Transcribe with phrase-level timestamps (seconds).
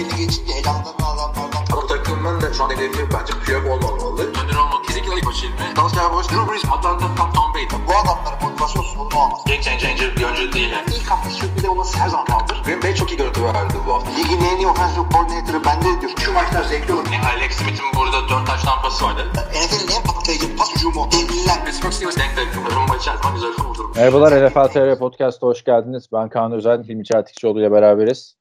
[0.00, 1.62] belli geçince elanlarını alanlardan.
[1.72, 4.22] Ama takımın da şu an hedefi bence Piyok olmamalı.
[4.22, 5.76] Önder olmak kesinlikle ilk başı ilmi.
[5.76, 7.76] Dallas Cowboys, Drew Brees, Atlanta, Tom, Tom Brady.
[7.88, 9.40] Bu adamların motivasyon sorunu olmaz.
[9.46, 10.70] Game changer bir oyuncu değil.
[10.70, 10.88] Yani.
[10.96, 12.62] İlk hafta sürpriz olması her zaman kaldır.
[12.64, 14.10] Green Bay çok iyi görüntü verdi bu hafta.
[14.10, 16.12] Ligin en iyi offensive coordinator'ı bende diyor.
[16.24, 17.06] Şu maçlar zevkli olur.
[17.12, 19.22] Yani Alex Smith'in burada 4 taş tampası vardı.
[19.34, 21.08] NFL'in en patlayıcı pas hücumu.
[21.12, 21.64] Devliler.
[21.64, 22.74] Pittsburgh Steelers denk denk.
[22.76, 23.50] Rumba içer zaman güzel.
[23.96, 26.08] Merhabalar NFL TR Podcast'a hoş geldiniz.
[26.12, 28.39] Ben Kaan Özen, Hilmi Çeltikçioğlu ile beraberiz.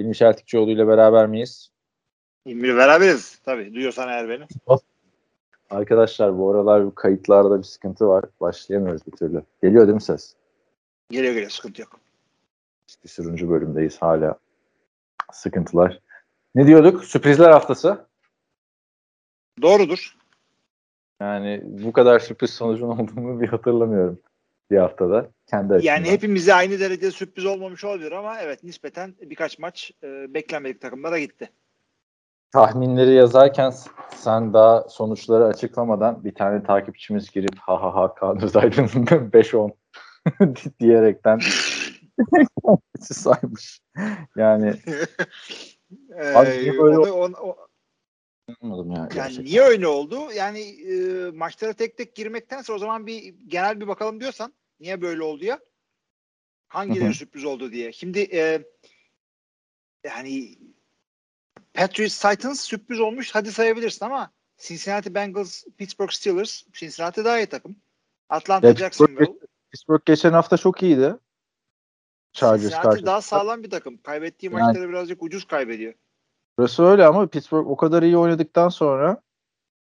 [0.00, 1.70] Hilmi Çeltikçioğlu ile beraber miyiz?
[2.44, 3.38] İlmi'yle beraberiz.
[3.44, 4.46] Tabii duyuyorsan eğer beni.
[5.70, 8.24] Arkadaşlar bu aralar kayıtlarda bir sıkıntı var.
[8.40, 9.42] Başlayamıyoruz bir türlü.
[9.62, 10.34] Geliyor değil mi ses?
[11.10, 12.00] Geliyor geliyor sıkıntı yok.
[13.04, 14.38] Bir sürüncü bölümdeyiz hala.
[15.32, 16.00] Sıkıntılar.
[16.54, 17.04] Ne diyorduk?
[17.04, 18.06] Sürprizler haftası.
[19.62, 20.16] Doğrudur.
[21.20, 24.20] Yani bu kadar sürpriz sonucun olduğunu bir hatırlamıyorum
[24.70, 25.30] bir haftada.
[25.46, 25.94] Kendi açımdan.
[25.94, 31.18] Yani hepimize aynı derecede sürpriz olmamış olabilir ama evet nispeten birkaç maç e, beklenmedik takımlara
[31.18, 31.50] gitti.
[32.52, 33.72] tahminleri yazarken
[34.16, 39.72] sen daha sonuçları açıklamadan bir tane takipçimiz girip ha ha ha Kaan Özaydın 5-10
[40.80, 41.40] diyerekten
[43.00, 43.80] saymış.
[44.36, 44.74] Yani
[46.34, 47.56] Abi niye böyle onu- onu- o-
[48.62, 48.96] anlamadım ya.
[48.98, 49.44] yani gerçekten.
[49.44, 50.18] niye öyle oldu?
[50.36, 55.22] Yani e, maçlara tek tek girmektense o zaman bir genel bir bakalım diyorsan niye böyle
[55.22, 55.60] oldu ya?
[56.68, 57.92] Hangileri sürpriz oldu diye.
[57.92, 58.64] Şimdi e,
[60.04, 60.58] yani
[61.74, 67.76] Patriots Titans sürpriz olmuş hadi sayabilirsin ama Cincinnati Bengals Pittsburgh Steelers Cincinnati daha iyi takım.
[68.28, 69.32] Atlanta Ya, Jacksonville
[69.70, 71.14] Pittsburgh geçen hafta çok iyiydi.
[72.32, 73.10] Chargers Cincinnati karşısında.
[73.10, 73.98] daha sağlam bir takım.
[74.02, 75.94] Kaybettiği Yani- maçları birazcık ucuz kaybediyor.
[76.58, 79.22] Burası öyle ama Pittsburgh o kadar iyi oynadıktan sonra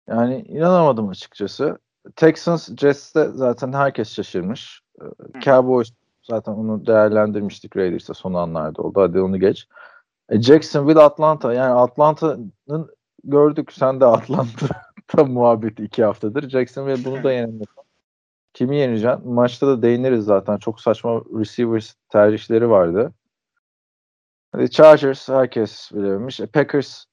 [0.08, 1.78] yani inanamadım açıkçası.
[2.16, 4.80] Texans Jets'te zaten herkes şaşırmış.
[5.00, 5.90] Ee, Cowboys
[6.22, 9.00] zaten onu değerlendirmiştik Raiders'ta son anlarda oldu.
[9.00, 9.68] Hadi onu geç.
[10.28, 14.66] E, Jacksonville Atlanta yani Atlanta'nın gördük sen de Atlanta
[15.26, 16.48] muhabbeti iki haftadır.
[16.50, 17.64] Jacksonville bunu da yenemedi.
[18.54, 19.32] Kimi yeneceksin?
[19.32, 20.58] Maçta da değiniriz zaten.
[20.58, 23.12] Çok saçma receivers tercihleri vardı.
[24.52, 26.40] Hadi Chargers herkes bilemiş.
[26.40, 27.04] E, Packers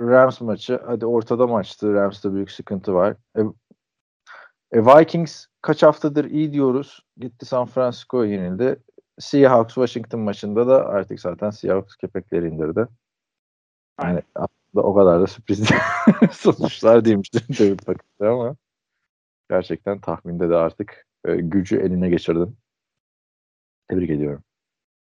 [0.00, 0.80] Rams maçı.
[0.86, 1.94] Hadi ortada maçtı.
[1.94, 3.16] Rams'ta büyük sıkıntı var.
[3.38, 3.40] E,
[4.72, 7.06] e, Vikings kaç haftadır iyi diyoruz.
[7.16, 8.82] Gitti San Francisco'ya yenildi.
[9.18, 12.86] Seahawks Washington maçında da artık zaten Seahawks köpekleri indirdi.
[14.02, 15.68] Yani aslında o kadar da sürpriz
[16.32, 18.56] sonuçlar değilmiş David Packers ama
[19.50, 22.56] gerçekten tahminde de artık e, gücü eline geçirdin.
[23.88, 24.42] Tebrik ediyorum.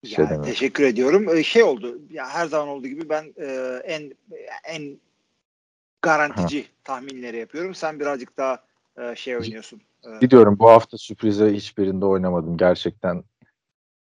[0.05, 0.45] Şey demiyorum.
[0.45, 1.29] teşekkür ediyorum.
[1.29, 2.01] Ee, şey oldu.
[2.09, 4.11] Ya her zaman olduğu gibi ben e, en
[4.65, 4.99] en
[6.01, 7.75] garantici tahminleri yapıyorum.
[7.75, 8.66] Sen birazcık daha
[8.97, 9.81] e, şey oynuyorsun.
[10.05, 12.57] E, Gidiyorum bu hafta sürprize hiçbirinde oynamadım.
[12.57, 13.23] Gerçekten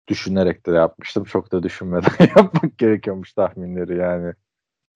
[0.07, 1.23] düşünerek de yapmıştım.
[1.23, 4.33] Çok da düşünmeden yapmak gerekiyormuş tahminleri yani.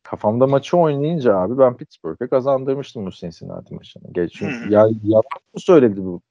[0.04, 4.14] Kafamda maçı oynayınca abi ben Pittsburgh'e kazandırmıştım bu Cincinnati maçını.
[4.14, 6.22] Geç, ya yalan mı söyledi bu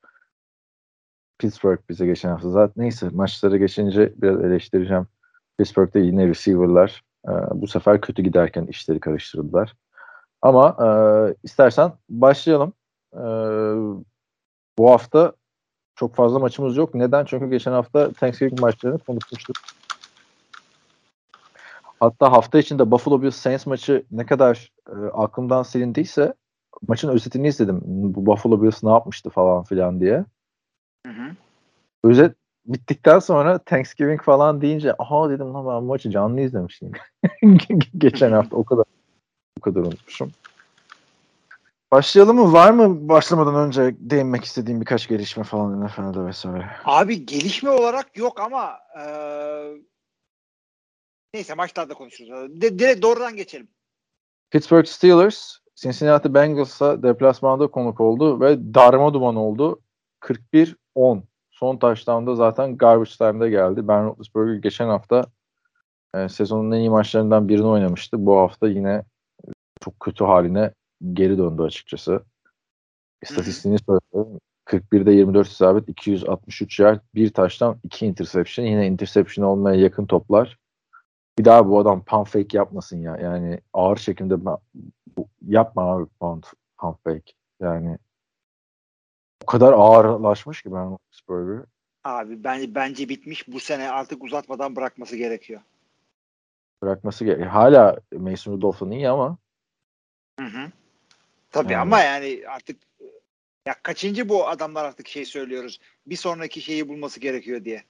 [1.39, 2.51] Pittsburgh bize geçen hafta.
[2.51, 5.07] Zaten neyse maçları geçince biraz eleştireceğim.
[5.59, 9.77] Pittsburgh'te yine receiver'lar e, bu sefer kötü giderken işleri karıştırdılar.
[10.43, 10.89] Ama e,
[11.43, 12.73] istersen başlayalım.
[13.15, 13.23] E,
[14.79, 15.33] bu hafta
[15.95, 16.95] çok fazla maçımız yok.
[16.95, 17.25] Neden?
[17.25, 19.57] Çünkü geçen hafta Thanksgiving maçlarını konuşmuştuk.
[22.01, 26.35] Hatta hafta içinde Buffalo Bills Saints maçı ne kadar e, aklımdan silindiyse
[26.89, 27.81] maçın özetini izledim.
[27.85, 30.25] Bu Buffalo Bills ne yapmıştı falan filan diye.
[31.07, 31.31] hı hı.
[32.05, 36.93] Özet bittikten sonra Thanksgiving falan deyince aha dedim lan ben maçı canlı izlemiştim.
[37.99, 38.85] Geçen hafta o kadar
[39.59, 40.33] o kadar unutmuşum.
[41.93, 42.53] Başlayalım mı?
[42.53, 46.71] Var mı başlamadan önce değinmek istediğim birkaç gelişme falan NFL'de vesaire?
[46.85, 49.05] Abi gelişme olarak yok ama e,
[51.35, 52.61] neyse maçlarda konuşuruz.
[52.61, 53.69] De, direkt doğrudan geçelim.
[54.51, 59.81] Pittsburgh Steelers Cincinnati Bengals'a deplasmanda konuk oldu ve darma duman oldu.
[60.21, 61.23] 41-10.
[61.51, 63.89] Son touchdown'da zaten garbage time'da geldi.
[63.89, 65.27] Ben Roethlisberger geçen hafta
[66.15, 68.27] e, sezonun en iyi maçlarından birini oynamıştı.
[68.27, 69.03] Bu hafta yine
[69.85, 70.73] çok kötü haline
[71.13, 72.23] geri döndü açıkçası.
[73.23, 74.41] İstatistiğini söyleyeyim.
[74.67, 78.67] 41'de 24 isabet, 263 yard, bir taştan, iki interception.
[78.67, 80.59] Yine interception olmaya yakın toplar.
[81.39, 83.17] Bir daha bu adam pump fake yapmasın ya.
[83.17, 84.59] Yani ağır ben-
[85.17, 86.47] bu- yapma abi pump,
[86.79, 87.33] pump fake.
[87.61, 87.99] Yani
[89.43, 91.65] o kadar ağırlaşmış ki ben Roethlisberger.
[92.05, 93.49] Abi bence bence bitmiş.
[93.49, 95.61] Bu sene artık uzatmadan bırakması gerekiyor.
[96.83, 97.47] Bırakması gerek.
[97.47, 99.39] Hala Mason Rudolph'un iyi ama
[100.41, 100.73] Hı hı.
[101.51, 101.83] Tabii Yani.
[101.83, 102.77] ama yani artık
[103.67, 105.81] ya kaçıncı bu adamlar artık şey söylüyoruz.
[106.07, 107.85] Bir sonraki şeyi bulması gerekiyor diye.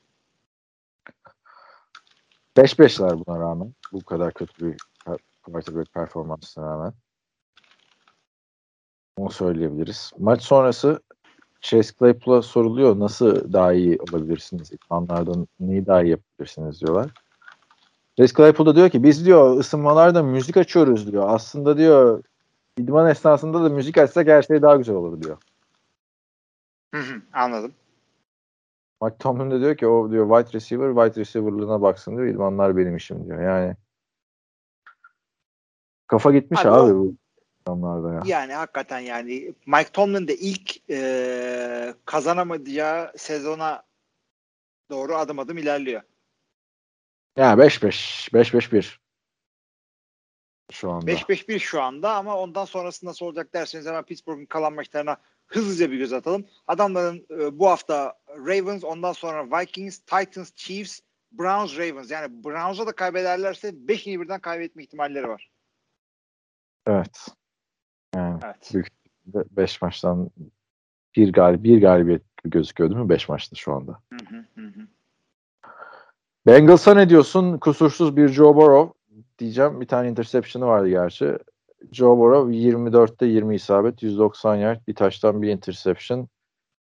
[2.57, 3.75] 5-5'ler buna rağmen.
[3.93, 4.77] Bu kadar kötü bir
[5.43, 6.93] quarterback performansına rağmen.
[9.17, 10.13] Onu söyleyebiliriz.
[10.19, 11.01] Maç sonrası
[11.61, 14.73] Chase Claypool'a soruluyor nasıl daha iyi olabilirsiniz?
[14.73, 17.11] İdmanlardan neyi daha iyi yapabilirsiniz diyorlar.
[18.17, 21.25] Chase Claypool da diyor ki biz diyor ısınmalarda müzik açıyoruz diyor.
[21.29, 22.23] Aslında diyor
[22.79, 25.39] idman esnasında da müzik açsak her şey daha güzel olur diyor.
[26.95, 27.75] Hı hı, anladım.
[29.03, 32.27] Mike Tomlin de diyor ki o diyor wide receiver wide receiver'lığına baksın diyor.
[32.27, 33.43] İdmanlar benim işim diyor.
[33.43, 33.77] Yani
[36.07, 37.15] kafa gitmiş Abi abi, bu
[37.67, 38.23] adamlarda ya.
[38.25, 43.83] Yani hakikaten yani Mike Tomlin de ilk e, kazanamayacağı sezona
[44.91, 46.03] doğru adım adım ilerliyor.
[47.37, 49.00] Yani 5-5 5-5-1
[50.71, 51.13] şu anda.
[51.13, 55.99] 5-5-1 şu anda ama ondan sonrası nasıl olacak derseniz hemen Pittsburgh'un kalan maçlarına hızlıca bir
[55.99, 56.45] göz atalım.
[56.67, 61.01] Adamların e, bu hafta Ravens, ondan sonra Vikings, Titans, Chiefs,
[61.33, 62.11] Browns, Ravens.
[62.11, 65.51] Yani Browns'a da kaybederlerse 5'ini birden kaybetme ihtimalleri var.
[66.87, 67.29] Evet.
[68.15, 68.91] Yani Evet.
[69.27, 70.31] 5 maçtan
[71.17, 74.01] bir galib bir galibiyet gözüküyor değil mi 5 maçta şu anda?
[74.13, 74.87] Hı, hı hı.
[76.47, 77.59] Bengals'a ne diyorsun?
[77.59, 79.00] Kusursuz bir Joe Burrow
[79.41, 79.81] diyeceğim.
[79.81, 81.39] Bir tane interception'ı vardı gerçi.
[81.93, 86.29] Joe Burrow 24'te 20 isabet, 190 yard, bir taştan bir interception.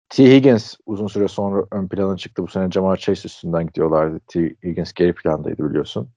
[0.09, 0.35] T.
[0.35, 2.43] Higgins uzun süre sonra ön plana çıktı.
[2.43, 4.19] Bu sene Jamar Chase üstünden gidiyorlardı.
[4.27, 4.55] T.
[4.63, 6.09] Higgins geri plandaydı biliyorsun.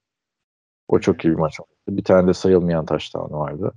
[0.87, 1.69] O çok iyi bir maç oldu.
[1.89, 3.73] Bir tane de sayılmayan taştanı vardı.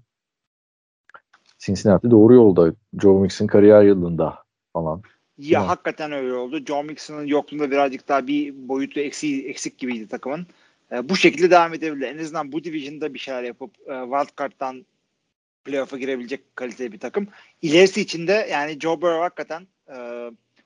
[1.59, 2.75] Cincinnati doğru yolda.
[3.03, 4.39] Joe Mixon kariyer yılında
[4.73, 5.03] falan.
[5.39, 5.67] Ya Hı.
[5.67, 6.65] hakikaten öyle oldu.
[6.65, 10.47] Joe Mixon'ın yokluğunda birazcık daha bir boyutu eksik, eksik gibiydi takımın.
[10.93, 12.07] E, bu şekilde devam edebilir.
[12.07, 14.87] En azından bu division'da bir şeyler yapıp e, wildcard'dan
[15.65, 17.29] playoff'a girebilecek kaliteli bir takım.
[17.63, 19.97] İlerisi için de yani Joe Burrow hakikaten e,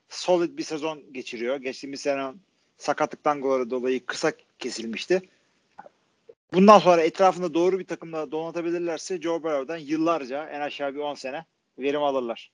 [0.09, 1.55] solid bir sezon geçiriyor.
[1.55, 2.33] Geçtiğimiz sene
[2.77, 5.21] sakatlıktan dolayı kısa kesilmişti.
[6.53, 11.45] Bundan sonra etrafında doğru bir takımla donatabilirlerse Joe Burrow'dan yıllarca en aşağı bir 10 sene
[11.79, 12.51] verim alırlar.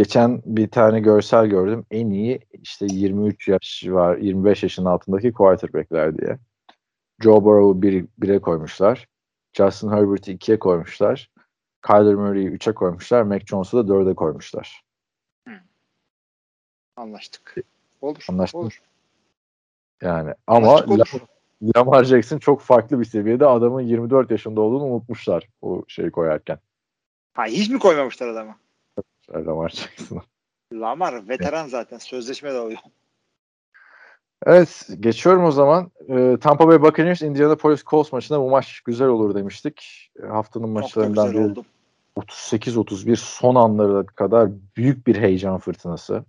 [0.00, 1.86] Geçen bir tane görsel gördüm.
[1.90, 6.38] En iyi işte 23 yaş var, 25 yaşın altındaki quarterback'ler diye.
[7.22, 9.08] Joe Burrow'u bir, bire koymuşlar.
[9.52, 11.30] Justin Herbert'i ikiye koymuşlar.
[11.86, 13.22] Kyler Murray'i üçe koymuşlar.
[13.22, 14.84] Mac Jones'u da dörde koymuşlar.
[16.96, 17.56] Anlaştık.
[18.00, 18.24] Olur.
[18.28, 18.60] Anlaştık.
[18.60, 18.82] Olur.
[20.02, 20.98] Yani ama Anlaştık olur.
[20.98, 23.46] Lam- Lamar Jackson çok farklı bir seviyede.
[23.46, 26.58] Adamın 24 yaşında olduğunu unutmuşlar o şeyi koyarken.
[27.32, 28.56] Ha hiç mi koymamışlar adamı?
[29.34, 30.22] Lamar Jackson'ı.
[30.72, 31.98] Lamar veteran zaten.
[31.98, 32.78] Sözleşme de alıyor.
[34.46, 35.90] Evet geçiyorum o zaman.
[36.08, 40.10] Ee, Tampa Bay Buccaneers Indianapolis Colts maçında bu maç güzel olur demiştik.
[40.22, 41.64] Ee, Haftanın Çok maçlarından biri oldu.
[42.16, 46.24] 38-31 son anlara kadar büyük bir heyecan fırtınası.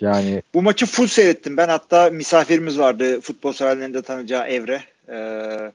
[0.00, 1.56] Yani Bu maçı full seyrettim.
[1.56, 3.20] Ben hatta misafirimiz vardı.
[3.20, 4.82] Futbol severlerin de tanıyacağı Evre.
[5.08, 5.72] Ee,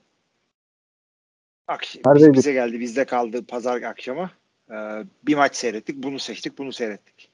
[1.67, 2.79] akş- bize geldi.
[2.79, 4.31] Bizde kaldı pazar akşamı.
[4.71, 6.03] Ee, bir maç seyrettik.
[6.03, 6.57] Bunu seçtik.
[6.57, 7.31] Bunu seyrettik.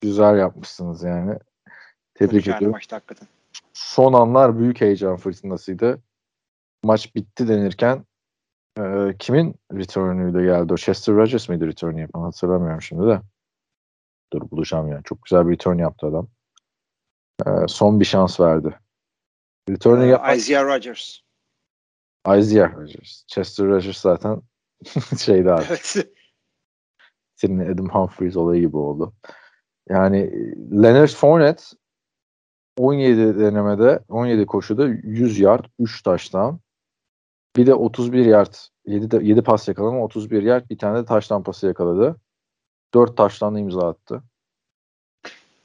[0.00, 1.32] güzel yapmışsınız yani.
[1.32, 1.42] Çok
[2.14, 2.72] Tebrik güzel ediyorum.
[2.72, 3.28] maçtı hakikaten.
[3.72, 6.02] Son anlar büyük heyecan fırtınasıydı.
[6.84, 8.04] Maç bitti denirken
[8.78, 8.82] e,
[9.18, 10.76] kimin return'üyle geldi o?
[10.76, 12.20] Chester Rogers mıydı return yapan?
[12.22, 13.20] Hatırlamıyorum şimdi de.
[14.32, 15.04] Dur bulacağım yani.
[15.04, 16.28] Çok güzel bir return yaptı adam.
[17.46, 18.78] E, son bir şans verdi.
[19.70, 21.18] Return'ü Ee, yapan Isaiah Rodgers.
[22.38, 23.24] Isaiah Rodgers.
[23.26, 24.42] Chester Rogers zaten
[25.18, 25.64] şeydi abi.
[25.68, 25.96] Evet.
[27.40, 29.12] Senin Adam Humphries olayı gibi oldu.
[29.88, 31.62] Yani e, Leonard Fournette
[32.78, 36.60] 17 denemede 17 koşuda 100 yard 3 taştan
[37.56, 38.54] bir de 31 yard
[38.86, 42.16] 7, de, 7 pas yakalama 31 yard bir tane de taştan pası yakaladı.
[42.94, 44.22] 4 taştan imza attı.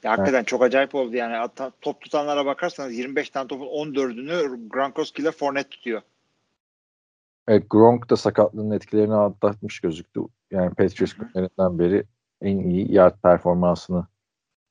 [0.02, 1.34] Ya, hakikaten çok acayip oldu yani.
[1.34, 6.02] Hatta top tutanlara bakarsanız 25 tane topun 14'ünü Gronkowski ile Fournette tutuyor.
[7.48, 10.20] Evet, Gronk da sakatlığının etkilerini atlatmış gözüktü.
[10.50, 12.04] Yani Patriots günlerinden beri
[12.42, 14.06] en iyi yard performansını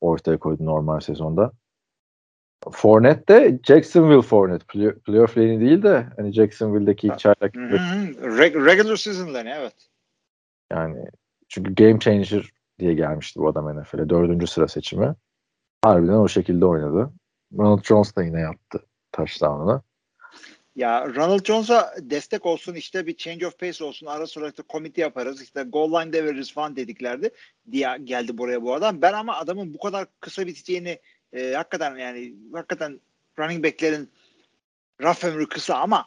[0.01, 1.51] ortaya koydu normal sezonda.
[2.71, 4.65] Fournette de Jacksonville Fournette.
[4.65, 7.55] Play- Playoff lane'i değil de hani Jacksonville'deki ilk çaylak.
[7.55, 9.89] Reg- regular season'da ne evet.
[10.71, 11.05] yani
[11.47, 14.09] çünkü game changer diye gelmişti bu adam NFL'e.
[14.09, 15.15] Dördüncü sıra seçimi.
[15.83, 17.11] Harbiden o şekilde oynadı.
[17.57, 18.79] Ronald Jones da yine yaptı
[19.11, 19.81] touchdown'ını.
[20.75, 25.01] Ya Ronald Jones'a destek olsun işte bir change of pace olsun ara sıra işte komite
[25.01, 27.29] yaparız işte goal line'de veririz falan dediklerdi
[27.71, 29.01] diye geldi buraya bu adam.
[29.01, 30.99] Ben ama adamın bu kadar kısa biteceğini
[31.33, 32.99] e, hakikaten yani hakikaten
[33.39, 34.09] running back'lerin
[35.01, 36.05] raf ömrü kısa ama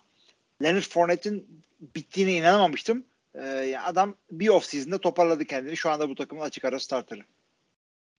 [0.63, 3.05] Leonard Fournette'in bittiğine inanamamıştım.
[3.35, 5.77] E, adam bir off season'da toparladı kendini.
[5.77, 7.23] Şu anda bu takımın açık ara starterı.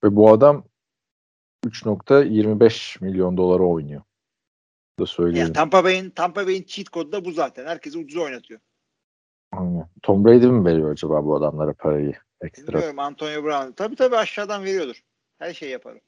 [0.04, 0.66] Ve bu adam
[1.66, 4.02] 3.25 milyon dolara oynuyor.
[5.00, 5.42] Da söyleyelim.
[5.42, 7.66] Yani Tampa Bay'in Tampa Bay'in cheat kodu da bu zaten.
[7.66, 8.60] Herkesi ucuz oynatıyor.
[9.52, 9.90] Aynen.
[10.04, 12.74] Tom Brady mi veriyor acaba bu adamlara parayı ekstra?
[12.74, 13.72] Bilmiyorum Antonio Brown.
[13.72, 15.02] Tabii tabii aşağıdan veriyordur.
[15.40, 16.02] Her şeyi yaparım.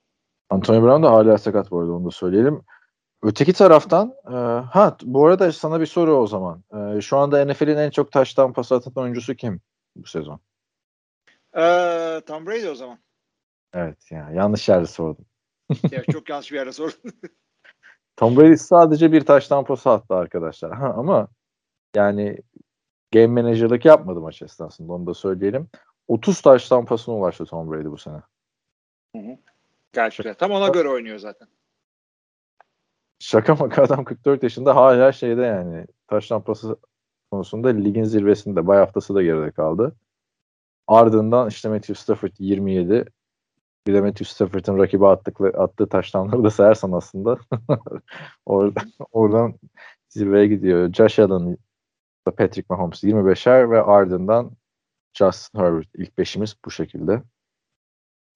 [0.50, 2.62] Antonio Brown da hala sakat bu arada onu da söyleyelim.
[3.24, 4.36] Öteki taraftan e,
[4.72, 6.64] ha bu arada sana bir soru o zaman.
[6.74, 9.62] E, şu anda NFL'in en çok taştan pas atan oyuncusu kim
[9.96, 10.40] bu sezon?
[11.58, 13.00] Ee, Tom Brady o zaman.
[13.74, 15.26] Evet yani yanlış yerde sordum.
[15.92, 16.98] ya, çok yanlış bir yere sordun.
[18.22, 20.72] Tom Brady sadece bir taştan pas attı arkadaşlar.
[20.72, 21.28] Ha, ama
[21.96, 22.38] yani
[23.14, 25.70] game manager'lık yapmadı maç esnasında onu da söyleyelim.
[26.08, 28.22] 30 taştan pasına ulaştı Tom Brady bu sene.
[29.94, 30.34] Gerçekten.
[30.34, 31.48] Tam ona göre oynuyor zaten.
[33.20, 36.78] Şaka maka adam 44 yaşında hala şeyde yani taştan pası
[37.32, 38.68] konusunda ligin zirvesinde.
[38.68, 39.96] Bay haftası da geride kaldı.
[40.88, 43.06] Ardından işte Matthew Stafford 27.
[43.88, 47.38] Matthew Stafford'ın rakibi attıklı, attığı taştanları da sayarsan aslında
[48.46, 49.54] oradan, oradan
[50.10, 50.94] zirveye gidiyor.
[50.94, 51.58] Josh Allen
[52.26, 54.52] Patrick Mahomes 25'er ve ardından
[55.14, 57.22] Justin Herbert ilk beşimiz bu şekilde.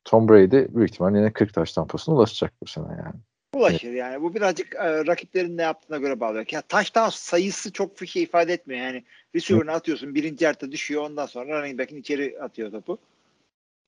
[0.04, 3.16] Tom Brady büyük ihtimalle yine 40 taş tampasına ulaşacak bu sene yani.
[3.56, 4.22] Ulaşır yani.
[4.22, 6.46] Bu birazcık e, rakiplerin ne yaptığına göre bağlı.
[6.52, 8.82] Ya taştan sayısı çok bir şey ifade etmiyor.
[8.82, 9.04] Yani
[9.36, 10.16] receiver'ını atıyorsun.
[10.16, 11.04] Birinci yarıda düşüyor.
[11.04, 12.98] Ondan sonra running back'in içeri atıyor topu.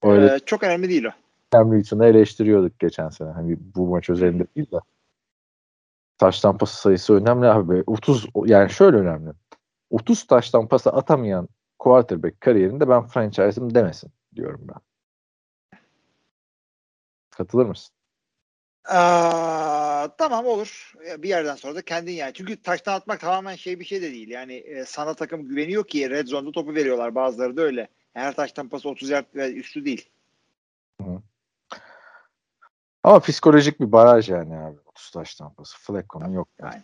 [0.04, 1.27] Öyle Ee, çok önemli değil o.
[1.54, 3.30] Cam Newton'u eleştiriyorduk geçen sene.
[3.30, 4.78] Hani bu maç özelinde değil de.
[6.18, 7.84] Taş tampası sayısı önemli abi.
[7.88, 9.32] 30 yani şöyle önemli.
[9.90, 11.50] 30 taş tampası atamayan
[11.80, 14.82] quarterback kariyerinde ben franchise'ım demesin diyorum ben.
[17.30, 17.96] Katılır mısın?
[18.86, 20.94] Aa, tamam olur.
[21.18, 22.34] Bir yerden sonra da kendin yani.
[22.34, 24.30] Çünkü taştan atmak tamamen şey bir şey de değil.
[24.30, 27.16] Yani e, sana takım güveniyor ki red zone'da topu veriyorlar.
[27.16, 27.88] Bazıları da öyle.
[28.14, 30.10] Her taştan pası 30 yard ve üstü değil.
[33.08, 34.78] Ama psikolojik bir baraj yani abi.
[34.86, 35.78] 30 taş tampası.
[35.78, 36.72] Flacco'nun yok yani.
[36.72, 36.84] Aynen.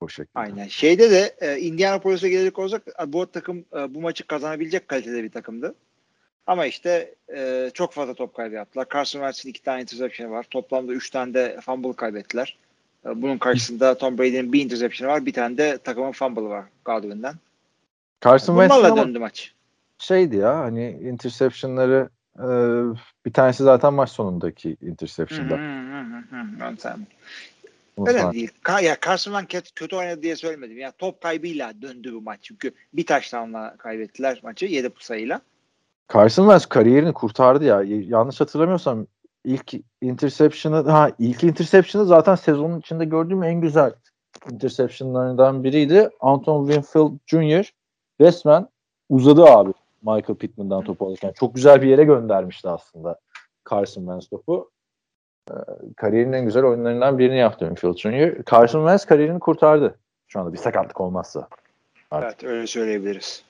[0.00, 0.38] Bu şekilde.
[0.38, 0.68] Aynen.
[0.68, 5.30] Şeyde de e, Indianapolis'e gelecek olsak e, bu takım e, bu maçı kazanabilecek kalitede bir
[5.30, 5.74] takımdı.
[6.46, 8.86] Ama işte e, çok fazla top kaybı yaptılar.
[8.94, 10.46] Carson Wentz'in iki tane interception var.
[10.50, 12.58] Toplamda üç tane de fumble kaybettiler.
[13.06, 15.26] E, bunun karşısında Tom Brady'nin bir interception var.
[15.26, 17.34] Bir tane de takımın fumble'ı var Godwin'den.
[18.24, 19.52] Carson Wentz'in döndü maç.
[19.98, 22.48] şeydi ya hani interceptionları e,
[23.26, 25.54] bir tanesi zaten maç sonundaki interception'da.
[25.54, 26.60] Hı hı hı hı hı.
[26.60, 27.06] Ben sen-
[27.98, 28.50] Bunu Öyle değil.
[28.62, 30.78] Ka ya Carson Wentz kötü, oynadı diye söylemedim.
[30.78, 32.38] Ya top kaybıyla döndü bu maç.
[32.42, 35.40] Çünkü bir taştanla kaybettiler maçı 7 sayıyla.
[36.14, 37.82] Carson Wentz kariyerini kurtardı ya.
[37.86, 39.06] Yanlış hatırlamıyorsam
[39.44, 43.92] ilk interception'ı ha ilk interception'ı zaten sezonun içinde gördüğüm en güzel
[44.50, 46.10] interception'larından biriydi.
[46.20, 47.72] Anton Winfield Jr.
[48.20, 48.68] resmen
[49.08, 49.72] uzadı abi
[50.06, 51.32] Michael Pittman'dan topu alırken.
[51.32, 53.18] Çok güzel bir yere göndermişti aslında
[53.70, 54.70] Carson Wentz topu.
[55.50, 55.54] Ee,
[55.96, 58.44] kariyerinin en güzel oyunlarından birini yaptı Winfield Jr.
[58.50, 59.98] Carson Wentz kariyerini kurtardı.
[60.28, 61.48] Şu anda bir sakatlık olmazsa.
[62.10, 62.42] Artık.
[62.42, 63.44] Evet öyle söyleyebiliriz.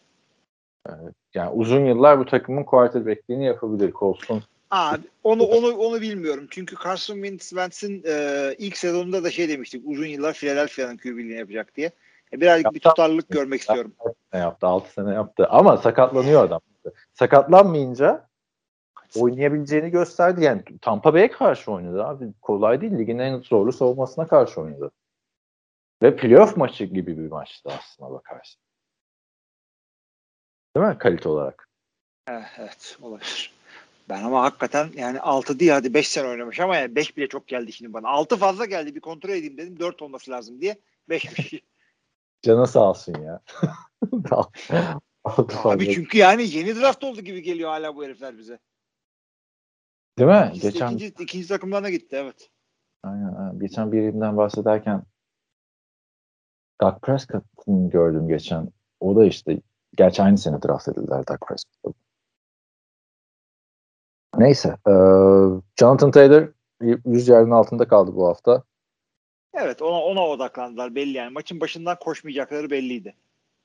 [1.35, 4.43] Yani uzun yıllar bu takımın quarterback'liğini yapabilir Colts'un.
[4.71, 6.47] Abi onu onu onu bilmiyorum.
[6.51, 9.83] Çünkü Carson Wentz- Wentz'in e, ilk sezonunda da şey demiştik.
[9.87, 11.91] Uzun yıllar Philadelphia'nın QB'liğini yapacak diye.
[12.33, 12.89] E, birazcık bir Yaptı.
[12.89, 13.95] tutarlılık görmek istiyorum.
[14.33, 15.47] sene yaptı, 6 sene yaptı.
[15.51, 16.61] Ama sakatlanıyor adam.
[17.13, 18.29] Sakatlanmayınca
[19.17, 20.45] oynayabileceğini gösterdi.
[20.45, 22.33] Yani Tampa Bay'e karşı oynadı abi.
[22.43, 22.99] Kolay değil.
[22.99, 24.91] Ligin en zorlu savunmasına karşı oynadı.
[26.03, 28.61] Ve playoff maçı gibi bir maçtı aslına bakarsın.
[30.77, 30.99] Değil mi?
[30.99, 31.69] Kalite olarak.
[32.29, 33.53] Evet, evet olabilir.
[34.09, 37.49] Ben ama hakikaten yani 6 değil hadi 5 sene oynamış ama yani 5 bile çok
[37.49, 38.09] geldi şimdi bana.
[38.09, 40.77] 6 fazla geldi bir kontrol edeyim dedim 4 olması lazım diye
[41.09, 41.61] 5'miş.
[42.47, 43.41] Canı sağ olsun ya.
[45.23, 45.71] Fazla.
[45.71, 48.59] Abi çünkü yani yeni draft oldu gibi geliyor hala bu herifler bize.
[50.19, 50.51] Değil mi?
[50.55, 52.51] De Geçen ikinci, ikinci takımlarına gitti evet.
[53.03, 53.59] Aynen, aynen.
[53.59, 55.03] Geçen birinden bahsederken
[56.81, 58.69] Dak Prescott'ın gördüm geçen.
[59.01, 59.61] O da işte
[59.97, 61.99] gerçi aynı sene draft edildiler Dak Prescott'ı.
[64.39, 64.77] Neyse.
[64.87, 66.49] eee, Jonathan Taylor
[66.81, 68.63] 100 yardın altında kaldı bu hafta.
[69.57, 71.33] Evet ona ona odaklandılar belli yani.
[71.33, 73.15] Maçın başından koşmayacakları belliydi.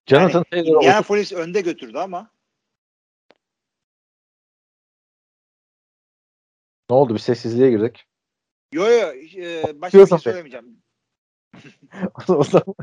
[0.08, 2.32] Jonathan Taylor otuz- Indianapolis önde götürdü ama
[6.90, 7.14] ne oldu?
[7.14, 8.06] Bir sessizliğe girdik.
[8.74, 10.82] yo yo e, başka bir şey söylemeyeceğim.
[12.28, 12.76] o zaman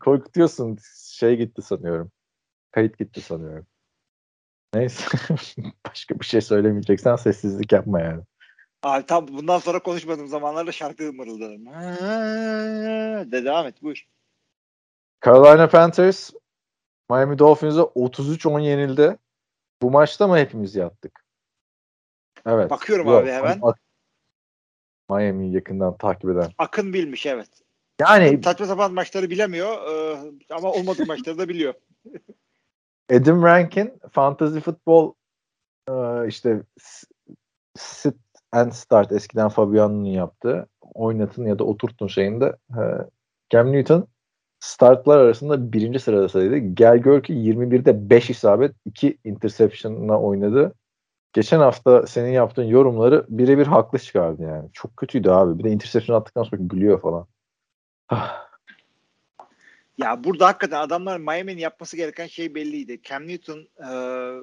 [0.00, 0.78] korkutuyorsun.
[1.12, 2.10] Şey gitti sanıyorum.
[2.70, 3.66] Kayıt gitti sanıyorum.
[4.74, 5.04] Neyse.
[5.88, 8.22] Başka bir şey söylemeyeceksen sessizlik yapma yani.
[8.82, 11.66] Abi tam bundan sonra konuşmadığım zamanlarda şarkı mırıldanırım.
[11.66, 14.06] Ha, De devam et buyur.
[15.24, 16.30] Carolina Panthers
[17.10, 19.18] Miami Dolphins'e 33-10 yenildi.
[19.82, 21.24] Bu maçta mı hepimiz yattık?
[22.46, 22.70] Evet.
[22.70, 23.62] Bakıyorum Yok, abi hemen.
[23.62, 23.80] bak-
[25.10, 26.50] Miami'yi yakından takip eden.
[26.58, 27.48] Akın bilmiş evet.
[28.00, 30.18] Yani Saçma sapan maçları bilemiyor e,
[30.50, 31.74] ama olmadık maçları da biliyor.
[33.12, 35.14] Adam Rankin fantasy futbol
[35.90, 35.92] e,
[36.28, 36.62] işte
[37.78, 38.16] sit
[38.56, 42.80] and start eskiden Fabiano'nun yaptığı oynatın ya da oturtun şeyinde e,
[43.50, 44.08] Cam Newton
[44.60, 46.56] startlar arasında birinci sıradasıydı.
[46.56, 50.74] Gel gör ki 21'de 5 isabet 2 interception'la oynadı.
[51.32, 54.68] Geçen hafta senin yaptığın yorumları birebir haklı çıkardı yani.
[54.72, 55.58] Çok kötüydü abi.
[55.58, 57.26] Bir de interception attıktan sonra gülüyor falan.
[58.08, 58.45] Ah,
[59.98, 63.00] Ya burada hakikaten adamlar Miami'nin yapması gereken şey belliydi.
[63.02, 63.90] Cam Newton e,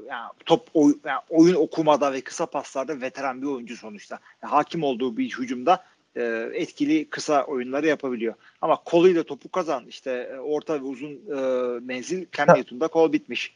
[0.09, 4.19] yani top oy, yani oyun okumada ve kısa paslarda veteran bir oyuncu sonuçta.
[4.43, 5.83] Yani hakim olduğu bir hücumda
[6.15, 8.33] e, etkili kısa oyunları yapabiliyor.
[8.61, 11.39] Ama koluyla topu kazan işte e, orta ve uzun e,
[11.79, 12.53] menzil Cam Ha.
[12.53, 13.55] Newton'da kol bitmiş.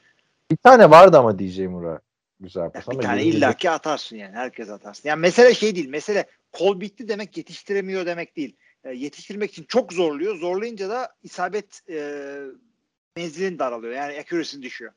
[0.51, 2.00] bir tane vardı ama DJ Mura.
[2.39, 4.36] Güzel pas bir tane illaki atarsın yani.
[4.36, 5.10] Herkes atarsın.
[5.10, 5.89] Yani mesele şey değil.
[5.89, 8.56] Mesele kol bitti demek yetiştiremiyor demek değil.
[8.88, 10.36] E, yetiştirmek için çok zorluyor.
[10.36, 12.39] Zorlayınca da isabet e,
[13.15, 13.94] menzilin daralıyor.
[13.94, 14.91] Yani accuracy'nin düşüyor.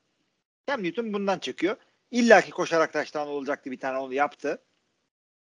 [0.68, 1.76] Cam Newton bundan çıkıyor.
[2.10, 4.62] İlla ki koşarak taştan olacaktı bir tane onu yaptı.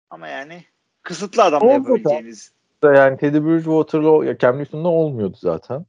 [0.10, 0.66] Ama yani
[1.02, 2.52] kısıtlı adamla yapabileceğiniz.
[2.84, 5.86] da yani Teddy Bridgewater'la ya Cam Newton'la olmuyordu zaten.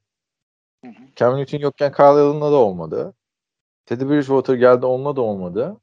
[0.85, 1.03] Hı hı.
[1.17, 3.15] Cam Newton yokken Kyle Allen'la da olmadı.
[3.87, 5.81] Teddy Bridgewater geldi onunla da olmadı.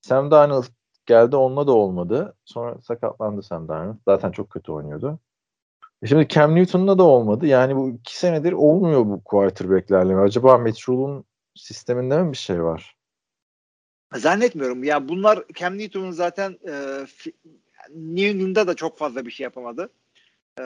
[0.00, 0.64] Sam Darnold
[1.06, 2.36] geldi onunla da olmadı.
[2.44, 3.96] Sonra sakatlandı Sam Darnold.
[4.08, 5.18] Zaten çok kötü oynuyordu.
[6.02, 7.46] E Şimdi Cam Newton'la da olmadı.
[7.46, 10.16] Yani bu iki senedir olmuyor bu quarterback'lerle.
[10.16, 10.78] Acaba Matt
[11.54, 12.96] sisteminde mi bir şey var?
[14.14, 14.84] Zannetmiyorum.
[14.84, 17.06] Ya bunlar Cam Newton'un zaten e,
[17.90, 19.90] New England'da da çok fazla bir şey yapamadı.
[20.60, 20.64] E,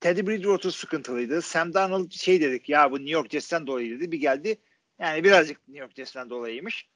[0.00, 1.42] Teddy Bridgewater sıkıntılıydı.
[1.42, 4.12] Sam Darnold şey dedik ya bu New York Jets'ten dolayı dedi.
[4.12, 4.58] Bir geldi.
[4.98, 6.88] Yani birazcık New York Jets'ten dolayıymış.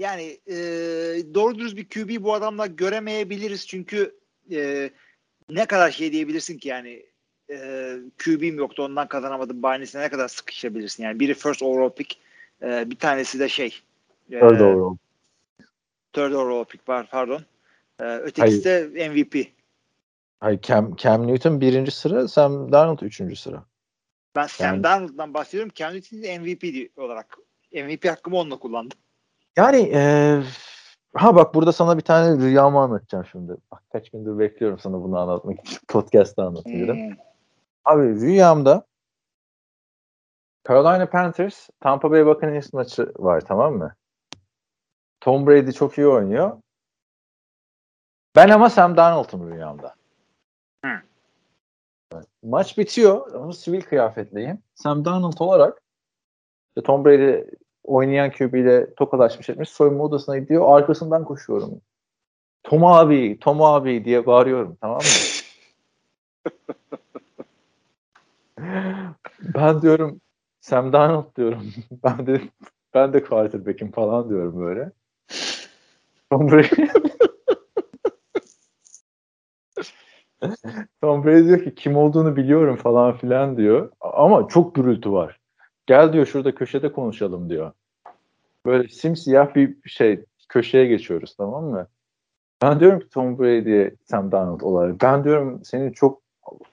[0.00, 0.56] Yani e,
[1.34, 4.19] doğru dürüst bir QB bu adamla göremeyebiliriz çünkü
[4.52, 4.90] e,
[5.50, 7.06] ne kadar şey diyebilirsin ki yani
[7.50, 11.04] e, QB'm yoktu ondan kazanamadım bahanesine ne kadar sıkışabilirsin?
[11.04, 12.16] Yani biri first overall pick
[12.62, 13.66] e, bir tanesi de şey
[14.30, 14.96] e, Third overall.
[16.12, 17.42] third overall pick var pardon.
[18.00, 19.46] E, ötekisi de MVP
[20.40, 23.64] Hayır, Cam, Cam Newton birinci sıra, Sam Darnold üçüncü sıra.
[24.36, 27.38] ben Sam Yani- Darnold'dan bahsediyorum Cam Newton'un MVP di- olarak
[27.72, 28.98] MVP hakkımı onunla kullandım.
[29.56, 30.42] Yani eee,
[31.14, 33.56] ha bak burada sana bir tane rüyamı anlatacağım şimdi.
[33.72, 35.78] Bak, kaç gündür bekliyorum sana bunu anlatmak için.
[35.88, 36.96] Podcast'ta anlatıyorum.
[36.96, 37.16] Hmm.
[37.84, 38.86] Abi rüyamda
[40.68, 43.94] Carolina Panthers Tampa Bay Buccaneers maçı var tamam mı?
[45.20, 46.60] Tom Brady çok iyi oynuyor.
[48.36, 49.94] Ben ama Sam Darnold'um rüyamda.
[50.84, 50.90] Hı.
[52.42, 53.34] Maç bitiyor.
[53.34, 54.62] Ama sivil kıyafetliyim.
[54.74, 55.82] Sam Darnold olarak
[56.84, 57.44] Tom Brady
[57.84, 59.68] oynayan QB ile tokalaşmış etmiş.
[59.68, 60.76] Soyunma odasına gidiyor.
[60.76, 61.80] Arkasından koşuyorum.
[62.62, 65.02] Tom abi, Tom abi diye bağırıyorum tamam mı?
[69.54, 70.20] ben diyorum
[70.60, 71.72] Sam Darnold diyorum.
[72.04, 72.40] ben de
[72.94, 74.92] ben de quarterback'im falan diyorum böyle.
[76.30, 76.68] Tom Brady
[81.02, 83.92] Tom Brady diyor ki kim olduğunu biliyorum falan filan diyor.
[84.00, 85.39] Ama çok gürültü var.
[85.90, 87.72] Gel diyor şurada köşede konuşalım diyor.
[88.66, 91.86] Böyle simsiyah bir şey köşeye geçiyoruz tamam mı?
[92.62, 96.22] Ben diyorum ki Tom Brady'ye Sam Darnold olarak ben diyorum senin çok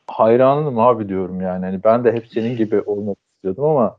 [0.08, 1.66] hayranınım abi diyorum yani.
[1.66, 3.98] Hani ben de hep senin gibi olmak istiyordum ama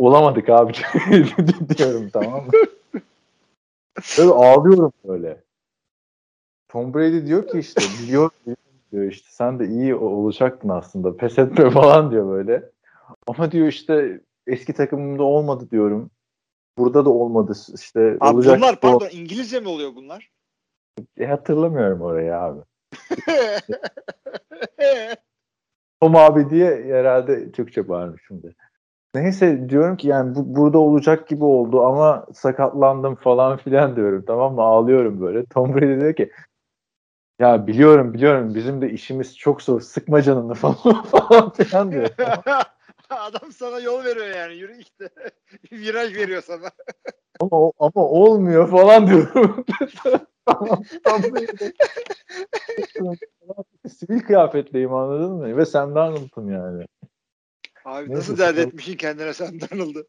[0.00, 0.72] olamadık abi
[1.78, 2.50] diyorum tamam mı?
[4.18, 5.40] Böyle ağlıyorum böyle.
[6.68, 8.30] Tom Brady diyor ki işte biliyorum
[8.92, 12.70] diyor işte sen de iyi olacaktın aslında pes etme falan diyor böyle.
[13.26, 16.10] Ama diyor işte eski takımımda olmadı diyorum.
[16.78, 18.58] Burada da olmadı işte Abi olacak.
[18.58, 20.30] bunlar bu- pardon İngilizce mi oluyor bunlar?
[21.18, 22.60] E, hatırlamıyorum orayı abi.
[26.00, 28.46] Tom abi diye herhalde Türkçe bağırmışım da.
[29.14, 34.54] Neyse diyorum ki yani bu, burada olacak gibi oldu ama sakatlandım falan filan diyorum tamam
[34.54, 35.44] mı ağlıyorum böyle.
[35.44, 36.30] Tom Brady diyor ki
[37.40, 42.08] ya biliyorum biliyorum bizim de işimiz çok zor sıkma canını falan falan filan diyor.
[43.18, 45.10] Adam sana yol veriyor yani yürü işte.
[45.72, 46.70] Viraj veriyor sana.
[47.40, 49.64] ama, ama olmuyor falan diyorum.
[50.44, 50.82] Tamam.
[53.88, 55.56] Sivil kıyafetliyim anladın mı?
[55.56, 56.86] Ve Sam Darnold'um yani.
[57.84, 58.68] Abi Neyse, nasıl dert tamam.
[58.68, 60.06] etmişsin kendine sen Darnold'u.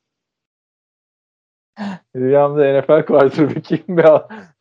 [2.16, 4.04] Rüyamda NFL quarterback'im ve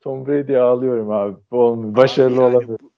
[0.00, 1.36] Tom Brady'ye ağlıyorum abi.
[1.50, 1.96] Bu olmuyor.
[1.96, 2.78] Başarılı Abi yani olamıyor.
[2.80, 2.90] bu-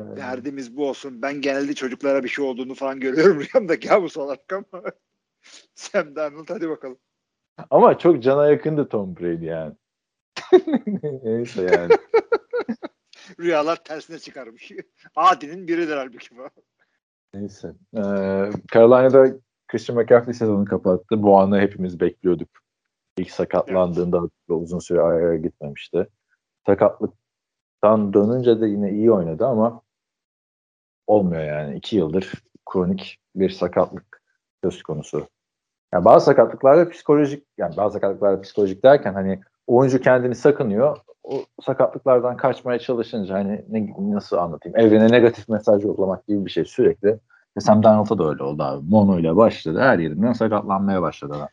[0.00, 1.22] Derdimiz bu olsun.
[1.22, 4.82] Ben genelde çocuklara bir şey olduğunu falan görüyorum rüyamda kabus olarak ama.
[5.74, 6.98] Sam Darnold hadi bakalım.
[7.70, 9.74] Ama çok cana yakındı Tom Brady yani.
[11.22, 11.92] Neyse yani.
[13.40, 14.72] Rüyalar tersine çıkarmış.
[15.16, 16.48] Adi'nin biridir halbuki bu.
[17.34, 17.72] Neyse.
[17.94, 21.22] Ee, Carolina'da Christian McCaffrey sezonu kapattı.
[21.22, 22.48] Bu anı hepimiz bekliyorduk.
[23.18, 24.30] İlk sakatlandığında evet.
[24.48, 26.08] uzun süre ayağa gitmemişti.
[26.66, 29.82] Sakatlıktan dönünce de yine iyi oynadı ama
[31.06, 31.76] olmuyor yani.
[31.76, 32.32] iki yıldır
[32.70, 34.22] kronik bir sakatlık
[34.64, 35.28] söz konusu.
[35.92, 40.96] Yani bazı sakatlıklarda psikolojik yani bazı sakatlıklarda psikolojik derken hani oyuncu kendini sakınıyor.
[41.24, 44.78] O sakatlıklardan kaçmaya çalışınca hani ne, nasıl anlatayım?
[44.78, 47.18] Evrene negatif mesaj yollamak gibi bir şey sürekli.
[47.56, 48.86] Ve Sam Darnold'a da öyle oldu abi.
[48.90, 49.80] Mono ile başladı.
[49.80, 51.34] Her yerinden sakatlanmaya başladı.
[51.34, 51.48] Abi.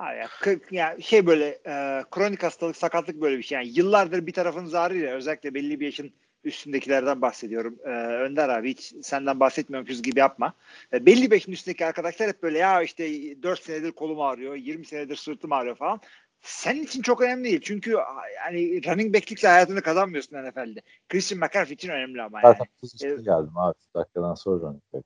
[0.00, 0.28] Ya,
[0.70, 3.56] yani şey böyle e, kronik hastalık, sakatlık böyle bir şey.
[3.58, 5.12] Yani yıllardır bir tarafınız ağrıyor.
[5.12, 6.12] Özellikle belli bir yaşın
[6.46, 7.78] üstündekilerden bahsediyorum.
[7.84, 10.54] Ee, Önder abi hiç senden bahsetmiyormuşuz gibi yapma.
[10.92, 13.04] Ee, belli beşin üstündeki arkadaşlar hep böyle ya işte
[13.42, 16.00] 4 senedir kolum ağrıyor, 20 senedir sırtım ağrıyor falan.
[16.40, 17.60] Senin için çok önemli değil.
[17.64, 17.96] Çünkü
[18.36, 20.82] yani running back'likle hayatını kazanmıyorsun NFL'de.
[21.08, 22.56] Christian McCaffrey için önemli ama yani.
[22.82, 23.74] Zaten ee, geldim abi.
[23.94, 25.04] Dakikadan sonra running back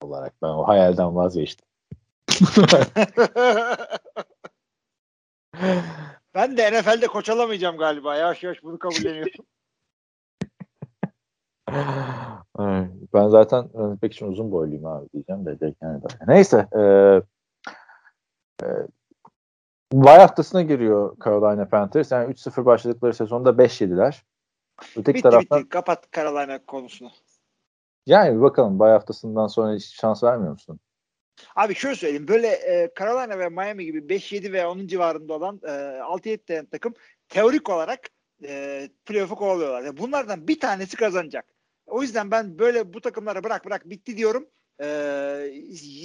[0.00, 0.32] olarak.
[0.42, 1.66] Ben o hayalden vazgeçtim.
[6.34, 8.16] ben de NFL'de koç alamayacağım galiba.
[8.16, 9.32] Yavaş yavaş bunu kabulleniyorum
[13.14, 13.68] ben zaten
[14.00, 16.68] pek için uzun boyluyum abi diyeceğim de Jack yani Neyse.
[16.72, 16.80] E,
[18.62, 18.68] e,
[19.92, 22.12] Bay haftasına giriyor Carolina Panthers.
[22.12, 24.24] Yani 3-0 başladıkları sezonda 5 yediler.
[24.96, 25.68] Öteki bitti taraftan, bitti.
[25.68, 27.10] Kapat Carolina konusunu.
[28.06, 30.80] Yani bakalım bay haftasından sonra hiç şans vermiyor musun?
[31.56, 32.28] Abi şöyle söyleyeyim.
[32.28, 36.94] Böyle e, Carolina ve Miami gibi 5-7 ve onun civarında olan e, 6-7 takım
[37.28, 38.00] teorik olarak
[38.44, 39.82] e, playoff'u kovalıyorlar.
[39.82, 41.44] Yani bunlardan bir tanesi kazanacak.
[41.92, 44.46] O yüzden ben böyle bu takımlara bırak bırak bitti diyorum.
[44.82, 45.50] Ee,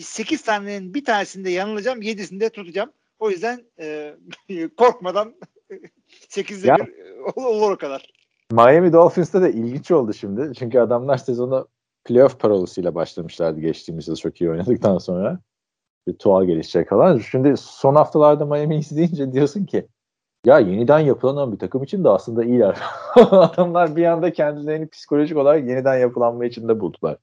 [0.03, 2.01] 8 tanenin bir tanesinde yanılacağım.
[2.01, 2.91] 7'sinde tutacağım.
[3.19, 4.15] O yüzden e,
[4.77, 5.35] korkmadan
[6.29, 6.93] 8'de ya, bir
[7.35, 8.13] olur o kadar.
[8.51, 10.53] Miami Dolphins'te de ilginç oldu şimdi.
[10.59, 11.67] Çünkü adamlar sezonu
[12.05, 15.39] playoff parolasıyla başlamışlardı geçtiğimiz yıl çok iyi oynadıktan sonra.
[16.07, 17.17] Bir tuval gelişecek falan.
[17.17, 19.87] Şimdi son haftalarda Miami izleyince diyorsun ki
[20.45, 22.77] ya yeniden yapılanan bir takım için de aslında iyiler.
[23.15, 27.17] Adamlar bir anda kendilerini psikolojik olarak yeniden yapılanma içinde buldular.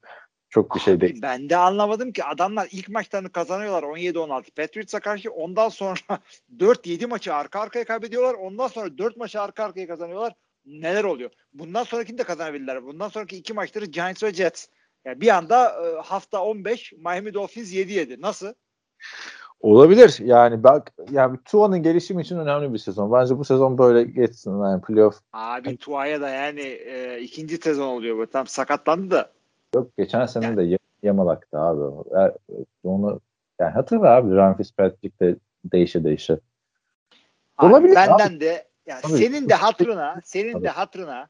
[0.55, 1.22] Çok bir şey değil.
[1.22, 5.98] Ben de anlamadım ki adamlar ilk maçlarını kazanıyorlar 17-16 Patriots'a karşı ondan sonra
[6.59, 8.35] 4-7 maçı arka arkaya kaybediyorlar.
[8.35, 10.33] Ondan sonra 4 maçı arka arkaya kazanıyorlar.
[10.66, 11.31] Neler oluyor?
[11.53, 12.85] Bundan sonrakini de kazanabilirler.
[12.85, 14.66] Bundan sonraki iki maçları Giants ve Jets.
[15.05, 18.20] Yani bir anda e, hafta 15 Miami Dolphins 7-7.
[18.20, 18.55] Nasıl?
[19.60, 20.18] Olabilir.
[20.20, 23.12] Yani bak yani Tua'nın gelişimi için önemli bir sezon.
[23.12, 25.20] Bence bu sezon böyle geçsin yani playoff.
[25.32, 28.26] Abi Tua'ya da yani e, ikinci sezon oluyor bu.
[28.26, 29.32] Tam sakatlandı da.
[29.74, 30.70] Yok geçen sene yani.
[30.70, 31.80] de Yamalak'tı abi.
[32.84, 33.20] Onu
[33.60, 36.38] yani hatırla abi Ryan Fitzpatrick de değişe değişe.
[37.58, 38.40] Abi, Olabilir benden abi.
[38.40, 40.64] de yani senin de hatırına senin Tabii.
[40.64, 41.28] de hatırına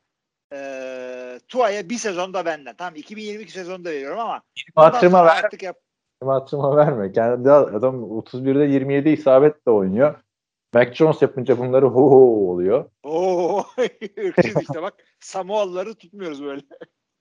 [0.53, 2.75] e, Tua'ya bir sezonda benden.
[2.77, 4.43] Tamam 2022 sezonda veriyorum ama
[4.75, 5.43] hatırıma ver.
[5.45, 5.77] Artık yap,
[6.21, 7.13] hatırıma verme.
[7.13, 10.15] Kendi adam 31'de 27 isabetle oynuyor.
[10.75, 12.91] Mac Jones yapınca bunları ho ho oluyor.
[13.03, 13.65] Oo,
[14.61, 14.95] işte bak.
[15.21, 16.63] Samoalıları tutmuyoruz böyle.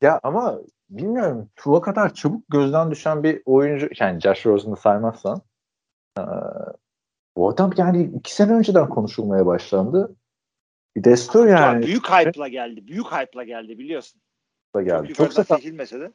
[0.01, 1.49] Ya ama bilmiyorum.
[1.55, 5.41] Tua kadar çabuk gözden düşen bir oyuncu yani Josh Rosen'ı saymazsan
[6.19, 6.21] ee,
[7.37, 10.15] bu adam yani iki sene önceden konuşulmaya başlandı.
[10.95, 11.85] Bir destur yani.
[11.85, 12.87] Büyük hype'la geldi.
[12.87, 14.21] Büyük hype'la geldi biliyorsun.
[14.75, 15.13] Geldi.
[15.13, 16.11] Çok, Çok seçilmese de.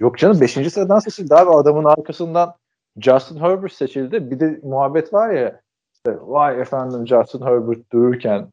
[0.00, 0.52] Yok canım 5.
[0.52, 2.54] sıradan seçildi abi adamın arkasından
[2.96, 4.30] Justin Herbert seçildi.
[4.30, 5.60] Bir de muhabbet var ya
[5.94, 8.52] işte, vay efendim Justin Herbert dururken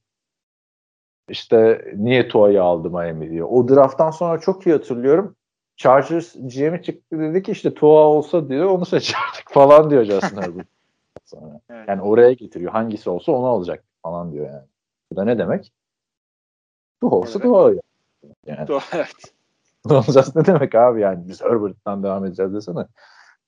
[1.29, 3.47] işte niye Tua'yı aldı Miami diyor.
[3.51, 5.35] O drafttan sonra çok iyi hatırlıyorum.
[5.75, 10.67] Chargers GM'i çıktı dedi ki işte Tua olsa diyor onu seçerdik falan diyor Justin Herbert.
[11.25, 11.59] Sonra.
[11.69, 11.89] Evet.
[11.89, 12.71] Yani oraya getiriyor.
[12.71, 14.65] Hangisi olsa onu alacak falan diyor yani.
[15.11, 15.71] Bu da ne demek?
[17.01, 17.41] Tua olsa evet.
[17.41, 17.73] Tua
[18.45, 18.67] yani.
[18.67, 19.33] Tua evet.
[19.89, 22.85] olacağız ne demek abi yani biz Herbert'tan devam edeceğiz desene.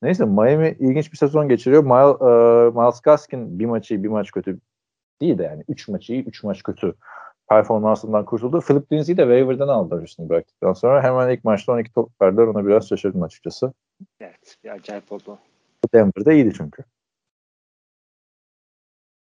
[0.02, 1.84] Neyse Miami ilginç bir sezon geçiriyor.
[1.84, 4.60] Miles, uh, Miles Gaskin bir maçı iyi bir maç kötü
[5.22, 6.96] değil de yani 3 maçı iyi 3 maç kötü
[7.50, 8.62] performansından kurtuldu.
[8.62, 11.04] Philip Lindsay'i de waiver'dan aldılar üstünü bıraktıktan sonra.
[11.04, 12.44] Hemen ilk maçta 12 top verdiler.
[12.44, 13.74] Ona biraz şaşırdım açıkçası.
[14.20, 14.58] Evet.
[14.64, 15.40] Bir acayip oldu.
[15.94, 16.84] Denver'da iyiydi çünkü.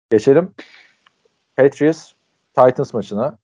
[0.10, 0.52] Geçelim.
[1.56, 2.14] Patriots
[2.56, 3.38] Titans maçına.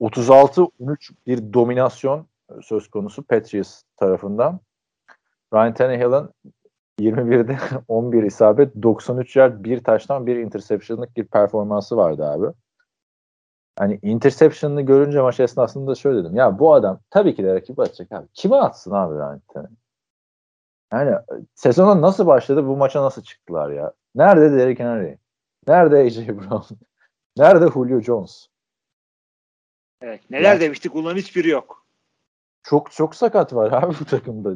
[0.00, 2.26] 36-13 bir dominasyon
[2.62, 4.60] söz konusu Patriots tarafından.
[5.54, 6.34] Ryan Tannehill'ın
[7.00, 7.58] 21'de
[7.88, 12.46] 11 isabet, 93 yard, bir taştan bir interception'lık bir performansı vardı abi.
[13.78, 16.36] Hani interception'ını görünce maç esnasında şöyle dedim.
[16.36, 18.28] Ya bu adam tabii ki de rakibi atacak abi.
[18.34, 19.76] Kime atsın abi Ryan Tannehill?
[20.92, 21.16] Yani
[21.54, 23.92] sezona nasıl başladı bu maça nasıl çıktılar ya?
[24.14, 25.18] Nerede Derrick Henry?
[25.66, 26.74] Nerede AJ Brown?
[27.36, 28.46] Nerede Julio Jones?
[30.02, 30.30] Evet.
[30.30, 31.77] Neler Yani- demiştik bunların hiçbiri yok.
[32.68, 34.54] Çok çok sakat var abi bu takımda.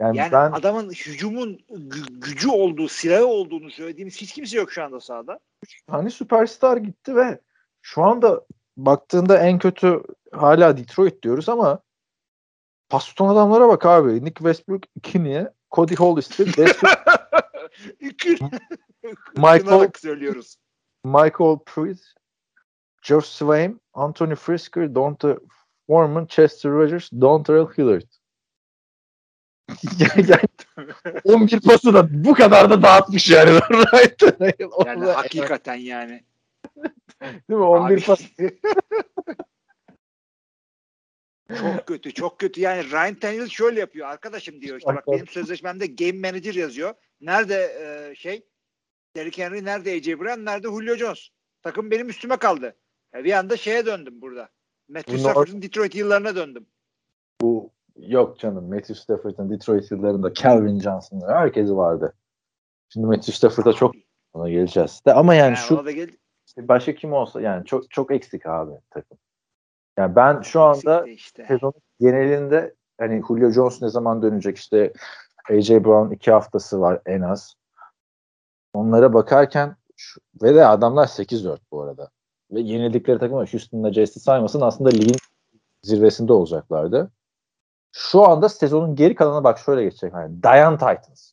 [0.00, 4.84] Yani, Yani ben adamın hücumun gü- gücü olduğu, silahı olduğunu söylediğimiz hiç kimse yok şu
[4.84, 5.40] anda sahada.
[5.90, 7.40] hani süperstar gitti ve
[7.82, 8.44] şu anda
[8.76, 11.78] baktığında en kötü hala Detroit diyoruz ama
[12.88, 14.24] pas tutan adamlara bak abi.
[14.24, 15.52] Nick Westbrook 2 niye?
[15.72, 16.46] Cody Hollister,
[18.00, 18.38] Ükür.
[19.36, 20.56] Michael- söylüyoruz.
[21.04, 22.00] Michael Pruitt,
[23.02, 25.38] Josh Swain, Anthony Frisker, Donta
[25.86, 28.02] Foreman, Chester Rogers, Dontrell Hillard.
[29.98, 30.40] yani, yani
[31.24, 33.50] 11 pası da bu kadar da dağıtmış yani.
[33.70, 34.22] right.
[34.86, 36.24] Yani hakikaten yani.
[37.22, 37.56] Değil mi?
[37.56, 38.20] 11 Abi, pas.
[41.58, 42.60] çok kötü, çok kötü.
[42.60, 44.08] Yani Ryan Tannehill şöyle yapıyor.
[44.08, 46.94] Arkadaşım diyor işte bak benim sözleşmemde game manager yazıyor.
[47.20, 48.46] Nerede e, şey?
[49.16, 51.28] Derrick Henry nerede AJ Brown nerede Julio Jones?
[51.62, 52.76] Takım benim üstüme kaldı.
[53.14, 54.48] E, bir anda şeye döndüm burada.
[54.88, 56.66] Matthew Stafford'ın Detroit yıllarına döndüm.
[57.40, 58.68] Bu yok canım.
[58.68, 62.14] Matthew Stafford'ın Detroit yıllarında Calvin Johnson'ın herkesi vardı.
[62.88, 63.94] Şimdi Matthew Stafford'a çok
[64.32, 65.02] ona geleceğiz.
[65.06, 66.18] De ama yani Yani şu geldi.
[66.58, 69.18] başka kim olsa yani çok çok eksik abi takım.
[69.98, 71.46] Yani ben şu anda işte.
[71.48, 74.92] sezonun genelinde hani Julio Jones ne zaman dönecek işte
[75.50, 77.54] AJ Brown iki haftası var en az.
[78.74, 82.10] Onlara bakarken şu, ve de adamlar 8-4 bu arada.
[82.50, 83.52] Ve yenildikleri takım var.
[83.52, 85.16] Houston'da Jesse saymasın aslında ligin
[85.82, 87.10] zirvesinde olacaklardı.
[87.92, 90.12] Şu anda sezonun geri kalanına bak şöyle geçecek.
[90.12, 91.32] Yani Dayan Titans.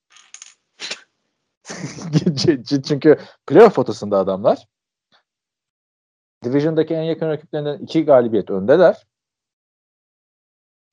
[2.87, 4.67] Çünkü playoff potasında adamlar.
[6.43, 9.07] Division'daki en yakın rakiplerinden iki galibiyet öndeler.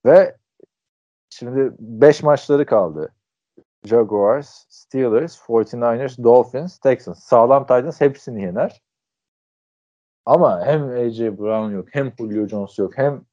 [0.05, 0.37] Ve
[1.31, 3.15] şimdi 5 maçları kaldı.
[3.85, 7.25] Jaguars, Steelers, 49ers, Dolphins, Texans.
[7.25, 8.83] Sağlam Titans hepsini yener.
[10.29, 13.25] Ama hem AJ Brown yok, hem Julio Jones yok, hem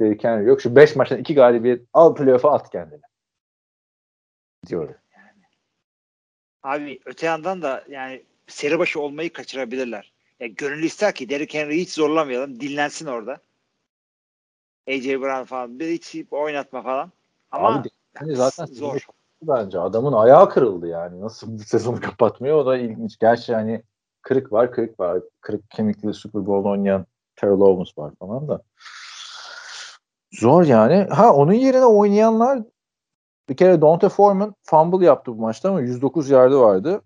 [0.00, 0.60] Derrick Henry yok.
[0.60, 3.00] Şu 5 maçtan 2 galibiyet al playoff'a at kendini.
[4.66, 4.94] Diyorum.
[6.62, 10.12] Abi öte yandan da yani seri başı olmayı kaçırabilirler.
[10.40, 12.60] Ya gönül ister ki Derrick Henry'i hiç zorlamayalım.
[12.60, 13.38] Dinlensin orada.
[14.88, 15.80] AJ Brown falan.
[15.80, 17.12] Bir hiç oynatma falan.
[17.50, 17.88] Ama Abi
[18.20, 19.06] yani zaten zor.
[19.42, 21.20] Bence adamın ayağı kırıldı yani.
[21.20, 23.18] Nasıl bir sezonu kapatmıyor o da ilginç.
[23.18, 23.82] Gerçi hani
[24.22, 25.22] kırık var, kırık var.
[25.40, 27.06] Kırık kemikli Super Bowl oynayan
[27.36, 28.62] Terrell Owens var falan da.
[30.32, 31.06] Zor yani.
[31.10, 32.62] Ha onun yerine oynayanlar
[33.48, 37.02] bir kere Donta Foreman fumble yaptı bu maçta ama 109 yardı vardı.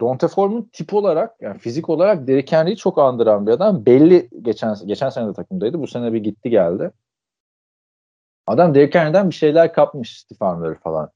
[0.00, 3.86] Donta Foreman tip olarak yani fizik olarak Derrick Henry'i çok andıran bir adam.
[3.86, 5.80] Belli geçen geçen sene de takımdaydı.
[5.80, 6.90] Bu sene bir gitti geldi.
[8.46, 11.10] Adam Derrick Henry'den bir şeyler kapmış stiff armları falan.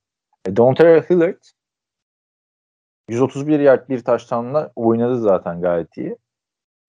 [0.47, 1.43] E, Donta Hillard
[3.09, 6.17] 131 yard bir taştanla oynadı zaten gayet iyi.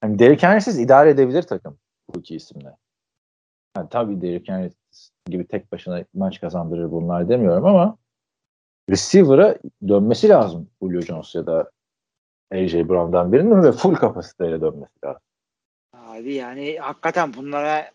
[0.03, 1.77] Yani Derrick Henry'siz idare edebilir takım
[2.09, 2.75] bu iki isimle.
[3.77, 4.71] Yani tabii Derrick Henry
[5.25, 7.97] gibi tek başına maç kazandırır bunlar demiyorum ama
[8.89, 11.71] receiver'a dönmesi lazım Julio Jones ya da
[12.51, 15.21] AJ Brown'dan birinin ve full kapasiteyle dönmesi lazım.
[15.93, 17.91] Abi yani hakikaten bunlara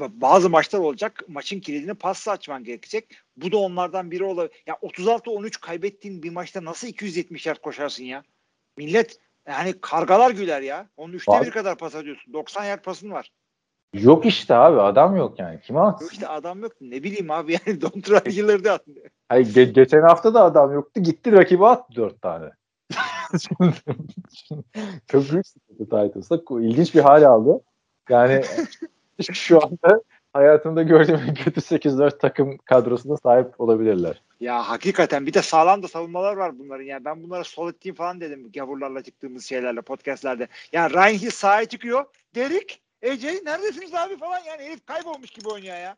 [0.00, 1.24] bazı maçlar olacak.
[1.28, 3.16] Maçın kilidini pasla açman gerekecek.
[3.36, 4.62] Bu da onlardan biri olabilir.
[4.66, 8.22] Ya 36-13 kaybettiğin bir maçta nasıl 270 yard koşarsın ya?
[8.76, 10.88] Millet yani kargalar güler ya.
[10.96, 12.32] Onun üçte Abi- bir kadar pas atıyorsun.
[12.32, 13.30] 90 yard pasın var.
[13.94, 15.60] Yok işte abi adam yok yani.
[15.60, 16.04] Kime atsın?
[16.04, 16.72] Yok işte adam yok.
[16.80, 18.84] Ne bileyim abi yani Dontra Hiller'de at.
[19.28, 21.00] Hayır, ge- geçen hafta da adam yoktu.
[21.02, 22.50] Gitti rakibe attı dört tane.
[25.08, 26.38] Çok büyük sıkıntı Titans'ta.
[26.60, 27.60] İlginç bir hal aldı.
[28.08, 28.42] Yani
[29.32, 34.22] şu anda hayatımda gördüğüm en kötü 8-4 takım kadrosuna sahip olabilirler.
[34.40, 36.84] Ya hakikaten bir de sağlam da savunmalar var bunların.
[36.84, 40.48] Yani ben bunlara solid team falan dedim gavurlarla çıktığımız şeylerle podcastlerde.
[40.72, 42.04] Yani Ryan Hill sahaya çıkıyor.
[42.34, 45.96] Derek, AJ neredesiniz abi falan yani herif kaybolmuş gibi oynuyor ya.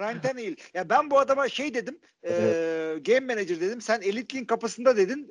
[0.00, 0.56] Ryan Tannehill.
[0.74, 1.98] Ya ben bu adama şey dedim.
[2.24, 2.32] e,
[3.00, 3.80] game manager dedim.
[3.80, 5.30] Sen elitliğin kapısında dedin.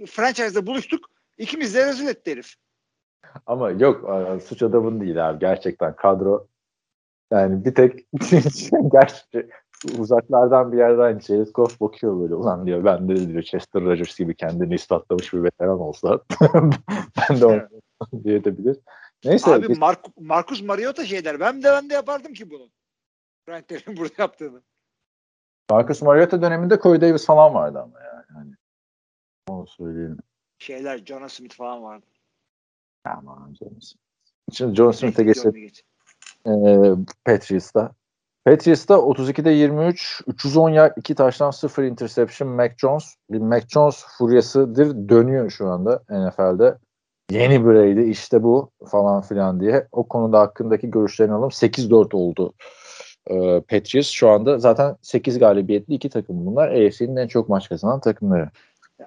[0.00, 1.10] E, franchise'da buluştuk.
[1.38, 2.54] İkimiz de rezil etti herif.
[3.46, 5.38] Ama yok a- suç adamın değil abi.
[5.38, 6.46] Gerçekten kadro
[7.32, 8.06] yani bir tek
[8.92, 9.48] gerçi
[9.98, 11.20] uzaklardan bir yerden
[11.54, 15.80] Goff bakıyor böyle ulan diyor ben de diyor Chester Rogers gibi kendini ispatlamış bir veteran
[15.80, 16.20] olsa
[17.30, 17.68] ben de onu
[18.24, 18.76] diyebilir.
[19.24, 21.40] Neyse Abi biz- Mark, Marcus Mariota şey der.
[21.40, 22.70] Ben de ben de yapardım ki bunu.
[23.48, 24.62] Ryan Tannehill'in burada yaptığını.
[25.70, 28.24] Marcus Mariota döneminde Corey Davis falan vardı ama yani.
[28.34, 28.52] Hani,
[29.48, 30.18] onu söyleyelim.
[30.58, 32.06] Şeyler Jonah Smith falan vardı.
[33.04, 33.78] Aman canım.
[34.52, 35.54] Şimdi John Smith'e geçelim.
[35.54, 35.82] Geç.
[36.46, 36.50] Ee,
[37.24, 37.92] Patriots'ta.
[38.44, 43.14] Patriots'ta 32'de 23, 310 yard, 2 taştan 0 interception Mac Jones.
[43.30, 45.08] Bir Mac Jones furyasıdır.
[45.08, 46.78] Dönüyor şu anda NFL'de.
[47.30, 51.50] yeni Brady işte bu falan filan diye o konuda hakkındaki görüşlerini alalım.
[51.50, 52.54] 8-4 oldu
[53.30, 54.10] e, Patriots.
[54.10, 56.68] Şu anda zaten 8 galibiyetli iki takım bunlar.
[56.68, 58.50] AFC'nin en çok maç kazanan takımları.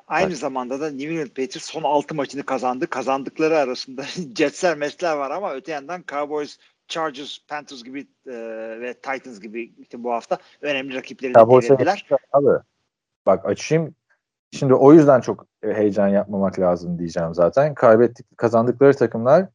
[0.07, 0.37] Aynı evet.
[0.37, 2.87] zamanda da New England Patriots son 6 maçını kazandı.
[2.87, 4.03] Kazandıkları arasında
[4.37, 8.33] Jets'ler, Mets'ler var ama öte yandan Cowboys, Chargers, Panthers gibi e,
[8.81, 12.07] ve Titans gibi işte bu hafta önemli rakiplerini yenildiler.
[12.31, 12.63] Abi
[13.25, 13.95] bak açayım.
[14.51, 17.73] Şimdi o yüzden çok heyecan yapmamak lazım diyeceğim zaten.
[17.75, 19.47] Kaybettik, kazandıkları takımlar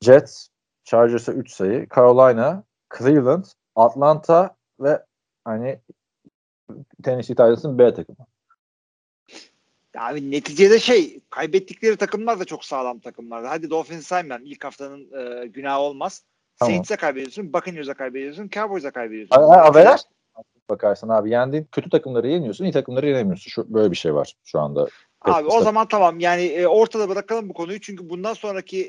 [0.00, 0.48] Jets,
[0.84, 2.64] Chargers'a 3 sayı, Carolina,
[2.98, 5.02] Cleveland, Atlanta ve
[5.44, 5.80] hani
[7.02, 8.26] Tennessee Titans'ın B takımı.
[9.98, 13.46] Abi neticede şey kaybettikleri takımlar da çok sağlam takımlardı.
[13.46, 14.46] Hadi Dolphins saymayalım.
[14.46, 16.24] ilk haftanın e, günahı olmaz.
[16.58, 16.72] Tamam.
[16.72, 19.36] Saints'e kaybediyorsun, Buccaneers'e kaybediyorsun, Cowboys'e kaybediyorsun.
[19.36, 20.00] Averaj
[20.70, 23.50] bakarsan abi yendiğin kötü takımları yeniyorsun, iyi takımları yenemiyorsun.
[23.50, 24.88] Şu, böyle bir şey var şu anda.
[25.20, 28.84] Abi o zaman tamam yani e, ortada bırakalım bu konuyu çünkü bundan sonraki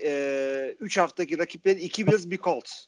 [0.80, 2.86] 3 e, haftaki rakipleri iki Bills bir Colts.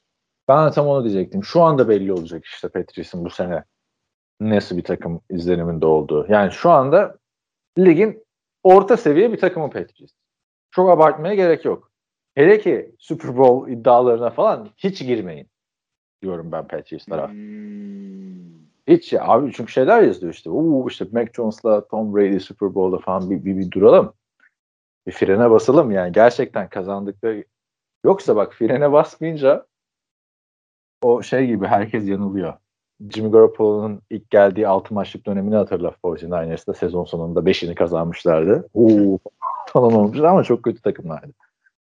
[0.48, 1.44] Ben de tam onu diyecektim.
[1.44, 3.64] Şu anda belli olacak işte Patrice'in bu sene
[4.40, 6.26] nasıl bir takım izleniminde olduğu.
[6.30, 7.18] Yani şu anda
[7.86, 8.24] ligin
[8.64, 10.14] orta seviye bir takımı Patriots.
[10.72, 11.92] Çok abartmaya gerek yok.
[12.36, 15.48] Hele ki Super Bowl iddialarına falan hiç girmeyin
[16.22, 17.32] diyorum ben Patriots taraf.
[17.32, 17.80] Hmm.
[18.88, 20.50] Hiç ya abi çünkü şeyler yazıyor işte.
[20.50, 24.14] Uuu işte Mac Jones'la Tom Brady Super Bowl'da falan bir, bir, bir duralım.
[25.08, 27.46] Bir frene basalım yani gerçekten kazandıkları
[28.06, 29.66] yoksa bak frene basmayınca
[31.02, 32.54] o şey gibi herkes yanılıyor.
[33.10, 38.70] Jimmy Garoppolo'nun ilk geldiği 6 maçlık dönemini hatırla 49ers'da sezon sonunda 5'ini kazanmışlardı.
[38.74, 39.20] Uuu
[39.68, 41.34] falan olmuşlar ama çok kötü takımlardı.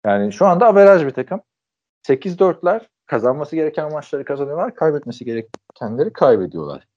[0.05, 1.41] Yani şu anda averaj bir takım.
[2.07, 4.75] 8-4'ler kazanması gereken maçları kazanıyorlar.
[4.75, 6.87] Kaybetmesi gerekenleri kaybediyorlar.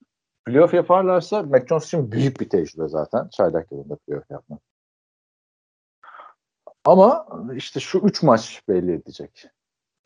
[0.44, 3.28] Playoff yaparlarsa Mac Jones için büyük bir tecrübe zaten.
[3.28, 4.60] Çaylak yılında playoff yapmak.
[6.84, 9.46] Ama işte şu üç maç belli edecek.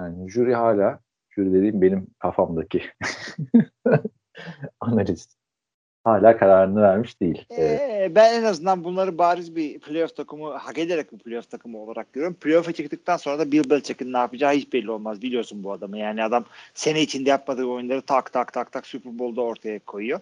[0.00, 1.00] Yani jüri hala
[1.36, 2.82] jüri dediğim benim kafamdaki
[4.80, 5.36] analiz
[6.06, 7.44] hala kararını vermiş değil.
[7.58, 12.12] Ee, ben en azından bunları bariz bir playoff takımı hak ederek bir playoff takımı olarak
[12.12, 12.36] görüyorum.
[12.40, 15.22] Playoff'a çıktıktan sonra da Bill Belichick'in ne yapacağı hiç belli olmaz.
[15.22, 15.98] Biliyorsun bu adamı.
[15.98, 16.44] Yani adam
[16.74, 20.20] sene içinde yapmadığı oyunları tak tak tak tak Super Bowl'da ortaya koyuyor.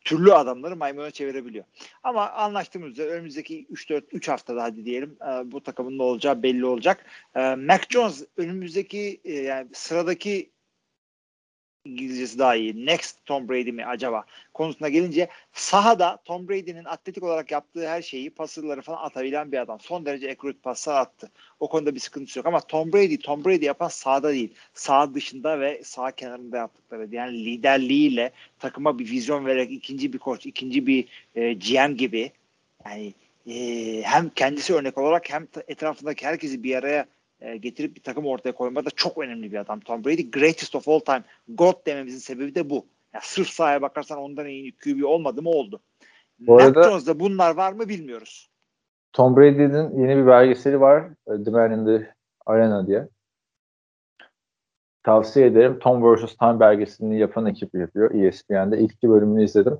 [0.00, 1.64] Türlü adamları maymuna çevirebiliyor.
[2.02, 6.66] Ama anlaştığımız üzere önümüzdeki 3-4 3 haftada hadi diyelim e, bu takımın ne olacağı belli
[6.66, 7.04] olacak.
[7.34, 10.50] E, Mac Jones önümüzdeki e, yani sıradaki
[11.86, 12.86] İngilizcesi daha iyi.
[12.86, 18.30] Next Tom Brady mi acaba konusuna gelince sahada Tom Brady'nin atletik olarak yaptığı her şeyi
[18.30, 19.80] pasırları falan atabilen bir adam.
[19.80, 21.30] Son derece accurate paslar attı.
[21.60, 24.54] O konuda bir sıkıntısı yok ama Tom Brady Tom Brady yapan sahada değil.
[24.74, 27.08] Sağ dışında ve sağ kenarında yaptıkları.
[27.14, 32.32] Yani liderliğiyle takıma bir vizyon vererek ikinci bir koç, ikinci bir e, GM gibi
[32.86, 33.14] yani
[33.46, 37.06] e, hem kendisi örnek olarak hem etrafındaki herkesi bir araya
[37.40, 40.30] e, getirip bir takım ortaya koymada çok önemli bir adam Tom Brady.
[40.30, 41.22] Greatest of all time.
[41.48, 42.86] God dememizin sebebi de bu.
[43.14, 45.80] Yani sırf sahaya bakarsan ondan iyi QB olmadı mı oldu.
[46.38, 48.50] Bu arada, Jones'da bunlar var mı bilmiyoruz.
[49.12, 51.04] Tom Brady'nin yeni bir belgeseli var.
[51.26, 52.14] E, the Man in the
[52.46, 53.08] Arena diye.
[55.02, 55.78] Tavsiye ederim.
[55.78, 56.36] Tom vs.
[56.36, 58.14] Time belgeselini yapan ekip yapıyor.
[58.14, 59.78] ESPN'de ilk iki bölümünü izledim.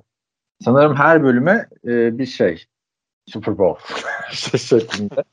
[0.63, 2.65] Sanırım her bölüme e, bir şey.
[3.25, 3.93] Super Bowl
[4.57, 5.23] şeklinde.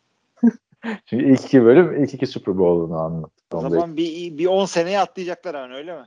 [1.07, 3.33] Çünkü ilk iki bölüm ilk iki Super Bowl'unu anlattı.
[3.53, 6.07] O zaman bir, bir 10 seneye atlayacaklar yani öyle mi?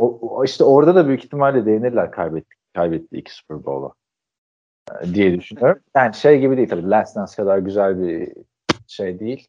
[0.00, 3.94] O, işte orada da büyük ihtimalle değinirler kaybetti, kaybetti iki Super Bowl'u
[5.00, 5.82] e, diye düşünüyorum.
[5.96, 8.32] Yani şey gibi değil tabii Last Dance kadar güzel bir
[8.86, 9.48] şey değil.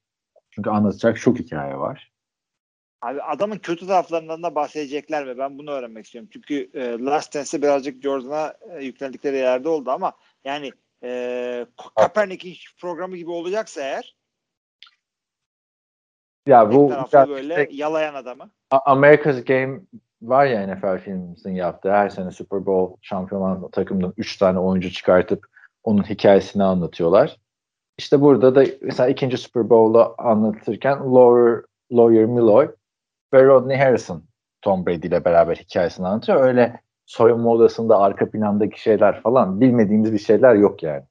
[0.52, 2.12] Çünkü anlatacak çok hikaye var.
[3.02, 5.38] Abi adamın kötü taraflarından da bahsedecekler mi?
[5.38, 6.30] Ben bunu öğrenmek istiyorum.
[6.34, 10.72] Çünkü e, Last Dance'de birazcık Jordan'a e, yüklendikleri yerde oldu ama yani
[11.04, 14.16] e, Kaepernick'in programı gibi olacaksa eğer
[16.48, 18.50] ya bu ya, böyle işte, yalayan adamı.
[18.72, 19.82] America's Game
[20.22, 25.46] var ya NFL filmimizin yaptığı her sene Super Bowl şampiyon takımdan 3 tane oyuncu çıkartıp
[25.84, 27.38] onun hikayesini anlatıyorlar.
[27.98, 32.72] İşte burada da mesela ikinci Super Bowl'u anlatırken Lawyer, Lawyer Milloy
[33.34, 34.24] ve Rodney Harrison
[34.62, 36.44] Tom Brady ile beraber hikayesini anlatıyor.
[36.44, 36.82] Öyle
[37.12, 41.04] soyunma odasında arka plandaki şeyler falan bilmediğimiz bir şeyler yok yani.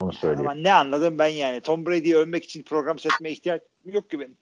[0.00, 0.50] Bunu söyleyeyim.
[0.50, 1.60] Ama ne anladım ben yani.
[1.60, 4.36] Tom Brady'yi övmek için program setmeye ihtiyaç yok ki benim.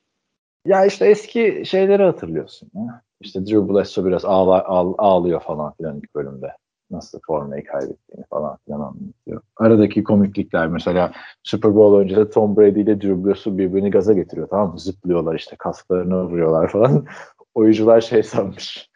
[0.66, 2.70] Ya işte eski şeyleri hatırlıyorsun.
[2.74, 3.03] Ya.
[3.20, 6.53] İşte Drew Bledsoe biraz ağla, ağ, ağlıyor falan filan ilk bölümde.
[6.91, 9.43] Nasıl formayı kaybettiğini falan filan anlatıyor.
[9.57, 11.12] Aradaki komiklikler mesela
[11.43, 14.78] Super Bowl öncesi Tom Brady ile Drew Bledsoe birbirini gaza getiriyor tamam mı?
[14.78, 17.07] Zıplıyorlar işte kasklarını vuruyorlar falan.
[17.55, 18.91] Oyuncular şey sanmış.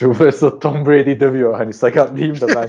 [0.00, 1.54] Drew Bledsoe Tom Brady dövüyor.
[1.54, 2.68] Hani sakat değilim de ben.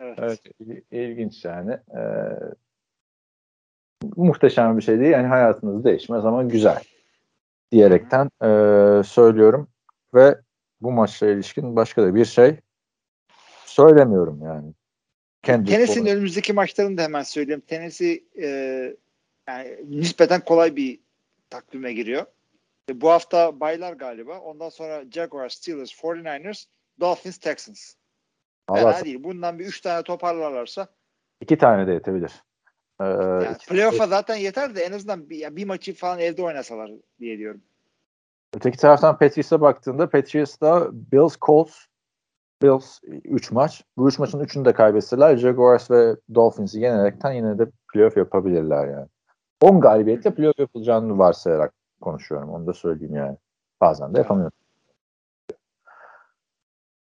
[0.00, 0.18] evet.
[0.18, 0.40] evet.
[0.90, 1.72] ilginç yani.
[1.72, 2.00] Ee,
[4.16, 5.12] muhteşem bir şey değil.
[5.12, 6.82] Yani hayatınız değişmez ama güzel
[7.72, 8.48] diyerekten e,
[9.04, 9.68] söylüyorum
[10.14, 10.38] ve
[10.80, 12.60] bu maçla ilişkin başka da bir şey
[13.66, 14.72] söylemiyorum yani.
[15.42, 17.62] Kendrick Tennessee'nin önümüzdeki maçlarını da hemen söyleyeyim.
[17.66, 18.48] Tennessee e,
[19.48, 21.00] yani nispeten kolay bir
[21.50, 22.26] takvime giriyor.
[22.90, 24.40] E, bu hafta baylar galiba.
[24.40, 26.66] Ondan sonra Jaguars, Steelers, 49ers,
[27.00, 27.94] Dolphins, Texans.
[28.68, 29.24] Allah Fena değil.
[29.24, 30.88] Bundan bir üç tane toparlarlarsa
[31.40, 32.32] iki tane de yetebilir.
[33.00, 36.90] Ee, yani playoff'a zaten yeter de en azından bir, ya bir maçı falan evde oynasalar
[37.20, 37.62] diye diyorum.
[38.56, 41.76] Öteki taraftan Patriots'a baktığında Patriots'da Bills, Colts,
[42.62, 43.84] Bills 3 maç.
[43.96, 49.06] Bu 3 maçın 3'ünü de kaybetseler Jaguars ve Dolphins'i yenerekten yine de playoff yapabilirler yani.
[49.60, 52.50] 10 galibiyetle playoff yapılacağını varsayarak konuşuyorum.
[52.50, 53.36] Onu da söyleyeyim yani.
[53.80, 54.52] Bazen de yapamıyorum.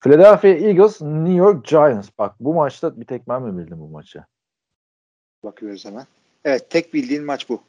[0.00, 2.08] Philadelphia Eagles, New York Giants.
[2.18, 4.24] Bak bu maçta bir tek ben mi bildim bu maçı?
[5.44, 6.06] Bakıyoruz hemen.
[6.44, 7.60] Evet tek bildiğin maç bu.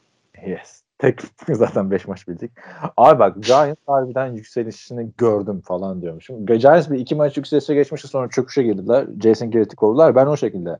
[0.45, 0.83] Yes.
[0.97, 2.51] Tek zaten 5 maç bildik.
[2.97, 6.45] Abi bak Giants harbiden yükselişini gördüm falan diyormuşum.
[6.45, 9.07] Giants bir iki maç yükselişe geçmişti sonra çöküşe girdiler.
[9.23, 10.15] Jason Garrett'i kovdular.
[10.15, 10.77] Ben o şekilde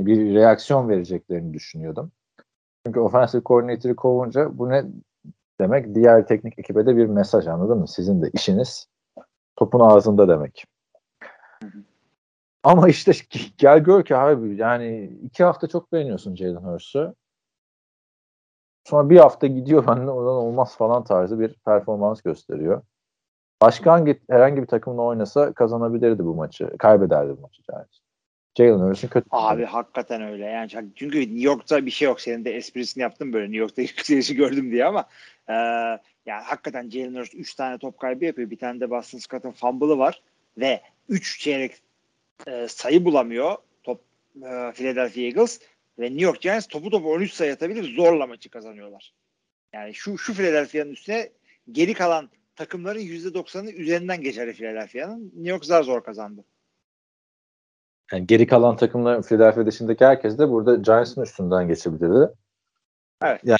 [0.00, 2.12] bir reaksiyon vereceklerini düşünüyordum.
[2.86, 4.84] Çünkü offensive coordinator'ı kovunca bu ne
[5.60, 5.94] demek?
[5.94, 7.88] Diğer teknik ekibe de bir mesaj anladın mı?
[7.88, 8.88] Sizin de işiniz
[9.56, 10.64] topun ağzında demek.
[12.62, 13.12] Ama işte
[13.58, 17.14] gel gör ki abi yani iki hafta çok beğeniyorsun Jalen Hurst'u.
[18.84, 22.82] Sonra bir hafta gidiyor bende oradan olmaz falan tarzı bir performans gösteriyor.
[23.62, 26.76] Başka hangi herhangi bir takımla oynasa kazanabilirdi bu maçı.
[26.78, 27.98] Kaybederdi bu maçı Giants.
[28.56, 29.26] Jalen Hurst'un kötü.
[29.30, 30.44] Abi hakikaten öyle.
[30.44, 32.20] Yani çünkü New York'ta bir şey yok.
[32.20, 35.08] Senin de esprisini yaptım böyle New York'ta yükselişi gördüm diye ama
[35.48, 35.54] e,
[36.26, 38.50] yani hakikaten Jalen Hurst 3 tane top kaybı yapıyor.
[38.50, 40.22] Bir tane de Boston Scott'ın fumble'ı var
[40.58, 41.72] ve 3 çeyrek
[42.46, 44.00] e, sayı bulamıyor top
[44.36, 45.60] e, Philadelphia Eagles
[45.98, 49.12] ve New York Giants topu topu 13 sayı atabilir zorla maçı kazanıyorlar.
[49.72, 51.30] Yani şu şu Philadelphia'nın üstüne
[51.72, 55.24] geri kalan takımların %90'ı üzerinden geçer Philadelphia'nın.
[55.24, 56.44] New York zar zor kazandı.
[58.12, 62.32] Yani geri kalan takımlar Philadelphia dışındaki herkes de burada Giants'ın üstünden geçebilirdi.
[63.22, 63.40] Evet.
[63.44, 63.58] Yani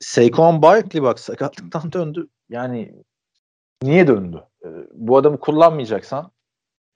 [0.00, 2.28] Saquon Barkley bak sakatlıktan döndü.
[2.48, 2.94] Yani
[3.82, 4.44] niye döndü?
[4.64, 6.30] Ee, bu adamı kullanmayacaksan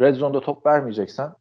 [0.00, 1.32] Red Zone'da top vermeyeceksen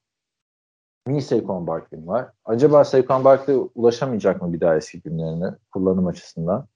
[1.07, 2.31] niye Saquon Barkley var?
[2.45, 6.67] Acaba Saquon Barkley ulaşamayacak mı bir daha eski günlerine kullanım açısından?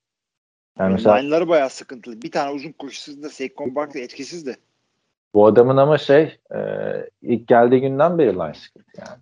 [0.79, 2.21] Yani mesela Line'ları bayağı sıkıntılı.
[2.21, 4.57] Bir tane uzun koşusunda Saquon Barkley etkisizdi.
[5.35, 6.59] Bu adamın ama şey e,
[7.21, 9.21] ilk geldiği günden beri line sıkıntı yani.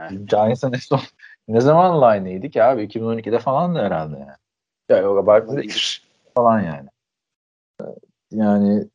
[0.00, 0.30] Evet.
[0.30, 1.00] Giants'ın en son
[1.48, 2.84] ne zaman line'ıydı ki abi?
[2.84, 4.36] 2012'de falan da herhalde yani.
[4.88, 6.08] Ya yok Barkley de Olabilir.
[6.34, 6.88] falan yani.
[8.30, 8.88] Yani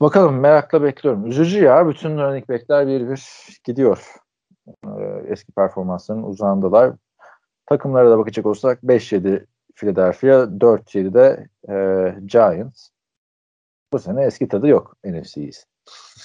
[0.00, 1.26] bakalım merakla bekliyorum.
[1.26, 1.88] Üzücü ya.
[1.88, 3.22] Bütün running backler bir bir
[3.64, 4.14] gidiyor.
[4.68, 4.90] Ee,
[5.28, 6.92] eski performanslarının uzağındalar.
[7.66, 11.74] Takımlara da bakacak olsak 5-7 Philadelphia, 4-7 de e,
[12.26, 12.93] Giants.
[13.92, 15.66] Bu sene eski tadı yok NFC'yiz.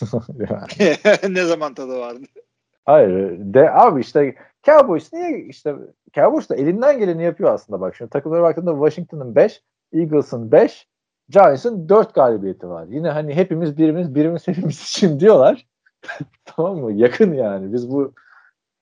[1.29, 2.25] ne zaman tadı vardı?
[2.85, 3.37] Hayır.
[3.39, 5.75] De, abi işte Cowboys niye işte
[6.13, 7.95] Cowboys da elinden geleni yapıyor aslında bak.
[7.95, 10.87] Şimdi takımlara baktığında Washington'ın 5, Eagles'ın 5,
[11.29, 12.85] Giants'ın 4 galibiyeti var.
[12.89, 15.67] Yine hani hepimiz birimiz birimiz hepimiz için diyorlar.
[16.45, 16.93] tamam mı?
[16.93, 17.73] Yakın yani.
[17.73, 18.13] Biz bu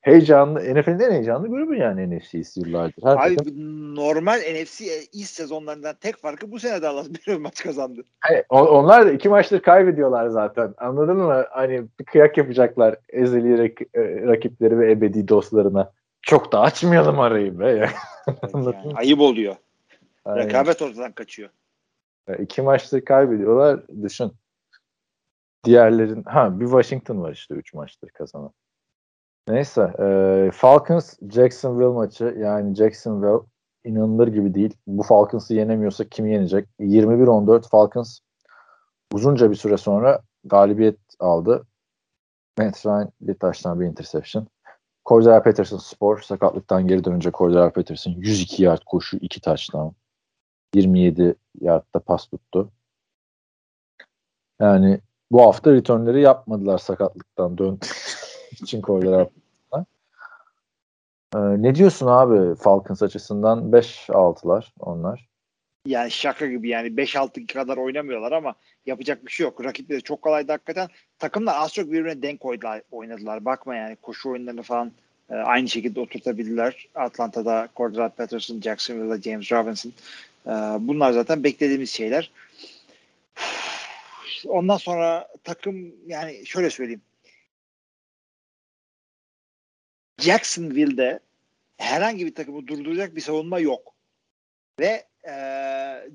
[0.08, 3.02] heyecanlı NFL'in en heyecanlı grubu yani NFC'si yıllardır.
[3.02, 4.84] Her Abi takım- normal NFC
[5.14, 8.02] East sezonlarından tek farkı bu sene Dallas bir maç kazandı.
[8.20, 10.74] Hayır, on- onlar da iki maçtır kaybediyorlar zaten.
[10.78, 11.44] Anladın mı?
[11.50, 15.92] Hani bir kıyak yapacaklar ezeli rak- e, rakipleri ve ebedi dostlarına.
[16.22, 17.90] Çok da açmayalım arayı be.
[18.52, 18.92] Anladın Yani mı?
[18.96, 19.56] ayıp oluyor.
[20.24, 20.44] Aynen.
[20.46, 21.48] Rekabet ortadan kaçıyor.
[22.28, 23.80] Ya İki maçtır kaybediyorlar.
[24.02, 24.32] Düşün.
[25.64, 28.50] Diğerlerin ha bir Washington var işte üç maçtır kazanan.
[29.48, 29.92] Neyse.
[29.98, 33.46] e, Falcons Jacksonville maçı yani Jacksonville
[33.84, 34.76] inanılır gibi değil.
[34.86, 36.68] Bu Falcons'ı yenemiyorsa kimi yenecek?
[36.80, 38.18] 21-14 Falcons
[39.12, 41.66] uzunca bir süre sonra galibiyet aldı.
[42.58, 44.46] Matt Ryan bir taştan bir interception.
[45.06, 49.92] Cordell Patterson spor sakatlıktan geri dönünce Cordell Patterson 102 yard koşu 2 taştan.
[50.74, 52.70] 27 yardta pas tuttu.
[54.60, 57.78] Yani bu hafta returnleri yapmadılar sakatlıktan dön
[58.50, 59.28] için Cordell.
[61.34, 65.28] Ee, ne diyorsun abi Falcons açısından 5-6'lar onlar.
[65.86, 68.54] Yani şaka gibi yani 5-6 kadar oynamıyorlar ama
[68.86, 69.64] yapacak bir şey yok.
[69.64, 70.88] Rakipleri çok kolaydı hakikaten.
[71.18, 72.82] Takımlar az çok birbirine denk oynadılar.
[72.90, 73.44] oynadılar.
[73.44, 74.92] Bakma yani koşu oyunlarını falan
[75.30, 76.88] e, aynı şekilde oturtabildiler.
[76.94, 79.92] Atlanta'da Cordell Patterson, Jacksonville'da James Robinson.
[80.46, 80.50] E,
[80.80, 82.30] bunlar zaten beklediğimiz şeyler.
[84.46, 87.02] Ondan sonra takım yani şöyle söyleyeyim.
[90.18, 91.20] Jacksonville'de
[91.76, 93.94] herhangi bir takımı durduracak bir savunma yok.
[94.80, 95.34] Ve e,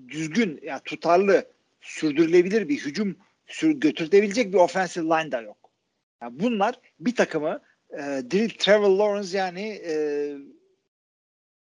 [0.07, 1.45] düzgün, yani tutarlı,
[1.81, 5.57] sürdürülebilir bir hücum sür, götürtebilecek bir offensive line da yok.
[6.21, 9.95] Yani bunlar bir takımı e, Drill Trevor Lawrence yani e,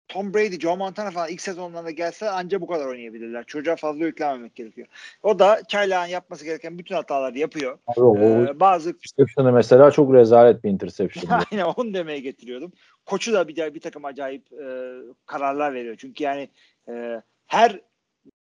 [0.08, 3.43] Tom Brady, Joe Montana falan ilk sezonlarında gelse ancak bu kadar oynayabilirler.
[3.43, 4.88] Çocuğa fazla yüklenmemek gerekiyor.
[5.24, 7.78] O da Çaylak'ın yapması gereken bütün hataları yapıyor.
[7.88, 11.41] Abi, o Ee, bazı interception'ı mesela çok rezalet bir interception.
[11.51, 12.72] Aynen onu demeye getiriyordum.
[13.05, 14.93] Koçu da bir, bir takım acayip e,
[15.26, 15.95] kararlar veriyor.
[15.97, 16.49] Çünkü yani
[16.89, 17.82] e, her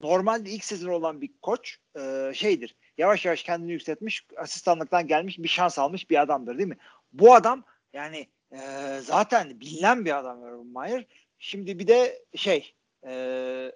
[0.00, 2.76] normalde ilk sezon olan bir koç e, şeydir.
[2.98, 6.78] Yavaş yavaş kendini yükseltmiş, asistanlıktan gelmiş bir şans almış bir adamdır değil mi?
[7.12, 8.58] Bu adam yani e,
[9.02, 11.06] zaten bilinen bir adam Urban Meyer.
[11.44, 12.74] Şimdi bir de şey
[13.06, 13.72] e,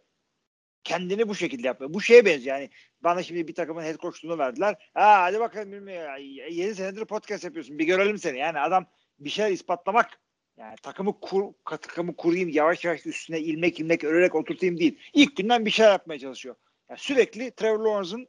[0.85, 1.95] kendini bu şekilde yapıyor.
[1.95, 4.91] Bu şeye benziyor yani bana şimdi bir takımın head coachluğunu verdiler.
[4.95, 6.23] Ha hadi bakalım bilmiyorum.
[6.51, 7.79] 7 senedir podcast yapıyorsun.
[7.79, 8.39] Bir görelim seni.
[8.39, 8.87] Yani adam
[9.19, 10.21] bir şeyler ispatlamak
[10.57, 14.99] yani takımı kur, takımı kurayım yavaş yavaş üstüne ilmek ilmek örerek oturtayım değil.
[15.15, 16.55] İlk günden bir şeyler yapmaya çalışıyor.
[16.91, 18.29] Yani sürekli Trevor Lawrence'ın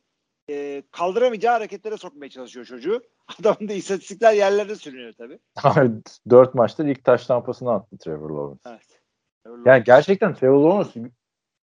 [0.49, 3.03] e, kaldıramayacağı hareketlere sokmaya çalışıyor çocuğu.
[3.39, 5.39] Adamın da istatistikler yerlerde sürünüyor tabii.
[6.29, 8.69] Dört maçta ilk taş tampasını attı Trevor Lawrence.
[8.69, 8.99] Evet.
[9.65, 11.11] Yani gerçekten Trevor Lawrence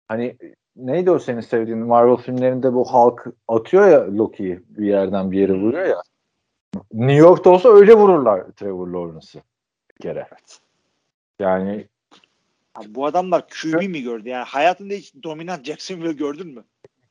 [0.08, 0.36] hani
[0.76, 5.52] neydi o senin sevdiğin Marvel filmlerinde bu Hulk atıyor ya Loki'yi bir yerden bir yere
[5.52, 6.02] vuruyor ya.
[6.92, 9.42] New York'ta olsa öyle vururlar Trevor Lawrence'ı
[9.90, 10.26] bir kere.
[11.38, 11.86] Yani
[12.74, 14.28] Abi bu adamlar QB mi gördü?
[14.28, 16.64] Yani hayatında hiç dominant Jacksonville gördün mü?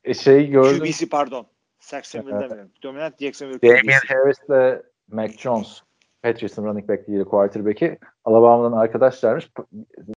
[0.03, 0.79] e, şey gördüm.
[0.79, 1.47] QB'si pardon.
[1.79, 2.49] Jacksonville Evet.
[2.49, 2.71] demiyorum.
[2.83, 4.13] Dominant Jacksonville QB'si.
[4.13, 5.81] Harris'le Mac Jones
[6.23, 9.49] Patriots'ın running back değil quarterback'i Alabama'dan arkadaşlarmış.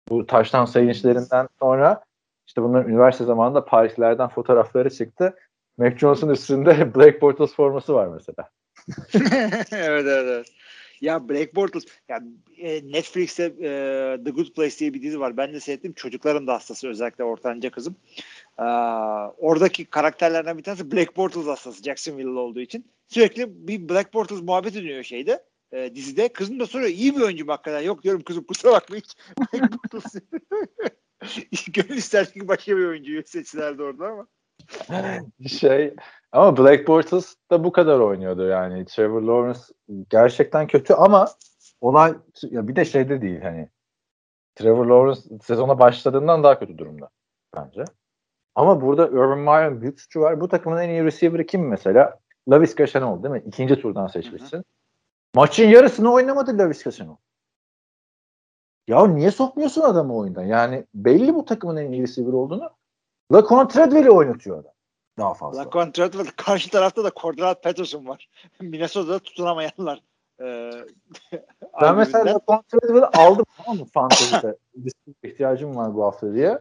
[0.09, 2.03] Bu taştan sevinçlerinden sonra
[2.47, 5.35] işte bunların üniversite zamanında Parislerden fotoğrafları çıktı.
[5.77, 8.49] Mac Jones'un üstünde Black Bortles forması var mesela.
[9.71, 10.47] evet evet evet.
[11.01, 12.19] Ya Black Bortles ya
[12.57, 13.69] e, Netflix'te e,
[14.25, 15.37] The Good Place diye bir dizi var.
[15.37, 15.93] Ben de seyrettim.
[15.93, 17.95] Çocukların da hastası özellikle ortanca kızım.
[18.57, 22.85] Aa, oradaki karakterlerden bir tanesi Black Bortles hastası Jacksonville'lı olduğu için.
[23.07, 26.33] Sürekli bir Black Bortles muhabbet dönüyor şeyde e, dizide.
[26.33, 27.81] Kızım da soruyor iyi bir oyuncu mu hakikaten?
[27.81, 29.15] Yok diyorum kızım kusura bakma hiç.
[31.73, 34.27] Gönül isterdi ki başka bir oyuncuyu seçtilerdi orada ama.
[35.47, 35.95] Şey
[36.31, 38.85] ama Black Bortles da bu kadar oynuyordu yani.
[38.85, 39.59] Trevor Lawrence
[40.09, 41.27] gerçekten kötü ama
[41.81, 42.13] olay
[42.43, 43.69] ya bir de şeyde değil hani
[44.55, 47.09] Trevor Lawrence sezona başladığından daha kötü durumda
[47.55, 47.83] bence.
[48.55, 50.41] Ama burada Urban Meyer'ın büyük suçu var.
[50.41, 52.19] Bu takımın en iyi receiver'ı kim mesela?
[52.49, 53.43] Laviska Shenault değil mi?
[53.45, 54.65] İkinci turdan seçmişsin.
[55.35, 57.19] Maçın yarısını oynamadı Laviska Shenault.
[58.87, 60.43] Ya niye sokmuyorsun adamı oyundan?
[60.43, 62.69] Yani belli bu takımın en iyi receiver olduğunu.
[63.33, 64.71] Laquan Treadwell'i oynatıyor adam.
[65.17, 65.61] Daha fazla.
[65.61, 68.29] Laquan Treadwell karşı tarafta da Cordell Patterson var.
[68.61, 70.03] Minnesota'da tutunamayanlar.
[70.41, 70.71] Ee,
[71.81, 72.25] Ben mesela.
[72.25, 74.57] Laquan Treadwell'i aldım tamam mı Fantasy'de.
[75.23, 76.59] ihtiyacım var bu hafta diye.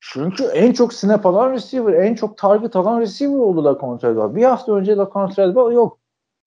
[0.00, 4.34] Çünkü en çok snap alan receiver, en çok target alan receiver oldu Laquan Treadwell.
[4.34, 5.98] Bir hafta önce Laquan Treadwell yok.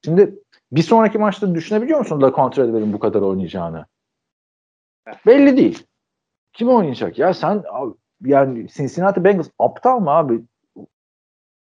[0.06, 0.40] Şimdi
[0.72, 3.86] bir sonraki maçta düşünebiliyor musun Laquan Treadwell'in bu kadar oynayacağını?
[5.26, 5.84] Belli değil.
[6.54, 7.20] Kim oynayacak?
[7.20, 7.94] Ya sen abi,
[8.26, 10.42] yani Cincinnati Bengals aptal mı abi?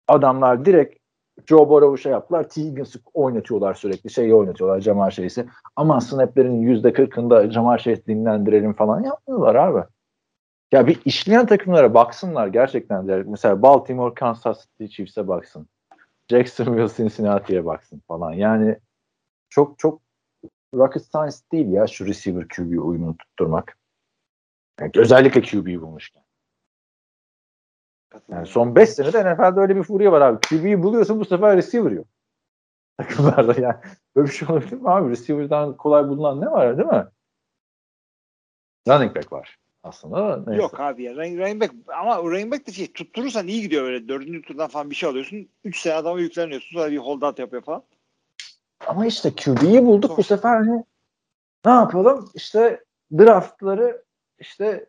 [0.09, 0.99] Adamlar direkt
[1.47, 2.49] Joe Burrow'u şey yaptılar.
[2.49, 2.63] T.
[2.63, 4.11] Higgins'i oynatıyorlar sürekli.
[4.11, 5.47] Şeyi oynatıyorlar Jamar Chase'i.
[5.77, 9.85] Aman snaplerin yüzde kırkında Jamar Chase dinlendirelim falan yapmıyorlar abi.
[10.73, 13.05] Ya bir işleyen takımlara baksınlar gerçekten.
[13.05, 15.69] Mesela Baltimore, Kansas City Chiefs'e baksın.
[16.31, 18.33] Jacksonville, Cincinnati'ye baksın falan.
[18.33, 18.79] Yani
[19.49, 20.03] çok çok
[20.75, 23.79] rocket science değil ya şu receiver QB uyumunu tutturmak.
[24.81, 26.23] Yani özellikle QB'yi bulmuşken.
[28.29, 30.41] Yani son 5 senede NFL'de öyle bir furya var abi.
[30.41, 32.07] QB'yi buluyorsun bu sefer receiver yok.
[32.97, 33.77] Takımlarda yani.
[34.17, 35.11] Böyle bir şey olabilir mi abi?
[35.11, 37.07] Receiver'dan kolay bulunan ne var değil mi?
[38.89, 40.17] Running back var aslında.
[40.17, 40.63] da Neyse.
[40.63, 41.17] Yok abi ya.
[41.17, 44.09] Running, running back ama running back de şey tutturursan iyi gidiyor böyle.
[44.09, 45.49] Dördüncü turdan falan bir şey alıyorsun.
[45.65, 46.77] Üç sene adama yükleniyorsun.
[46.77, 47.83] Sonra bir holdout yapıyor falan.
[48.87, 50.85] Ama işte QB'yi bulduk bu sefer hani
[51.65, 52.31] ne yapalım?
[52.35, 52.85] İşte
[53.19, 54.05] draftları
[54.39, 54.87] işte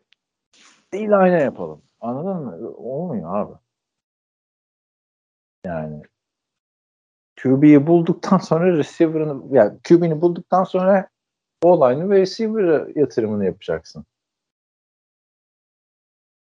[0.92, 1.82] D-line'e yapalım.
[2.00, 2.70] Anladın mı?
[2.76, 3.52] Olmuyor abi.
[5.64, 6.02] Yani
[7.42, 11.08] QB'yi bulduktan sonra receiver'ını yani QB'ni bulduktan sonra
[11.62, 14.04] O-line'ı ve receiver'ı yatırımını yapacaksın.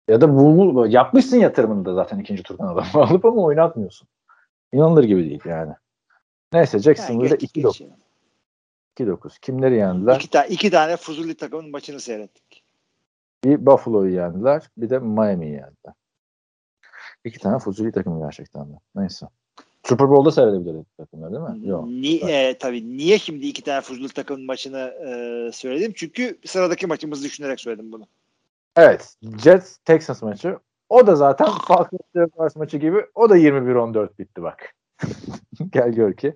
[0.07, 4.07] Ya da bul, yapmışsın yatırımını da zaten ikinci turdan adamı alıp ama oynatmıyorsun.
[4.73, 5.73] İnanılır gibi değil yani.
[6.53, 7.79] Neyse Jacksonville'de Yani geç- 2-9.
[7.79, 9.07] geç.
[9.07, 9.39] 2-9.
[9.41, 10.15] Kimleri yendiler?
[10.15, 12.63] İki, ta- iki tane Fuzuli takımın maçını seyrettik.
[13.43, 14.69] Bir Buffalo'yu yendiler.
[14.77, 15.93] Bir de Miami'yi yendiler.
[17.25, 18.75] İki tane Fuzuli takımı gerçekten de.
[18.95, 19.25] Neyse.
[19.83, 21.67] Super Bowl'da seyredebilirdik takımlar değil mi?
[21.69, 21.85] Yok.
[21.87, 25.93] Ni, e, tabii niye şimdi iki tane Fuzuli takımın maçını e, söyledim?
[25.95, 28.07] Çünkü sıradaki maçımızı düşünerek söyledim bunu.
[28.75, 29.15] Evet.
[29.37, 30.59] Jets Texans maçı.
[30.89, 33.05] O da zaten Falcons Jaguars maçı gibi.
[33.15, 34.75] O da 21-14 bitti bak.
[35.69, 36.35] Gel gör ki.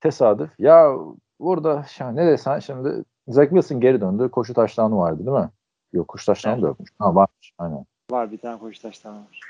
[0.00, 0.50] Tesadüf.
[0.58, 0.92] Ya
[1.40, 4.30] burada ya ne desen şimdi Zach Wilson geri döndü.
[4.30, 5.50] Koşu taşlanı vardı değil mi?
[5.92, 6.62] Yok koşu taşlanı Evet.
[6.62, 6.90] da yokmuş.
[6.98, 7.52] Ha varmış.
[7.58, 7.86] Aynen.
[8.10, 9.40] Var bir tane koşu taştan var.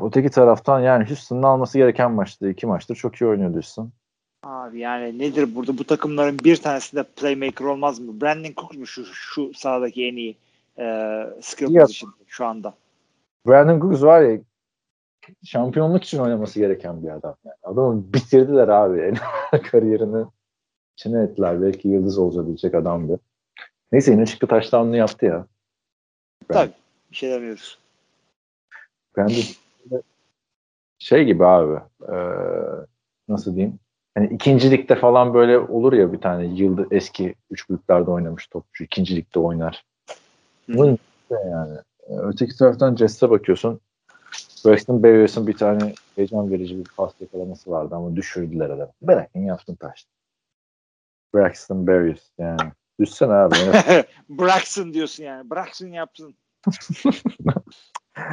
[0.00, 2.50] Öteki taraftan yani Houston'ın alması gereken maçtı.
[2.50, 3.90] İki maçtır çok iyi oynuyor Houston.
[4.42, 8.20] Abi yani nedir burada bu takımların bir tanesinde playmaker olmaz mı?
[8.20, 10.36] Brandon Cook mu şu, şu sahadaki en iyi
[10.78, 11.86] e, skill Yap.
[11.86, 12.74] position şu anda?
[13.46, 14.40] Brandon Cooks var ya
[15.44, 17.36] şampiyonluk için oynaması gereken bir adam.
[17.44, 17.56] Yani.
[17.62, 19.14] Adamı bitirdiler abi.
[19.62, 20.26] Kariyerini
[20.96, 21.62] içine ettiler.
[21.62, 23.20] Belki yıldız olabilecek adamdı.
[23.92, 25.46] Neyse yine çıktı taştanını yaptı ya.
[26.48, 26.72] Tabii.
[27.10, 27.78] Bir şey demiyoruz.
[29.16, 29.40] Ben de
[30.98, 32.16] şey gibi abi e,
[33.28, 33.78] nasıl diyeyim
[34.14, 39.40] hani ikincilikte falan böyle olur ya bir tane yıldı eski üç büyüklerde oynamış topçu ikincilikte
[39.40, 39.84] oynar.
[40.68, 41.78] Bunun gibi yani.
[42.08, 43.80] E, Öteki taraftan Jets'e bakıyorsun.
[44.66, 48.92] Braxton Berriers'ın bir tane heyecan verici bir pas yakalaması vardı ama düşürdüler adamı.
[49.02, 50.06] Bırakın yapsın taş.
[51.34, 52.72] Braxton Berriers yani.
[53.00, 53.54] Düşsene abi.
[54.28, 55.50] Bıraksın diyorsun yani.
[55.50, 56.34] Bıraksın yapsın.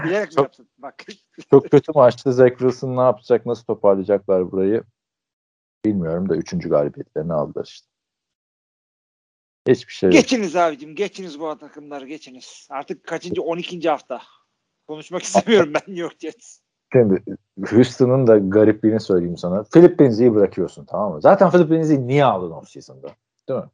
[0.06, 0.70] Bilerek Çok- yapsın?
[0.78, 1.06] Bak.
[1.50, 2.34] Çok kötü maçtı.
[2.34, 3.46] Zach Wilson ne yapacak?
[3.46, 4.84] Nasıl toparlayacaklar burayı?
[5.86, 7.88] Bilmiyorum da üçüncü galibiyetlerini aldılar işte.
[9.70, 10.14] Hiçbir şey yok.
[10.14, 10.96] geçiniz abicim.
[10.96, 12.68] Geçiniz bu takımları geçiniz.
[12.70, 13.42] Artık kaçıncı?
[13.42, 13.90] 12.
[13.90, 14.22] hafta.
[14.88, 16.60] Konuşmak istemiyorum ben New York Jets.
[16.94, 17.24] Şimdi
[17.70, 19.64] Houston'ın da garipliğini söyleyeyim sana.
[19.64, 21.22] Philip Lindsay'i bırakıyorsun tamam mı?
[21.22, 23.08] Zaten Philip Lindsay'i niye aldın offseason'da?
[23.50, 23.66] Değil mi?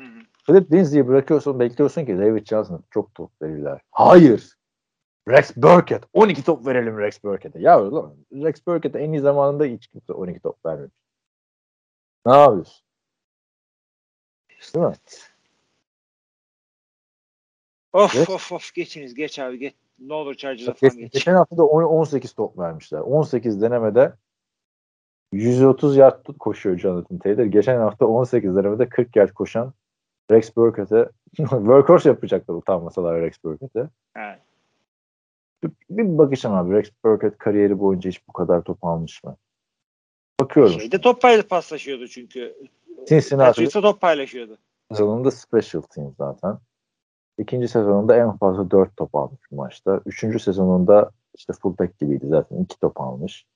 [0.00, 0.20] Hı hı.
[0.46, 3.80] Philip Lindsay'i bırakıyorsun bekliyorsun ki David Johnson'a çok top verirler.
[3.90, 4.56] Hayır.
[5.28, 6.04] Rex Burkett.
[6.12, 7.60] 12 top verelim Rex Burkett'e.
[7.60, 10.94] Ya ulan Rex Burkett'e en iyi zamanında hiç kimse 12 top vermemiş.
[12.26, 12.84] Ne yapıyorsun?
[14.74, 14.92] Değil mi?
[17.92, 18.30] Of Evet.
[18.30, 19.74] of of geçiniz geç abi geç.
[19.98, 21.12] Ne olur Chargers'a falan geç.
[21.12, 23.00] Geçen hafta da 10 18 top vermişler.
[23.00, 24.12] 18 denemede
[25.32, 27.44] 130 yard tut koşuyor Jonathan Taylor.
[27.44, 29.72] Geçen hafta 18 denemede 40 yard koşan
[30.30, 33.88] Rex Burkett'e workhorse yapacaklar utanmasalar Rex Burkett'e.
[34.16, 34.38] Evet.
[35.64, 39.36] Bir, bir bakacağım abi Rex Burkett kariyeri boyunca hiç bu kadar top almış mı?
[40.40, 40.80] Bakıyorum.
[40.80, 42.56] Şeyde top paslaşıyordu çünkü.
[43.08, 44.58] Cincinnati Patriots'ta top paylaşıyordu.
[44.92, 46.58] sezonunda special team zaten.
[47.38, 50.00] İkinci sezonunda en fazla 4 top almış bu maçta.
[50.06, 52.56] Üçüncü sezonunda işte fullback gibiydi zaten.
[52.62, 53.46] 2 top almış.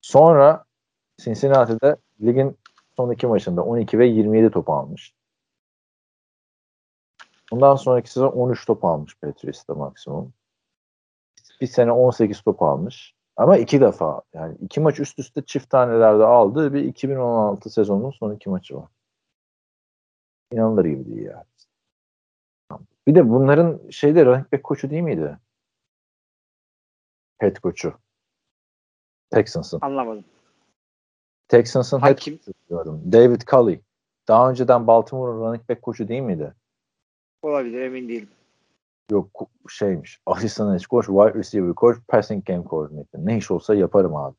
[0.00, 0.64] Sonra
[1.20, 2.58] Cincinnati'de ligin
[2.96, 5.14] son iki maçında 12 ve 27 top almış.
[7.50, 10.32] Bundan sonraki sezon 13 top almış Patriots'ta maksimum.
[11.60, 13.14] Bir sene 18 top almış.
[13.36, 18.34] Ama iki defa yani iki maç üst üste çift tanelerde aldığı bir 2016 sezonunun son
[18.34, 18.88] iki maçı var.
[20.52, 21.44] İnanılır gibi değil ya.
[23.06, 25.38] Bir de bunların şeyde running back koçu değil miydi?
[27.38, 27.94] Head koçu.
[29.30, 29.78] Texans'ın.
[29.82, 30.24] Anlamadım.
[31.48, 33.12] Texans'ın head koçu diyorum.
[33.12, 33.80] David Culley.
[34.28, 36.54] Daha önceden Baltimore'un running back koçu değil miydi?
[37.42, 38.28] Olabilir emin değilim.
[39.10, 40.20] Yok şeymiş.
[40.26, 43.18] Asistan head coach, wide receiver coach, passing game coordinator.
[43.18, 44.36] Ne iş olsa yaparım abi.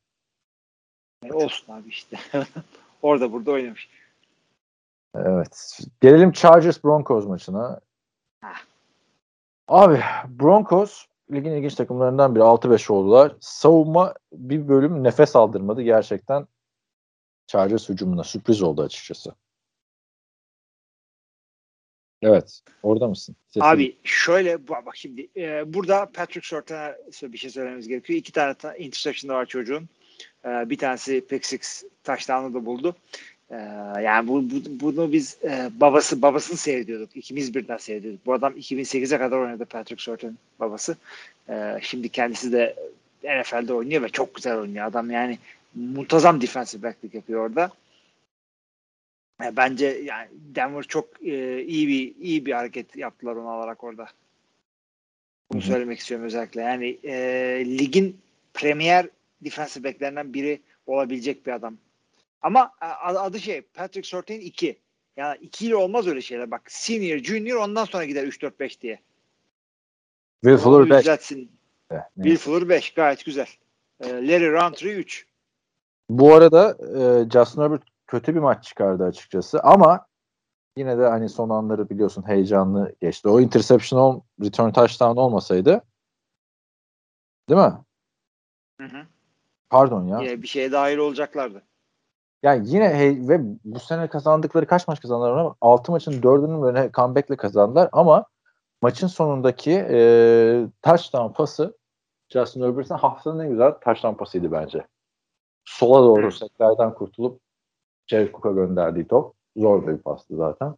[1.24, 2.18] E, olsun abi işte.
[3.01, 3.89] Orada burada oynamış.
[5.16, 5.80] Evet.
[6.01, 7.80] Gelelim Chargers Broncos maçına.
[8.41, 8.64] Ah.
[9.68, 13.36] Abi Broncos ligin ilginç takımlarından biri 6-5 oldular.
[13.39, 16.47] Savunma bir bölüm nefes aldırmadı gerçekten.
[17.47, 19.36] Chargers hücumuna sürpriz oldu açıkçası.
[22.24, 22.62] Evet.
[22.84, 23.36] Orada mısın?
[23.50, 26.94] Sesin- Abi şöyle bak şimdi e, burada Patrick Surtain'a
[27.34, 28.20] bir şey söylememiz gerekiyor.
[28.20, 29.90] İki tane ta- interception var çocuğun.
[30.46, 32.96] E, bir tanesi pick six touchdown'ı da buldu.
[33.52, 33.56] E,
[34.04, 37.16] yani bu, bu- bunu biz e, babası babasını seyrediyorduk.
[37.18, 38.26] İkimiz birden seyrediyorduk.
[38.26, 40.98] Bu adam 2008'e kadar oynadı Patrick Surtain babası.
[41.50, 42.76] E, şimdi kendisi de
[43.24, 44.86] NFL'de oynuyor ve çok güzel oynuyor.
[44.86, 45.38] Adam yani
[45.76, 47.72] muntazam defensive backlik yapıyor orada.
[49.44, 54.08] E, bence yani Denver çok e, iyi bir iyi bir hareket yaptılar onu alarak orada.
[55.52, 55.68] Bunu Hı hı.
[55.68, 56.62] söylemek istiyorum özellikle.
[56.62, 57.16] Yani e,
[57.66, 58.18] ligin
[58.54, 59.10] premier
[59.41, 61.78] defensive backlerinden biri olabilecek bir adam.
[62.41, 64.78] Ama e, adı şey Patrick Surtain 2.
[65.18, 66.52] Yani 2 ile olmaz öyle şeyler.
[66.52, 69.00] Bak senior, junior ondan sonra gider 3 4 5 diye.
[70.44, 71.00] Will Fuller Onu 5.
[71.00, 71.52] düzeltsin.
[72.16, 73.48] Will Fuller 5 gayet güzel.
[74.00, 75.26] E, Larry Rountree 3.
[76.10, 80.05] Bu arada e, Justin Herbert kötü bir maç çıkardı açıkçası ama
[80.78, 83.30] yine de hani son anları biliyorsun heyecanlı geçti.
[83.30, 85.82] O interception ol, return touchdown olmasaydı
[87.49, 87.74] değil mi?
[88.82, 89.05] Hı hı.
[89.70, 90.20] Pardon ya.
[90.20, 91.64] Yine bir şeye dahil olacaklardı.
[92.43, 95.57] Yani yine hey, ve bu sene kazandıkları kaç maç kazandılar bak.
[95.61, 98.26] 6 maçın 4'ünü böyle comeback'le kazandılar ama
[98.82, 99.97] maçın sonundaki e,
[100.82, 101.78] touchdown pası
[102.30, 104.88] Justin Herbert'in haftanın en güzel touchdown pasıydı bence.
[105.66, 107.43] Sola doğru seklerden kurtulup
[108.08, 109.36] Jared Cook'a gönderdiği top.
[109.58, 110.76] Zor bir pastı zaten.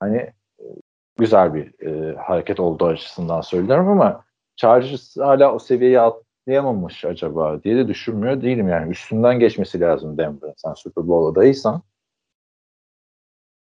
[0.00, 0.16] Hani
[0.58, 0.64] e,
[1.18, 4.24] güzel bir e, hareket olduğu açısından söylüyorum ama
[4.56, 8.90] Chargers hala o seviyeyi atlayamamış acaba diye de düşünmüyor değilim yani.
[8.90, 10.54] Üstünden geçmesi lazım Denver'ın.
[10.56, 11.82] Sen Super Bowl adayıysan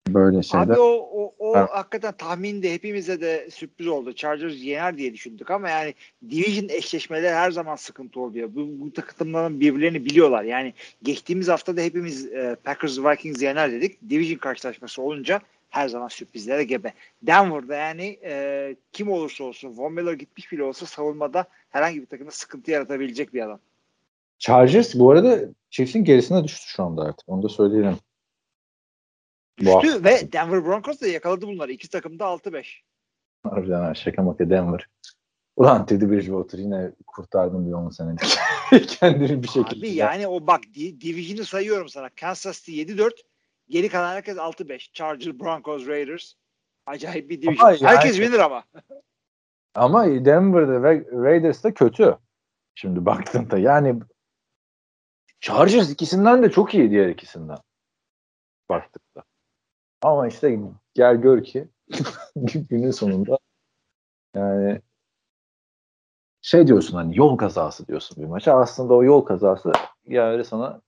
[0.10, 0.66] böyle şeyler.
[0.66, 1.07] Abi o,
[1.48, 1.70] o, Evet.
[1.72, 4.14] hakikaten tahmin de hepimize de sürpriz oldu.
[4.14, 5.94] Chargers yener diye düşündük ama yani
[6.30, 8.50] division eşleşmeleri her zaman sıkıntı oluyor.
[8.56, 10.44] Bu, bu takımların birbirlerini biliyorlar.
[10.44, 10.74] Yani
[11.04, 14.10] geçtiğimiz hafta da hepimiz e, Packers Vikings yener dedik.
[14.10, 16.94] Division karşılaşması olunca her zaman sürprizlere gebe.
[17.22, 22.32] Denver'da yani e, kim olursa olsun Von Miller gitmiş bile olsa savunmada herhangi bir takımda
[22.32, 23.60] sıkıntı yaratabilecek bir adam.
[24.40, 25.40] Chargers bu arada
[25.70, 27.30] Chiefs'in gerisine düştü şu anda artık.
[27.30, 27.98] Onu da söyleyelim.
[29.62, 29.82] Bu.
[29.82, 31.72] Düştü ve Denver Broncos da yakaladı bunları.
[31.72, 32.66] İki takım da 6-5.
[33.44, 34.88] Harbiden ha, şaka maka Denver.
[35.56, 38.38] Ulan Teddy Bridgewater yine kurtardım bir 10 senelik.
[38.88, 39.80] Kendini bir şekilde.
[39.88, 42.10] Abi yani o bak di, division'ı sayıyorum sana.
[42.10, 43.12] Kansas City 7-4.
[43.70, 44.92] Geri kalan herkes 6-5.
[44.94, 46.34] Chargers, Broncos, Raiders.
[46.86, 47.66] Acayip bir division.
[47.68, 48.64] Ama yani- Herkes winner ama.
[49.76, 52.18] Ama Denver'da ve Raiders de kötü.
[52.76, 54.00] Şimdi baktığında yani
[55.40, 57.58] Chargers ikisinden de çok iyi diğer ikisinden.
[58.70, 59.24] Baktıkta.
[60.02, 60.60] Ama işte
[60.94, 61.68] gel gör ki
[62.70, 63.38] günün sonunda
[64.36, 64.82] yani
[66.42, 68.54] şey diyorsun hani yol kazası diyorsun bir maça.
[68.54, 69.72] Aslında o yol kazası
[70.08, 70.82] yani sana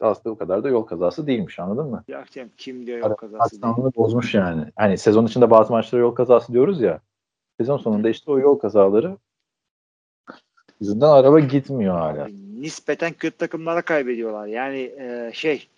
[0.00, 2.04] aslında o kadar da yol kazası değilmiş anladın mı?
[2.08, 2.24] Ya
[2.56, 3.72] kim diyor yok kazası diye.
[3.72, 4.64] Aslanını bozmuş yani.
[4.76, 7.00] Hani sezon içinde bazı maçlara yol kazası diyoruz ya.
[7.60, 9.16] Sezon sonunda işte o yol kazaları
[10.80, 12.28] yüzünden araba gitmiyor hala.
[12.60, 14.46] Nispeten kötü takımlara kaybediyorlar.
[14.46, 15.68] Yani e, şey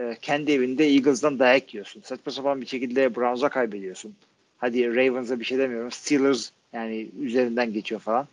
[0.00, 2.02] e, kendi evinde Eagles'dan dayak yiyorsun.
[2.02, 4.14] Saçma sapan bir şekilde Browns'a kaybediyorsun.
[4.58, 5.90] Hadi Ravens'a bir şey demiyorum.
[5.90, 8.28] Steelers yani üzerinden geçiyor falan.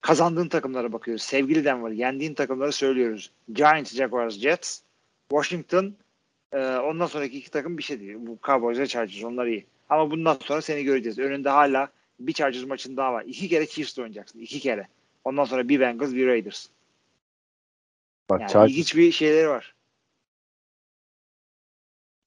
[0.00, 1.22] Kazandığın takımlara bakıyoruz.
[1.22, 3.30] Sevgili Denver yendiğin takımları söylüyoruz.
[3.52, 4.80] Giants, Jaguars, Jets,
[5.30, 5.94] Washington
[6.52, 8.16] e, ondan sonraki iki takım bir şey değil.
[8.18, 9.66] Bu Cowboys ve Chargers onlar iyi.
[9.88, 11.18] Ama bundan sonra seni göreceğiz.
[11.18, 11.88] Önünde hala
[12.20, 13.24] bir Chargers maçın daha var.
[13.26, 14.38] İki kere Chiefs'le oynayacaksın.
[14.38, 14.88] İki kere.
[15.24, 16.68] Ondan sonra bir Bengals, bir Raiders.
[18.30, 19.74] Bak Yani Chargers, ilginç bir şeyleri var.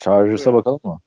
[0.01, 0.59] Chargers'a Buyurun.
[0.59, 0.99] bakalım mı?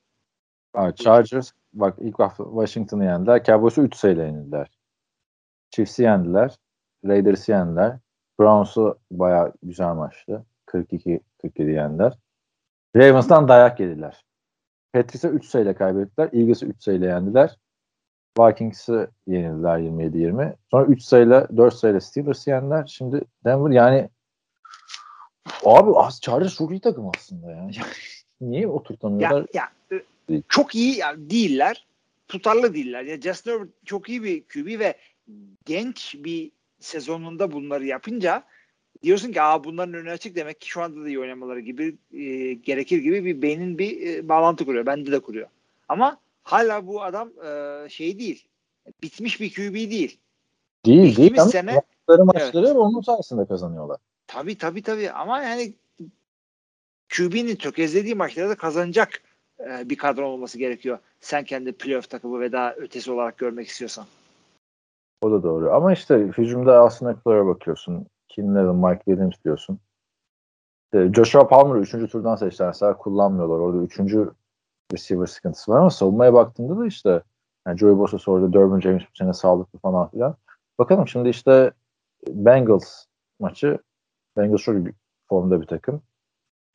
[0.73, 3.43] Ha, Chargers bak ilk hafta Washington'ı yendiler.
[3.43, 4.67] Cowboys'u 3 sayıyla yenildiler.
[5.69, 6.55] Chiefs'i yendiler.
[7.05, 7.97] Raiders'ı yendiler.
[8.39, 10.45] Browns'u bayağı güzel maçtı.
[10.67, 11.21] 42-47
[11.57, 12.13] yendiler.
[12.95, 14.25] Ravens'tan dayak yediler.
[14.93, 16.29] Patrice'e 3 sayıyla kaybettiler.
[16.33, 17.57] Eagles'ı 3 sayıyla yendiler.
[18.39, 20.55] Vikings'i yenildiler 27-20.
[20.71, 22.85] Sonra 3 sayıyla 4 sayıyla Steelers'ı yendiler.
[22.87, 24.09] Şimdi Denver yani
[25.65, 27.67] abi az Chargers çok iyi takım aslında ya.
[28.41, 29.45] Niye oturtamıyorlar?
[29.53, 29.69] Ya,
[30.29, 31.85] ya çok iyi ya, değiller.
[32.27, 33.03] Tutarlı değiller.
[33.03, 34.95] Ya Justin Herbert çok iyi bir QB ve
[35.65, 38.43] genç bir sezonunda bunları yapınca
[39.03, 42.53] diyorsun ki Aa, bunların önü açık demek ki şu anda da iyi oynamaları gibi e,
[42.53, 44.85] gerekir gibi bir beynin bir e, bağlantı kuruyor.
[44.85, 45.47] Bende de kuruyor.
[45.89, 48.45] Ama hala bu adam e, şey değil.
[49.03, 50.17] Bitmiş bir QB değil.
[50.85, 53.97] Değil değil Geçtiğimiz ama sene- maçları onun sayesinde kazanıyorlar.
[54.27, 55.73] Tabii tabii tabii ama yani
[57.09, 59.21] QB'nin tökezlediği maçları da kazanacak
[59.59, 60.99] e, bir kadro olması gerekiyor.
[61.19, 64.05] Sen kendi playoff takımı ve daha ötesi olarak görmek istiyorsan.
[65.21, 65.73] O da doğru.
[65.73, 68.07] Ama işte hücumda Austin Eckler'a bakıyorsun.
[68.39, 69.79] Allen, Mike Williams diyorsun.
[70.85, 71.91] İşte Joshua Palmer'ı 3.
[71.91, 72.67] turdan seçtiler.
[72.67, 73.59] Mesela kullanmıyorlar.
[73.59, 73.99] Orada 3.
[74.93, 77.21] receiver sıkıntısı var ama savunmaya baktığında da işte
[77.67, 80.35] yani Joey Bosa orada Derwin James bu sene sağlıklı falan filan.
[80.79, 81.71] Bakalım şimdi işte
[82.27, 83.05] Bengals
[83.39, 83.79] maçı
[84.37, 84.75] Bengals çok
[85.29, 86.01] formda bir takım.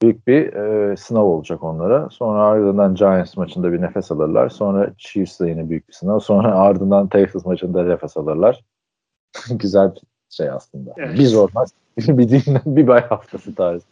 [0.03, 2.09] Büyük bir e, sınav olacak onlara.
[2.11, 4.48] Sonra ardından Giants maçında bir nefes alırlar.
[4.48, 6.18] Sonra Chiefs'le yine büyük bir sınav.
[6.18, 8.64] Sonra ardından Texas maçında nefes alırlar.
[9.51, 10.94] Güzel bir şey aslında.
[10.96, 11.14] Evet.
[11.18, 13.86] Bir zor maç, bir dinlen, bir bay haftası tarzı.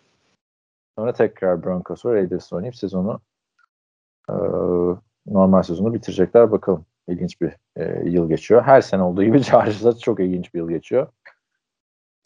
[0.99, 3.21] Sonra tekrar Broncos ve Raiders oynayıp sezonu
[4.31, 4.35] e,
[5.27, 6.53] normal sezonu bitirecekler.
[6.53, 6.85] Bakalım.
[7.09, 8.63] İlginç bir e, yıl geçiyor.
[8.63, 11.07] Her sene olduğu gibi Chargers'da çok ilginç bir yıl geçiyor.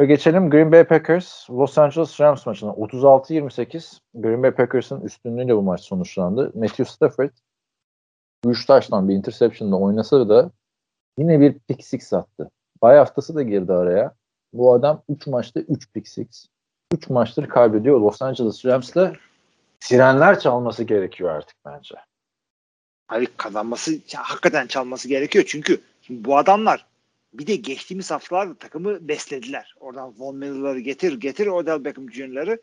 [0.03, 2.71] Ve geçelim Green Bay Packers Los Angeles Rams maçına.
[2.71, 6.53] 36-28 Green Bay Packers'ın üstünlüğüyle bu maç sonuçlandı.
[6.55, 7.31] Matthew Stafford
[8.47, 10.51] 3 taştan bir interception'la oynasa da
[11.19, 12.51] yine bir pick six attı.
[12.83, 14.15] Bay haftası da girdi araya.
[14.53, 16.47] Bu adam 3 maçta 3 pick six.
[16.95, 18.01] 3 maçtır kaybediyor.
[18.01, 19.13] Los Angeles Rams'la
[19.81, 21.95] sirenler çalması gerekiyor artık bence.
[23.09, 25.45] Abi kazanması hakikaten çalması gerekiyor.
[25.49, 25.81] Çünkü
[26.11, 26.91] bu adamlar
[27.35, 29.74] Bir de geçtiğimiz haftalarda takımı beslediler.
[29.80, 32.59] Oradan Von Miller'ları getir, getir Odell Beckham Jr.'ları.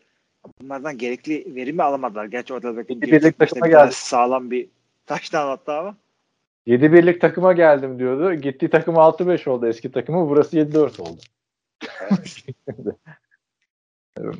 [0.61, 2.25] Bunlardan gerekli verimi alamadılar.
[2.25, 2.99] Gerçi Odell Beckham
[3.69, 3.91] geldi.
[3.91, 4.69] sağlam bir
[5.05, 5.97] taştan attı ama.
[6.65, 8.33] 7 birlik takıma geldim diyordu.
[8.33, 10.29] Gittiği takım 6-5 oldu eski takımı.
[10.29, 11.21] Burası 7-4 oldu.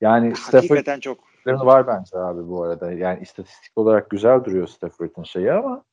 [0.00, 1.18] yani Stafford Hakikaten çok.
[1.46, 2.92] var bence abi bu arada.
[2.92, 5.84] Yani istatistik olarak güzel duruyor Stafford'ın şeyi ama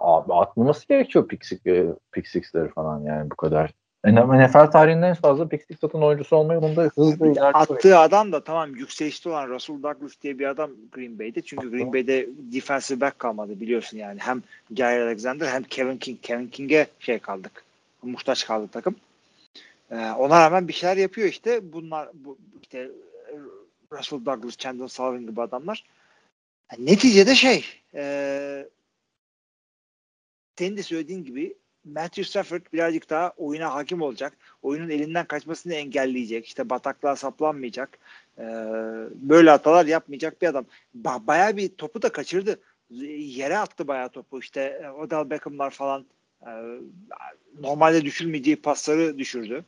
[0.00, 3.70] abi atmaması gerekiyor pick, six, e, pick six'leri falan yani bu kadar.
[4.04, 7.50] NFL tarihinde en fazla pick six atan oyuncusu olmayı bunda hızlı ilerliyor.
[7.54, 11.42] Attığı adam da tamam yükselişte olan Russell Douglas diye bir adam Green Bay'de.
[11.42, 14.20] Çünkü Green Bay'de defensive back kalmadı biliyorsun yani.
[14.20, 14.42] Hem
[14.76, 16.20] Jair Alexander hem Kevin King.
[16.22, 17.64] Kevin King'e şey kaldık.
[18.02, 18.96] Muhtaç kaldı takım.
[19.90, 21.72] Ee, ona rağmen bir şeyler yapıyor işte.
[21.72, 22.88] Bunlar bu, işte
[23.92, 25.84] Russell Douglas, Chandler Sullivan gibi adamlar.
[26.72, 28.66] Yani neticede şey e,
[30.58, 31.54] senin de söylediğin gibi
[31.84, 34.32] Matthew Stafford birazcık daha oyuna hakim olacak.
[34.62, 36.46] Oyunun elinden kaçmasını engelleyecek.
[36.46, 37.98] İşte bataklığa saplanmayacak.
[38.38, 38.42] Ee,
[39.14, 40.64] böyle hatalar yapmayacak bir adam.
[41.02, 42.60] Ba- bayağı bir topu da kaçırdı.
[42.90, 44.40] Yere attı bayağı topu.
[44.40, 46.04] İşte e, Odell Beckham'lar falan
[46.46, 46.50] e,
[47.60, 49.64] normalde düşürmeyeceği pasları düşürdü.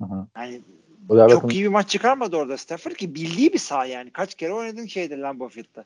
[0.00, 0.26] Hı hı.
[0.36, 0.60] Yani
[1.08, 4.10] Odell çok Beckham- iyi bir maç çıkarmadı orada Stafford ki bildiği bir saha yani.
[4.10, 5.84] Kaç kere oynadın şeyde Lambeau Field'da.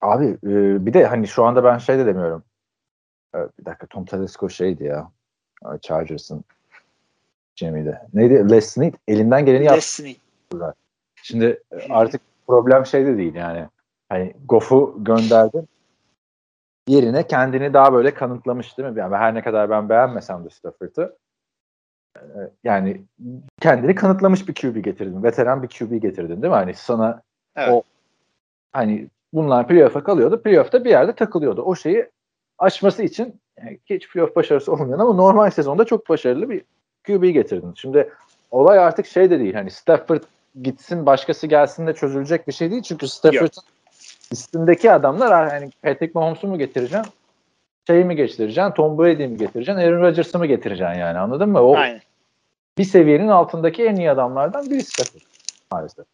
[0.00, 2.44] Abi e, bir de hani şu anda ben şey de demiyorum.
[3.34, 5.10] Bir dakika Tom Telesco şeydi ya.
[5.64, 6.44] e, Chargers'ın
[7.56, 8.02] Jamie'de.
[8.14, 8.50] Neydi?
[8.50, 9.76] Les Snead elinden geleni yaptı.
[9.78, 10.14] Destiny.
[11.22, 13.68] Şimdi e, artık problem şey de değil yani.
[14.08, 15.64] Hani Goff'u gönderdi.
[16.88, 18.98] Yerine kendini daha böyle kanıtlamış değil mi?
[18.98, 21.16] Yani her ne kadar ben beğenmesem de Stafford'ı
[22.16, 22.22] e,
[22.64, 23.02] yani
[23.60, 25.22] kendini kanıtlamış bir QB getirdin.
[25.22, 26.56] Veteran bir QB getirdin değil mi?
[26.56, 27.22] Hani sana
[27.56, 27.68] Evet.
[27.72, 27.82] o
[28.72, 30.42] hani bunlar playoff'a kalıyordu.
[30.42, 31.62] Playoff'ta bir yerde takılıyordu.
[31.62, 32.10] O şeyi
[32.62, 36.62] aşması için yani hiç playoff başarısı olmayan ama normal sezonda çok başarılı bir
[37.06, 37.74] QB getirdin.
[37.76, 38.12] Şimdi
[38.50, 39.54] olay artık şey de değil.
[39.54, 40.22] Hani Stafford
[40.62, 42.82] gitsin başkası gelsin de çözülecek bir şey değil.
[42.82, 43.62] Çünkü Stafford'ın
[44.32, 47.12] üstündeki adamlar hani Patrick Mahomes'u mu getireceksin?
[47.86, 48.70] Şeyi mi getireceksin?
[48.70, 49.80] Tom Brady'yi mi getireceksin?
[49.80, 51.60] Aaron Rodgers'ı mı getireceksin yani anladın mı?
[51.60, 52.00] O Aynen.
[52.78, 55.22] bir seviyenin altındaki en iyi adamlardan biri Stafford
[55.72, 56.06] maalesef.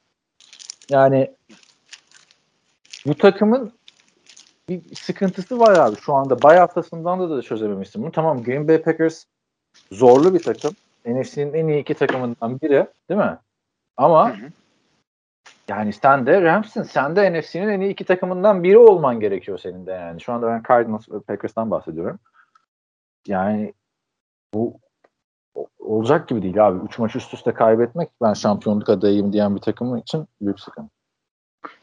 [0.91, 1.31] Yani
[3.07, 3.73] bu takımın
[4.69, 6.43] bir sıkıntısı var abi şu anda.
[6.43, 8.13] Bay haftasından da da çözememişsin bunu.
[8.13, 9.25] Tamam Green Bay Packers
[9.93, 10.73] zorlu bir takım.
[11.07, 13.39] NFC'nin en iyi iki takımından biri değil mi?
[13.97, 14.51] Ama Hı hı.
[15.69, 16.83] yani sen de Rams'ın.
[16.83, 20.21] Sen de NFC'nin en iyi iki takımından biri olman gerekiyor senin de yani.
[20.21, 22.19] Şu anda ben Cardinals ve Packers'tan bahsediyorum.
[23.27, 23.75] Yani
[24.55, 24.81] bu
[25.79, 26.85] olacak gibi değil abi.
[26.87, 30.98] Üç maç üst üste kaybetmek ben şampiyonluk adayıyım diyen bir takım için büyük sıkıntı.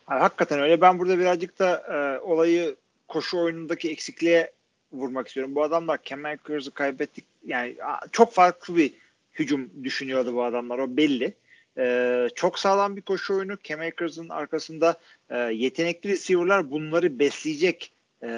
[0.08, 0.82] Abi, hakikaten öyle.
[0.82, 2.76] Ben burada birazcık da e, olayı
[3.08, 4.52] koşu oyunundaki eksikliğe
[4.92, 5.56] vurmak istiyorum.
[5.56, 7.26] Bu adamlar Cam Akers'ı kaybettik.
[7.46, 7.76] Yani
[8.12, 8.94] çok farklı bir
[9.34, 10.80] hücum düşünüyordu bu adamlar.
[10.80, 11.34] O belli.
[11.78, 13.58] E, çok sağlam bir koşu oyunu.
[13.64, 14.98] Cam Akers'ın arkasında
[15.30, 18.30] e, yetenekli receiver'lar bunları besleyecek e,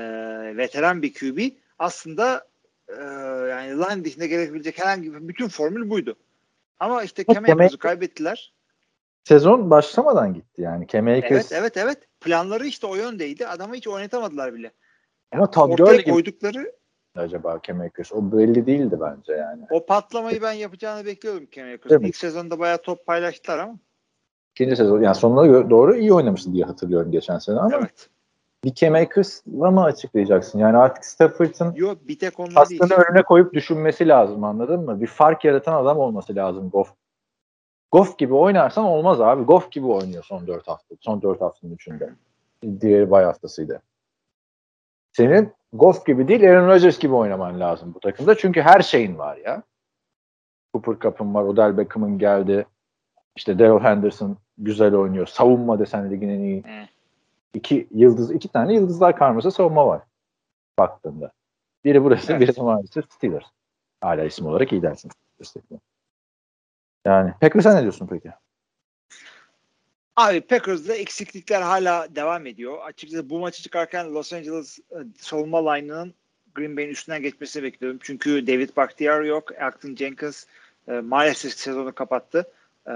[0.58, 1.40] veteran bir QB.
[1.80, 2.48] Aslında
[2.90, 3.02] e,
[3.50, 6.16] yani line dışında gelebilecek herhangi bir bütün formül buydu.
[6.80, 8.54] Ama işte Akers'ı Akers- kaybettiler.
[9.28, 10.88] Sezon başlamadan gitti yani.
[11.08, 11.98] Akers Evet evet evet.
[12.22, 13.48] Planları işte o yöndeydi.
[13.48, 14.72] Adamı hiç oynatamadılar bile.
[15.32, 16.72] ama Gurley gibi koydukları
[17.16, 18.14] acaba Cam Akers.
[18.14, 19.64] O belli değildi bence yani.
[19.72, 21.48] o patlamayı ben yapacağını bekliyordum
[22.02, 22.08] mi?
[22.08, 23.76] İlk sezonda bayağı top paylaştılar ama.
[24.52, 28.10] İkinci sezon yani sonuna doğru iyi oynamıştı diye hatırlıyorum geçen sene ama Evet.
[28.64, 30.60] bir Cam Akers'la mı açıklayacaksın?
[30.60, 32.82] Yani artık Stafford'ın Yo bir tek onunla değil.
[32.84, 35.02] Önüne koyup düşünmesi lazım anladın mı?
[35.02, 36.94] Bir fark yaratan adam olması lazım Goff.
[37.92, 39.44] Goff gibi oynarsan olmaz abi.
[39.44, 40.96] Goff gibi oynuyor son 4 hafta.
[41.02, 42.14] Son 4 haftanın üçünde.
[42.82, 43.82] Diğeri bay haftasıydı.
[45.12, 48.38] Senin Goff gibi değil Aaron Rodgers gibi oynaman lazım bu takımda.
[48.38, 49.64] Çünkü her şeyin var ya.
[50.74, 51.44] Cooper Cup'ın var.
[51.44, 52.66] Odell Beckham'ın geldi.
[53.36, 55.28] İşte Daryl Henderson güzel oynuyor.
[55.28, 56.64] Savunma desen ligin en iyi.
[57.54, 60.02] İki yıldız, iki tane yıldızlar karması savunma var.
[60.80, 61.32] Baktığında.
[61.86, 62.42] Biri burası, Evet.
[62.42, 63.46] biri de maalesef Steelers.
[64.02, 65.10] Hala isim olarak iyi dersin.
[65.10, 65.80] Steelers'tekine.
[67.08, 68.32] Yani Packers'a ne diyorsun peki?
[70.16, 72.78] Abi Packers'da eksiklikler hala devam ediyor.
[72.86, 76.14] Açıkçası bu maçı çıkarken Los Angeles e, savunma line'ının
[76.56, 78.00] Green Bay'in üstünden geçmesini bekliyorum.
[78.04, 79.52] Çünkü David Bakhtiari yok.
[79.56, 80.46] Elton Jenkins
[80.88, 82.52] e, maalesef sezonu kapattı.
[82.86, 82.94] E,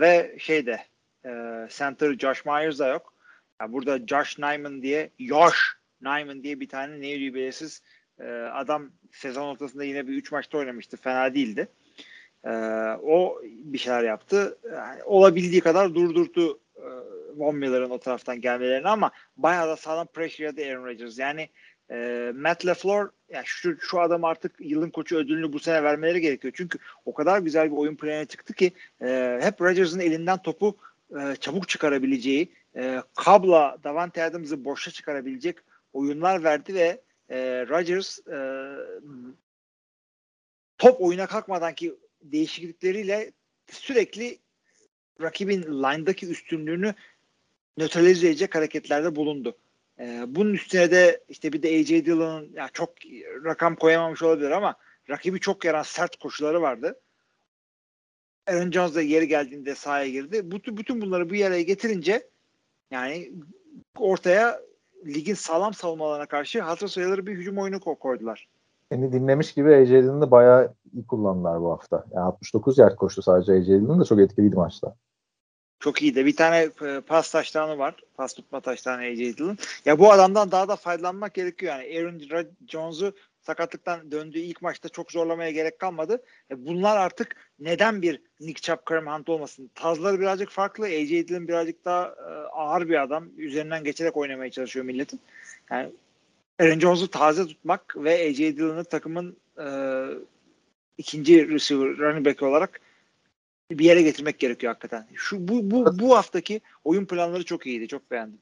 [0.00, 0.80] ve şeyde
[1.24, 1.30] e,
[1.70, 3.14] center Josh Myers da yok.
[3.60, 7.82] Yani burada Josh Nyman diye Josh Nyman diye bir tane neydi belirsiz
[8.20, 10.96] e, adam sezon ortasında yine bir 3 maçta oynamıştı.
[10.96, 11.68] Fena değildi.
[12.46, 12.50] E,
[13.02, 14.58] o bir şeyler yaptı.
[14.72, 16.86] Yani olabildiği kadar durdurdu e,
[17.36, 21.18] Von Miller'ın o taraftan gelmelerini ama bayağı da sağlam pressure yedi Aaron Rodgers.
[21.18, 21.48] Yani
[21.90, 26.54] e, Matt LaFleur yani şu, şu adam artık yılın koçu ödülünü bu sene vermeleri gerekiyor.
[26.56, 28.72] Çünkü o kadar güzel bir oyun planı çıktı ki
[29.02, 30.76] e, hep Rodgers'ın elinden topu
[31.20, 35.56] e, çabuk çıkarabileceği, e, kabla Davante Adams'ı boşa çıkarabilecek
[35.92, 38.38] oyunlar verdi ve e, Rodgers e,
[40.78, 41.94] top oyuna kalkmadan ki
[42.32, 43.32] değişiklikleriyle
[43.70, 44.38] sürekli
[45.20, 46.94] rakibin line'daki üstünlüğünü
[47.76, 49.56] nötralize edecek hareketlerde bulundu.
[50.00, 52.94] Ee, bunun üstüne de işte bir de AJ Dillon'ın ya çok
[53.44, 54.76] rakam koyamamış olabilir ama
[55.10, 57.00] rakibi çok yaran sert koşuları vardı.
[58.46, 60.50] Aaron Jones da yeri geldiğinde sahaya girdi.
[60.50, 62.28] Bütün, bütün bunları bir yere getirince
[62.90, 63.32] yani
[63.96, 64.60] ortaya
[65.06, 68.48] ligin sağlam savunmalarına karşı hatır sayılır bir hücum oyunu koydular.
[68.92, 72.04] Seni dinlemiş gibi AJ Dillon'ı bayağı iyi kullandılar bu hafta.
[72.14, 74.94] Yani 69 yard koştu sadece AJ Dillon çok etkiliydi maçta.
[75.80, 77.94] Çok iyi de bir tane e, pas taştanı var.
[78.14, 79.58] Pas tutma taştanı AJ Dillon.
[79.84, 81.98] Ya bu adamdan daha da faydalanmak gerekiyor yani.
[81.98, 82.20] Aaron
[82.68, 86.22] Jones'u sakatlıktan döndüğü ilk maçta çok zorlamaya gerek kalmadı.
[86.50, 89.70] E bunlar artık neden bir Nick Chubb, Kareem Hunt olmasın?
[89.74, 90.84] Tazları birazcık farklı.
[90.84, 93.28] AJ Dillon birazcık daha e, ağır bir adam.
[93.36, 95.20] Üzerinden geçerek oynamaya çalışıyor milletin.
[95.70, 95.92] Yani
[96.60, 99.66] Aaron Jones'u taze tutmak ve AJ Dillon'ı takımın e,
[100.98, 102.80] ikinci receiver, running back olarak
[103.70, 105.06] bir yere getirmek gerekiyor hakikaten.
[105.14, 107.88] Şu bu bu bu haftaki oyun planları çok iyiydi.
[107.88, 108.38] Çok beğendim.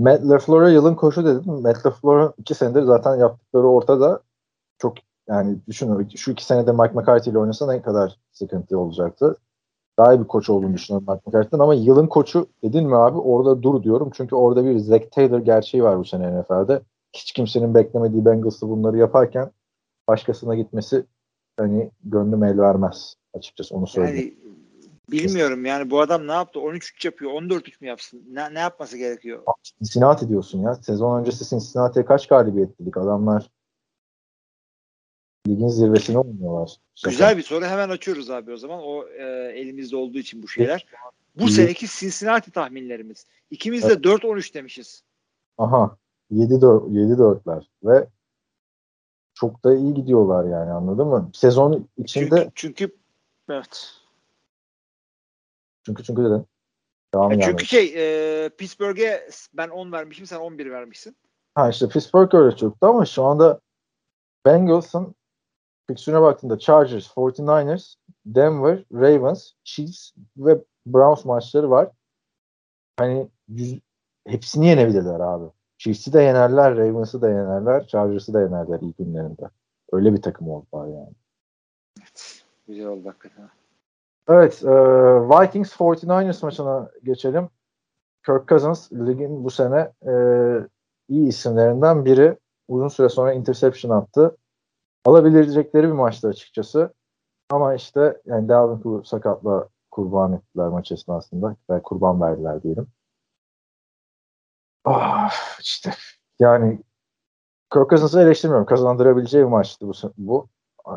[0.00, 1.42] Matt LaFleur'a yılın koşu dedim.
[1.46, 4.20] Matt LaFleur'un iki senedir zaten yaptıkları ortada.
[4.78, 4.94] Çok
[5.28, 9.36] yani düşünün şu iki senede Mike McCarthy ile oynasa ne kadar sıkıntı olacaktı.
[9.98, 13.62] Daha iyi bir koç olduğunu düşünüyorum Mike McCarthy'den ama yılın koçu dedin mi abi orada
[13.62, 14.10] dur diyorum.
[14.14, 16.80] Çünkü orada bir Zach Taylor gerçeği var bu sene NFL'de.
[17.16, 19.50] Hiç kimsenin beklemediği Bengals'ı bunları yaparken
[20.08, 21.04] başkasına gitmesi
[21.58, 24.38] hani gönlüm el vermez açıkçası onu söyleyeyim.
[24.44, 24.56] Yani
[25.10, 26.58] Bilmiyorum yani bu adam ne yaptı?
[26.58, 27.32] 13-3 yapıyor.
[27.32, 28.24] 14-3 mü yapsın?
[28.30, 29.42] Ne, ne yapması gerekiyor?
[29.62, 30.74] Cincinnati diyorsun ya.
[30.74, 32.96] Sezon öncesi Cincinnati'ye kaç galibiyet dedik?
[32.96, 33.50] Adamlar
[35.48, 36.76] ligin zirvesine oynuyorlar.
[37.04, 37.64] Güzel bir soru.
[37.64, 38.78] Hemen açıyoruz abi o zaman.
[38.82, 40.86] O e, elimizde olduğu için bu şeyler.
[41.36, 43.26] Bu seneki Cincinnati tahminlerimiz.
[43.50, 44.04] İkimiz de evet.
[44.04, 45.02] 4-13 demişiz.
[45.58, 45.96] Aha.
[46.32, 48.08] 7-4'ler ve
[49.34, 51.30] çok da iyi gidiyorlar yani anladın mı?
[51.34, 52.96] Sezon içinde çünkü, çünkü
[53.50, 53.94] evet.
[55.86, 56.46] Çünkü çünkü dedin.
[57.14, 61.16] Devam e çünkü şey e, Pittsburgh'e ben 10 vermişim sen 11 vermişsin.
[61.54, 63.60] Ha işte Pittsburgh öyle çoktu ama şu anda
[64.46, 65.14] Bengals'ın
[65.88, 67.94] fiksiyona baktığında Chargers, 49ers,
[68.26, 71.90] Denver, Ravens, Chiefs ve Browns maçları var.
[72.98, 73.78] Hani yüz,
[74.26, 75.44] hepsini yenebilirler abi.
[75.86, 79.48] Chiefs'i de yenerler, Ravens'ı da yenerler, Chargers'ı da yenerler ilk günlerinde.
[79.92, 81.12] Öyle bir takım oldular yani.
[82.00, 82.44] Evet.
[82.68, 83.48] Güzel oldu hakikaten.
[84.28, 84.68] Evet, e,
[85.28, 87.48] Vikings 49ers maçına geçelim.
[88.26, 90.12] Kirk Cousins ligin bu sene e,
[91.08, 92.38] iyi isimlerinden biri.
[92.68, 94.36] Uzun süre sonra interception attı.
[95.04, 96.94] Alabilecekleri bir maçtı açıkçası.
[97.50, 101.56] Ama işte yani Dalvin Cook'u sakatla kurban ettiler maç esnasında.
[101.70, 102.86] Ve kurban verdiler diyelim.
[104.86, 105.30] Ah,
[105.60, 105.90] işte
[106.40, 106.82] yani
[107.72, 108.66] Kirk Cousins'ı eleştirmiyorum.
[108.66, 109.92] Kazandırabileceği bir maçtı bu.
[110.18, 110.48] bu.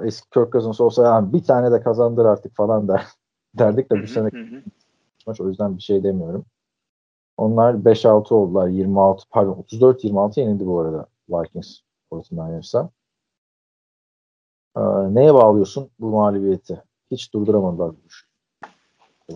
[0.04, 3.06] Eski Kirk Cousins olsa yani bir tane de kazandır artık falan der
[3.58, 4.30] derdik de bu sene
[5.28, 6.46] maç o yüzden bir şey demiyorum.
[7.38, 8.68] Onlar 5-6 oldular.
[8.68, 11.80] 26 pardon 34-26 yenildi bu arada Vikings
[12.10, 12.90] Fortinayers'a.
[14.78, 14.82] Ee,
[15.16, 16.84] neye bağlıyorsun bu mağlubiyeti?
[17.12, 18.29] Hiç durduramadılar bu işi.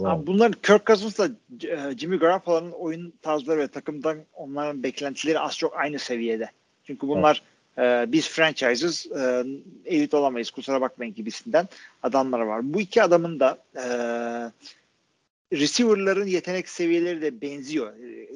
[0.02, 1.30] Abi bunların Kirk Cousins'la
[1.64, 6.50] e, Jimmy Garoppolo'nun oyun tarzları ve takımdan onların beklentileri az çok aynı seviyede.
[6.84, 7.42] Çünkü bunlar
[7.78, 8.08] evet.
[8.08, 9.44] e, biz franchises e,
[9.86, 11.68] elit olamayız kusura bakmayın gibisinden
[12.04, 12.74] adamlar var.
[12.74, 13.86] Bu iki adamın da e,
[15.58, 17.94] receiver'ların yetenek seviyeleri de benziyor.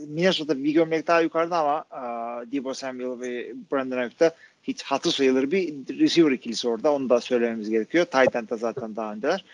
[0.08, 4.32] Minnesota bir gömlek daha yukarıda ama e, Debo Samuel ve Brandon Ayuk'ta
[4.64, 6.94] hiç hatı sayılır bir receiver ikilisi orada.
[6.94, 8.06] Onu da söylememiz gerekiyor.
[8.06, 9.46] Titan da zaten daha öndeler.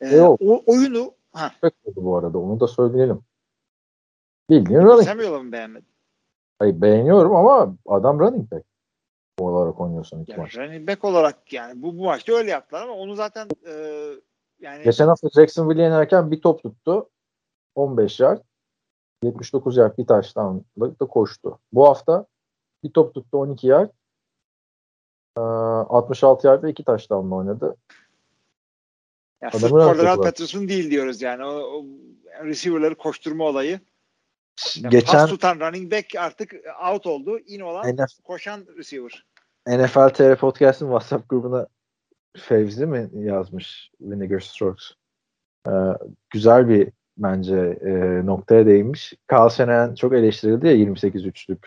[0.00, 1.52] E, o oyunu ha.
[1.96, 3.22] bu arada onu da söyleyelim.
[4.50, 5.08] Bildiğin running.
[5.08, 5.88] Samuel'ı mı beğenmedin?
[6.58, 8.64] Hayır beğeniyorum ama adam running back
[9.38, 10.58] olarak oynuyorsun iki yani maç.
[10.58, 13.72] Running back olarak yani bu, bu maçta öyle yaptılar ama onu zaten e,
[14.60, 17.08] yani Geçen hafta Jacksonville'e inerken bir top tuttu.
[17.74, 18.42] 15 yard.
[19.22, 21.58] 79 yard bir touchdown'la da koştu.
[21.72, 22.26] Bu hafta
[22.84, 23.90] bir top tuttu 12 yard.
[25.36, 27.76] 66 yard ve iki touchdown'la oynadı.
[29.42, 31.44] Ya sırf Cordell Patterson değil diyoruz yani.
[31.44, 31.84] O, o
[32.44, 33.80] receiver'ları koşturma olayı.
[34.76, 36.54] Yani Geçen pas tutan running back artık
[36.90, 37.38] out oldu.
[37.38, 39.26] In olan NFL, koşan receiver.
[39.68, 41.66] NFL TR Podcast'ın WhatsApp grubuna
[42.36, 44.90] Fevzi mi yazmış Vinegar Strokes?
[45.68, 45.70] Ee,
[46.30, 46.88] güzel bir
[47.18, 49.14] bence e, noktaya değinmiş.
[49.32, 51.58] Carl Shanahan çok eleştirildi ya 28-3'lük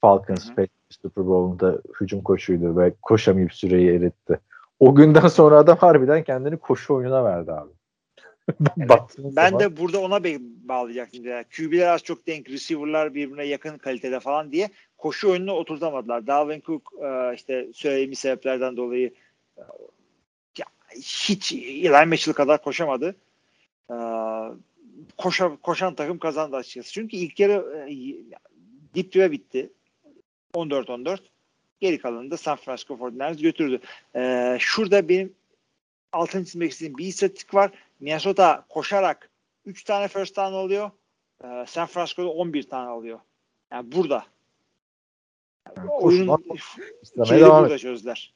[0.00, 0.50] Falcons
[0.90, 4.40] Super Bowl'unda hücum koşuydu ve koşamayıp süreyi eritti.
[4.80, 7.70] O günden sonra adam harbiden kendini koşu oyununa verdi abi.
[8.88, 10.24] Baktığın Ben zaman- de burada ona
[10.68, 11.24] bağlayacaktım.
[11.24, 16.26] Yani QB'ler az çok denk, receiver'lar birbirine yakın kalitede falan diye koşu oyununu oturtamadılar.
[16.26, 19.14] Dalvin Cook e, işte söylediğimiz sebeplerden dolayı
[19.58, 19.62] e,
[20.96, 23.16] hiç Eli Mitchell kadar koşamadı.
[23.90, 23.96] E,
[25.16, 26.92] koşa, koşan takım kazandı açıkçası.
[26.92, 27.88] Çünkü ilk yarı
[28.94, 29.70] dip dibe bitti.
[30.54, 31.18] 14-14.
[31.80, 33.80] Geri kalanını da San Francisco 49ers götürdü.
[34.16, 35.34] E, şurada benim
[36.12, 37.70] altını çizmek istediğim bir istatistik var.
[38.00, 39.30] Minnesota koşarak
[39.64, 40.90] 3 tane first down alıyor.
[41.44, 43.18] Ee, San Francisco'da 11 tane alıyor.
[43.72, 44.24] Yani burada.
[45.76, 46.38] Yani Oyunun
[47.18, 48.34] devam burada çözdüler.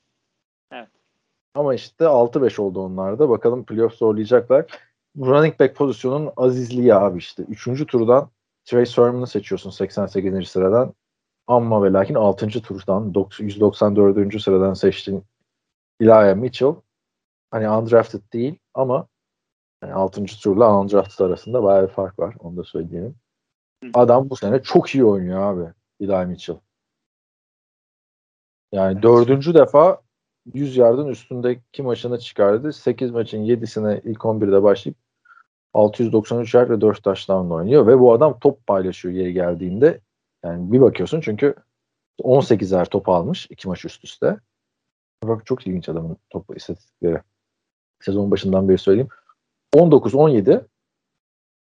[1.55, 3.29] Ama işte 6-5 oldu onlarda.
[3.29, 4.67] Bakalım playoff zorlayacaklar.
[5.19, 7.43] Running back pozisyonunun azizliği abi işte.
[7.43, 8.31] Üçüncü turdan
[8.65, 10.49] Trey Sermon'ı seçiyorsun 88.
[10.49, 10.95] sıradan.
[11.51, 12.49] Ama ve lakin 6.
[12.49, 14.43] turdan 90 194.
[14.43, 15.25] sıradan seçtiğin
[16.01, 16.75] Elijah Mitchell
[17.51, 19.07] hani undrafted değil ama
[19.83, 20.25] yani 6.
[20.25, 22.35] turla undrafted arasında bayağı bir fark var.
[22.39, 23.15] Onu da söyleyelim.
[23.95, 25.73] Adam bu sene çok iyi oynuyor abi.
[26.01, 26.57] Elijah Mitchell.
[28.73, 30.01] Yani dördüncü defa
[30.55, 32.73] 100 yardın üstündeki maçını çıkardı.
[32.73, 34.99] 8 maçın 7'sine ilk 11'de başlayıp
[35.75, 40.01] 693 yard ve 4 taştan oynuyor ve bu adam top paylaşıyor yeri geldiğinde.
[40.45, 41.55] Yani bir bakıyorsun çünkü
[42.21, 44.37] 18'er top almış iki maç üst üste.
[45.25, 47.21] Bak çok ilginç adamın top istatistikleri.
[48.01, 49.09] Sezon başından beri söyleyeyim.
[49.75, 50.65] 19-17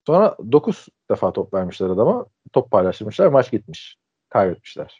[0.06, 2.26] sonra 9 defa top vermişler adama.
[2.52, 3.26] Top paylaştırmışlar.
[3.26, 3.96] Maç gitmiş.
[4.28, 4.98] Kaybetmişler.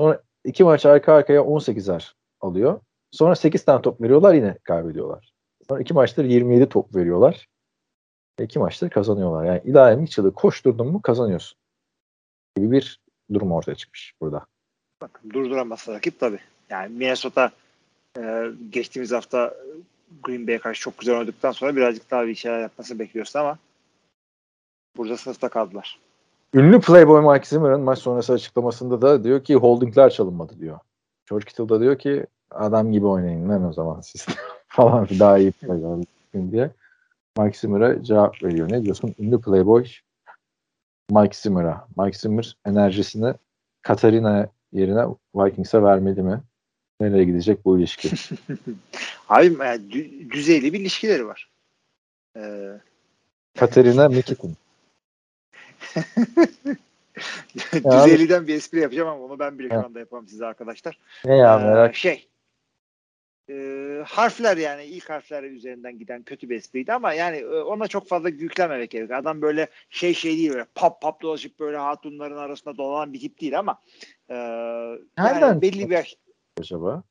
[0.00, 2.80] Sonra iki maç arka arkaya 18'er alıyor.
[3.10, 5.32] Sonra 8 tane top veriyorlar yine kaybediyorlar.
[5.68, 7.48] Sonra iki maçtır 27 top veriyorlar.
[8.40, 9.44] Ve iki maçtır kazanıyorlar.
[9.44, 11.58] Yani ilahi Mitchell'ı koşturdun mu kazanıyorsun.
[12.56, 13.00] Gibi bir
[13.32, 14.46] durum ortaya çıkmış burada.
[15.00, 16.40] Bak, durduramazsa rakip tabii.
[16.70, 17.50] Yani Minnesota
[18.18, 19.54] e, geçtiğimiz hafta
[20.22, 23.58] Green Bay'e karşı çok güzel oynadıktan sonra birazcık daha bir şeyler yapması bekliyorsun ama
[24.96, 25.98] burada sınıfta kaldılar.
[26.54, 30.78] Ünlü Playboy Mike Zimmer'ın maç sonrası açıklamasında da diyor ki holdingler çalınmadı diyor.
[31.30, 34.26] George Kittle da diyor ki adam gibi oynayın lan o zaman siz
[34.68, 36.02] falan daha iyi playboy
[36.50, 36.70] diye.
[37.38, 38.72] Mike Zimmer'a cevap veriyor.
[38.72, 39.14] Ne diyorsun?
[39.18, 39.84] Ünlü Playboy
[41.10, 41.88] Mike Zimmer'a.
[41.96, 43.34] Mike Zimmer enerjisini
[43.82, 46.40] Katarina yerine Vikings'e vermeli mi?
[47.00, 48.08] Nereye gidecek bu ilişki?
[49.28, 51.50] Abi yani dü- düzeyli bir ilişkileri var.
[52.36, 52.70] Ee,
[53.58, 54.56] Katarina Mikitin.
[57.74, 60.98] Düzeyliden bir espri yapacağım ama onu ben bile şu anda yapamam size arkadaşlar.
[61.24, 62.28] Ne ya Ee, merak şey
[63.50, 63.54] e,
[64.06, 68.28] harfler yani ilk harfler üzerinden giden kötü bir espriydi ama yani e, ona çok fazla
[68.28, 69.18] yüklenmemek gerekiyor.
[69.18, 73.40] Adam böyle şey şey değil böyle pop pop dolaşıp böyle hatunların arasında dolanan bir tip
[73.40, 73.80] değil ama
[74.28, 74.34] e,
[75.18, 76.16] Nereden yani belli bir
[76.60, 77.02] acaba?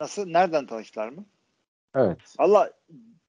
[0.00, 1.24] nasıl nereden tanıştılar mı?
[1.94, 2.18] Evet.
[2.38, 2.72] Valla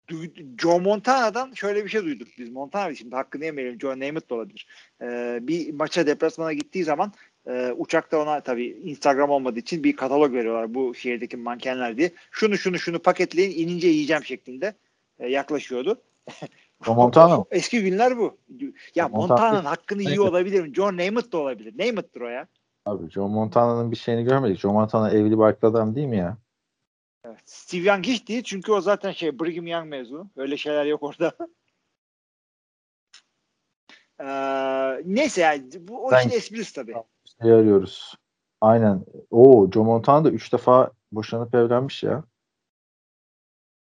[0.09, 2.49] duy- Joe Montana'dan şöyle bir şey duyduk biz.
[2.49, 3.79] Montana şimdi hakkını yemeyelim.
[3.79, 4.67] Joe Namath da olabilir.
[5.01, 7.13] Ee, bir maça deplasmana gittiği zaman
[7.47, 12.11] e, uçakta ona tabii Instagram olmadığı için bir katalog veriyorlar bu şehirdeki mankenler diye.
[12.31, 14.73] Şunu şunu şunu paketleyin inince yiyeceğim şeklinde
[15.19, 16.01] e, yaklaşıyordu.
[16.87, 17.45] Montana mı?
[17.51, 18.37] Eski günler bu.
[18.95, 20.11] Ya Montana- Montana'nın hakkını Neyse.
[20.11, 20.73] yiyor olabilir mi?
[20.73, 21.73] John Namath da olabilir.
[21.87, 22.47] Namath'tır o ya.
[22.85, 24.59] Abi Joe Montana'nın bir şeyini görmedik.
[24.59, 26.37] Joe Montana evli barklı adam değil mi ya?
[27.25, 27.39] Evet.
[27.45, 30.29] Steve Young hiç değil çünkü o zaten şey Brigham Young mezunu.
[30.35, 31.33] Öyle şeyler yok orada.
[34.19, 36.95] Ee, neyse yani bu o işin esprisi tabii.
[37.41, 38.15] Şey arıyoruz.
[38.61, 39.05] Aynen.
[39.31, 42.23] Oo Joe Montana da 3 defa boşanıp evlenmiş ya.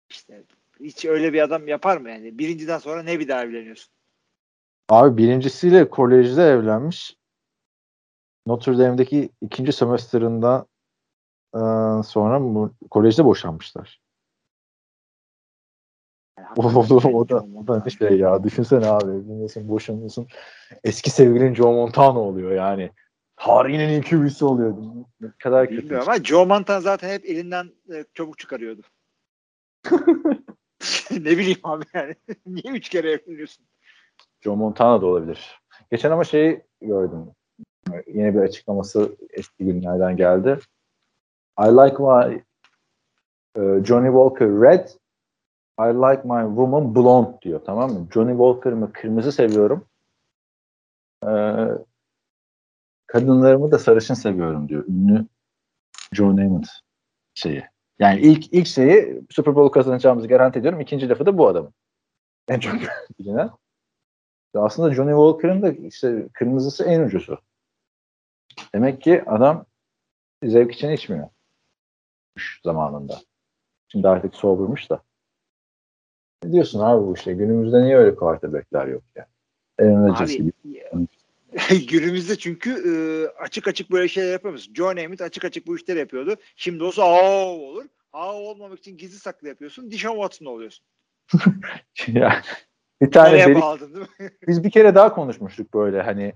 [0.09, 0.43] İşte
[0.79, 2.37] hiç öyle bir adam yapar mı yani?
[2.39, 3.93] Birinciden sonra ne bir daha evleniyorsun?
[4.89, 7.17] Abi birincisiyle kolejde evlenmiş.
[8.45, 10.65] Notre Dame'deki ikinci semesterında
[11.55, 11.59] e,
[12.03, 14.01] sonra bu- kolejde boşanmışlar.
[16.57, 18.43] O, o, o, o da, o da şey ya.
[18.43, 19.11] Düşünsene abi.
[19.11, 20.27] Evleniyorsun, boşanıyorsun.
[20.83, 22.91] Eski sevgilin Joe Montana oluyor yani.
[23.37, 24.77] Tarihin en iyi QB'si oluyor.
[25.21, 25.81] Ne kadar kötü.
[25.81, 28.81] Bilmiyorum ama Joe Montana zaten hep elinden e, çabuk çıkarıyordu.
[31.11, 32.15] ne bileyim abi yani.
[32.45, 33.65] Niye üç kere evleniyorsun?
[34.41, 35.61] Joe Montana da olabilir.
[35.91, 37.25] Geçen ama şeyi gördüm.
[38.07, 40.59] Yeni bir açıklaması eski günlerden geldi.
[41.59, 42.43] I like my
[43.55, 44.89] e, Johnny Walker red.
[45.79, 48.07] I like my woman blonde diyor tamam mı?
[48.13, 49.85] Johnny Walker'ımı kırmızı seviyorum.
[51.23, 51.29] E,
[53.07, 54.85] kadınlarımı da sarışın seviyorum diyor.
[54.87, 55.25] Ünlü
[56.13, 56.69] Joe Namath
[57.33, 57.63] şeyi.
[57.99, 60.79] Yani ilk ilk şeyi Super Bowl kazanacağımızı garanti ediyorum.
[60.79, 61.73] İkinci lafı da bu adamın.
[62.47, 62.73] En çok
[63.19, 63.49] bilinen.
[64.55, 67.39] Aslında Johnny Walker'ın da işte kırmızısı en ucuzu.
[68.73, 69.65] Demek ki adam
[70.43, 71.29] zevk için içmiyor.
[72.63, 73.19] zamanında.
[73.87, 75.03] Şimdi artık soğurmuş da.
[76.43, 77.33] Ne diyorsun abi bu işte?
[77.33, 79.27] Günümüzde niye öyle quarterback'ler yok ya?
[79.79, 80.51] Aaron Rodgers gibi.
[81.89, 82.91] günümüzde çünkü e,
[83.41, 84.73] açık açık böyle şeyler yapamıyorsun.
[84.73, 86.35] Joe Namath açık açık bu işleri yapıyordu.
[86.55, 87.85] Şimdi olsa aa olur.
[88.13, 89.91] Aa olmamak için gizli saklı yapıyorsun.
[89.91, 90.85] Dishon Watson oluyorsun.
[92.07, 92.41] ya,
[93.01, 94.31] bir tane Nereye delik, bağladın değil mi?
[94.47, 96.33] biz bir kere daha konuşmuştuk böyle hani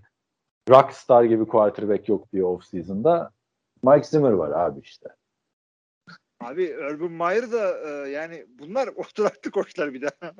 [0.69, 3.31] rockstar gibi quarterback yok diye off season'da.
[3.83, 5.09] Mike Zimmer var abi işte.
[6.39, 10.33] Abi Urban Meyer da e, yani bunlar oturaklı koçlar bir daha.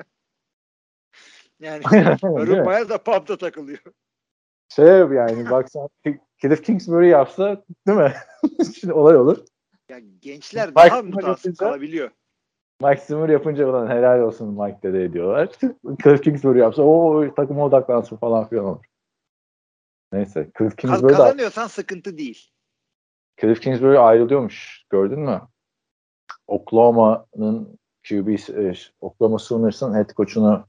[1.60, 1.84] yani
[2.24, 3.80] Urban Meyer da pub'da takılıyor.
[4.76, 5.90] Şey yani baksan
[6.42, 8.14] Cliff Kingsbury yapsa değil mi?
[8.80, 9.38] Şimdi olay olur.
[9.90, 12.12] Ya gençler Mike daha mutasip kalabiliyor.
[12.82, 15.50] Mike Zimmer yapınca ulan helal olsun Mike dede ediyorlar.
[16.04, 18.86] Cliff Kingsbury yapsa o takıma odaklansın falan filan olur.
[20.12, 22.52] Neyse Cliff Kingsbury kazanıyorsan sıkıntı değil.
[23.42, 24.86] Cliff Kingsbury ayrılıyormuş.
[24.90, 25.42] Gördün mü?
[26.48, 27.80] Oklahoma'nın
[28.10, 30.66] QB, e, Oklahoma Sooners'ın head coach'unu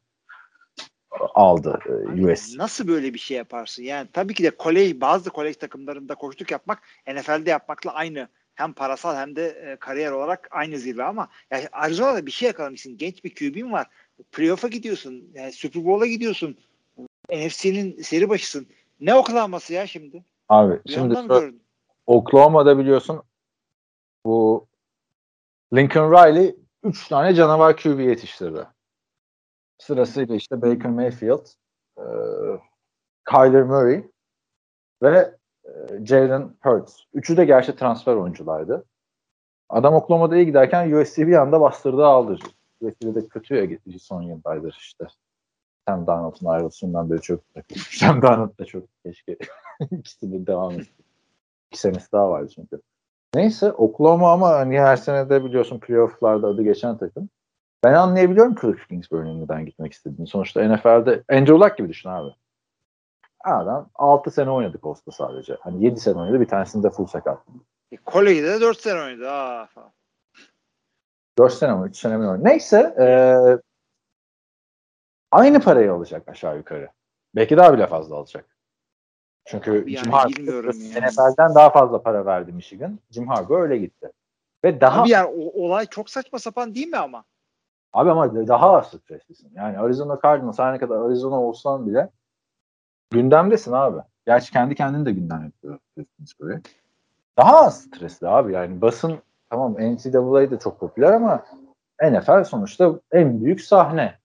[1.34, 2.56] aldı e, US.
[2.56, 3.82] Nasıl böyle bir şey yaparsın?
[3.82, 8.28] Yani tabii ki de kolej bazı kolej takımlarında koçluk yapmak NFL'de yapmakla aynı.
[8.54, 12.96] Hem parasal hem de e, kariyer olarak aynı zirve ama yani Arizona'da bir şey yakalamışsın.
[12.96, 13.86] Genç bir QB'in var.
[14.32, 15.24] Playoff'a gidiyorsun.
[15.34, 16.56] Yani Super Bowl'a gidiyorsun.
[17.32, 18.66] NFC'nin seri başısın.
[19.00, 20.24] Ne Oklahoma'sı ya şimdi?
[20.48, 21.60] Abi Bir şimdi gördüm.
[22.06, 23.22] Oklahoma'da biliyorsun
[24.24, 24.66] bu
[25.74, 28.66] Lincoln Riley 3 tane canavar QB yetiştirdi.
[29.82, 31.46] Sırasıyla işte Baker Mayfield,
[31.98, 32.04] e,
[33.30, 34.04] Kyler Murray
[35.02, 35.34] ve
[35.64, 35.70] e,
[36.06, 37.00] Jalen Hurts.
[37.14, 38.84] Üçü de gerçi transfer oyunculardı.
[39.68, 42.38] Adam Oklahoma'da iyi giderken USC bir anda bastırdı aldı.
[42.80, 45.06] USC'de de kötü ya geçici son yıllardır işte.
[45.88, 47.40] Sam Darnold'un ayrılışından beri çok
[47.76, 49.36] Sam Darnold da çok keşke
[49.90, 51.04] ikisi de devam etsin.
[51.70, 52.80] İki senesi daha vardı çünkü.
[53.34, 57.28] Neyse Oklahoma ama hani her sene de biliyorsun playofflarda adı geçen takım.
[57.84, 60.26] Ben anlayabiliyorum Cliff Kingsbury'nin neden gitmek istediğini.
[60.26, 62.30] Sonuçta NFL'de Andrew Luck gibi düşün abi.
[63.44, 65.56] Adam 6 sene oynadı Costa sadece.
[65.60, 67.38] Hani 7 sene oynadı bir tanesinde full sakat.
[67.92, 69.30] E, de 4 sene oynadı.
[69.30, 69.92] Aa, falan.
[71.38, 72.44] 4 sene mi 3 sene mi oynadı.
[72.44, 73.58] Neyse eee,
[75.30, 76.88] aynı parayı alacak aşağı yukarı.
[77.34, 78.56] Belki daha bile fazla alacak.
[79.44, 81.00] Çünkü yani Jim Harbaugh bilmiyorum ya.
[81.00, 82.98] NFL'den daha fazla para verdi Michigan.
[83.10, 84.12] Jim Harbaugh öyle gitti.
[84.64, 87.24] Ve daha Abi yani o, olay çok saçma sapan değil mi ama?
[87.92, 89.52] Abi ama daha az streslisin.
[89.54, 92.10] Yani Arizona Cardinals her ne kadar Arizona olsan bile
[93.10, 93.98] gündemdesin abi.
[94.26, 95.78] Gerçi kendi kendini de gündem yapıyor.
[97.38, 98.52] Daha az stresli abi.
[98.52, 99.18] Yani basın
[99.50, 101.44] tamam NCAA de çok popüler ama
[102.02, 104.18] NFL sonuçta en büyük sahne.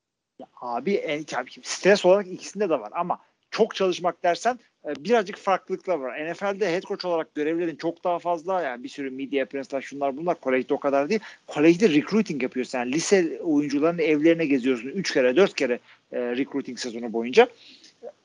[0.61, 3.19] Abi en, ki stres olarak ikisinde de var ama
[3.51, 4.59] çok çalışmak dersen
[4.99, 6.31] birazcık farklılıklar var.
[6.31, 10.39] NFL'de head coach olarak görevlerin çok daha fazla yani bir sürü media appearance'lar şunlar bunlar
[10.39, 11.19] kolejde o kadar değil.
[11.47, 12.77] Kolejde recruiting yapıyorsun.
[12.77, 14.87] Yani lise oyuncuların evlerine geziyorsun.
[14.87, 15.79] Üç kere dört kere
[16.11, 17.47] e, recruiting sezonu boyunca.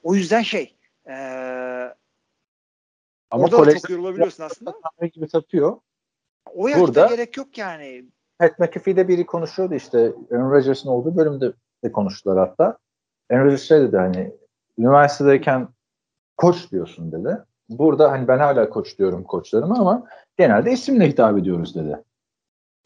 [0.03, 0.75] O yüzden şey
[1.07, 1.15] e,
[3.31, 4.75] Ama orada da çok yorulabiliyorsun aslında.
[5.13, 5.77] gibi satıyor.
[6.55, 8.05] O yaşta Burada- gerek yok yani.
[8.39, 11.53] Pat McAfee'de biri konuşuyordu işte Aaron Rodgers'ın olduğu bölümde
[11.85, 12.79] de konuştular hatta.
[13.31, 14.33] Aaron Rodgers şey dedi hani
[14.79, 15.69] üniversitedeyken
[16.37, 17.39] koç diyorsun dedi.
[17.69, 20.07] Burada hani ben hala koç diyorum koçlarıma ama
[20.39, 21.97] genelde isimle hitap ediyoruz dedi.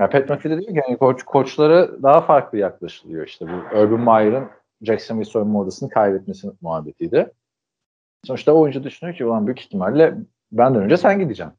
[0.00, 4.00] Yani Pat McAfee de diyor ki hani koç, koçlara daha farklı yaklaşılıyor işte bu Urban
[4.00, 4.48] Meyer'ın
[4.82, 7.32] Jacksonville soyunma odasını kaybetmesi muhabbetiydi.
[8.24, 10.14] Sonuçta oyuncu düşünüyor ki ulan büyük ihtimalle
[10.52, 11.54] benden önce sen gideceksin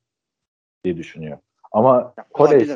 [0.83, 1.37] diye düşünüyor.
[1.71, 2.13] Ama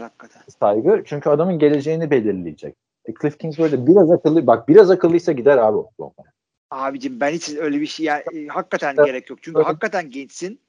[0.09, 0.41] hakikaten.
[0.59, 2.75] saygı çünkü adamın geleceğini belirleyecek.
[3.05, 6.13] E Cliff Kingsbury de biraz akıllı bak biraz akıllıysa gider abi Oklahoma.
[6.71, 9.05] Abicim ben hiç öyle bir şey yani e, hakikaten Evet.
[9.05, 9.39] gerek yok.
[9.41, 10.59] Çünkü Öyle- hakikaten gençsin.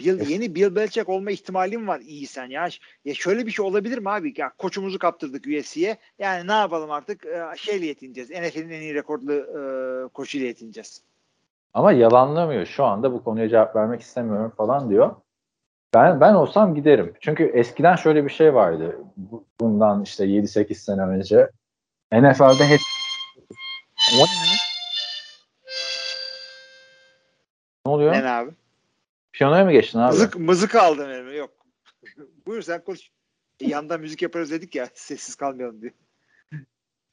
[0.00, 2.68] Bill, yeni Bill Belichick olma ihtimalin var iyisen ya.
[3.04, 4.34] Ya şöyle bir şey olabilir mi abi?
[4.36, 5.96] Ya koçumuzu kaptırdık USC'ye.
[6.18, 7.26] Yani ne yapalım artık?
[7.26, 8.30] Ee, şeyle yetineceğiz.
[8.30, 11.02] NFL'in en iyi rekorlu e, koçuyla yetineceğiz.
[11.74, 12.66] Ama yalanlamıyor.
[12.66, 15.14] Şu anda bu konuya cevap vermek istemiyorum falan diyor.
[15.94, 17.14] Ben ben olsam giderim.
[17.20, 18.98] Çünkü eskiden şöyle bir şey vardı.
[19.16, 21.50] Bu- Bundan işte 7-8 sene önce
[22.12, 22.80] NFL'de hep
[27.86, 27.92] ne?
[27.92, 28.12] Oluyor?
[28.12, 28.50] Ne abi?
[29.32, 30.12] Piyanoya mı geçtin abi?
[30.12, 31.32] Mızık, mızık aldım elime.
[31.32, 31.50] Yok.
[32.46, 33.10] Buyur sen konuş.
[33.60, 34.88] E, yandan müzik yaparız dedik ya.
[34.94, 35.92] Sessiz kalmayalım diye.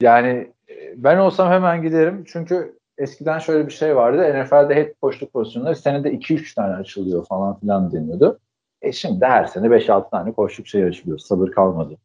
[0.02, 2.24] Yani e, ben olsam hemen giderim.
[2.28, 4.44] Çünkü eskiden şöyle bir şey vardı.
[4.44, 8.40] NFL'de head coachluk pozisyonları senede 2-3 tane açılıyor falan filan deniyordu.
[8.82, 11.18] E şimdi her sene 5-6 tane koçluk şey açılıyor.
[11.18, 11.98] Sabır kalmadı.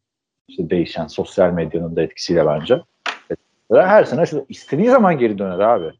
[0.47, 2.81] İşte değişen sosyal medyanın da etkisiyle bence.
[3.71, 4.45] Böyle her sene açılıyor.
[4.49, 5.91] İstediği zaman geri döner abi.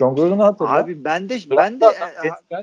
[0.00, 0.76] John Gruden'ı hatırla.
[0.76, 1.86] Abi ben de ben de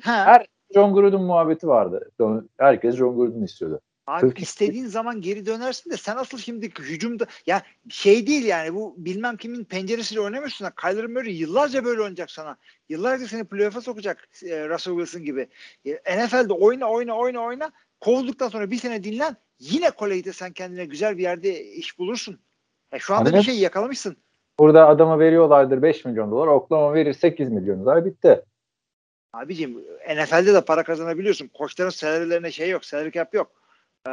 [0.01, 2.11] her John Gruden muhabbeti vardı.
[2.57, 3.81] Herkes John Gruden istiyordu.
[4.07, 8.75] Abi Türk- istediğin zaman geri dönersin de sen asıl şimdi hücumda ya şey değil yani
[8.75, 10.67] bu bilmem kimin penceresiyle oynamıyorsun.
[10.81, 12.57] Kyler Murray yıllarca böyle oynayacak sana.
[12.89, 15.47] Yıllarca seni playoff'a sokacak e, Russell Wilson gibi.
[15.85, 20.85] E, NFL'de oyna oyna oyna oyna kovulduktan sonra bir sene dinlen yine kolejde sen kendine
[20.85, 22.39] güzel bir yerde iş bulursun.
[22.91, 24.17] E, şu anda Hani- bir şey yakalamışsın.
[24.59, 26.47] Burada adama veriyorlardır 5 milyon dolar.
[26.47, 28.05] Oklahoma verir 8 milyon dolar.
[28.05, 28.41] Bitti.
[29.33, 29.85] Abicim
[30.15, 31.47] NFL'de de para kazanabiliyorsun.
[31.47, 32.85] Koçların salarilerine şey yok.
[32.85, 33.51] Salary cap yok.
[34.07, 34.11] Ee,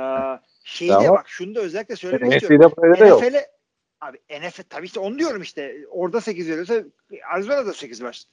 [0.65, 2.73] şeyde Ama- bak şunu da özellikle söylemek istiyorum.
[2.79, 3.23] NFL'de yok.
[3.23, 3.47] NFL'e
[4.01, 6.75] abi NFL tabii işte onu diyorum işte orada 8 veriyorsa
[7.35, 8.25] Arizona'da 8 var.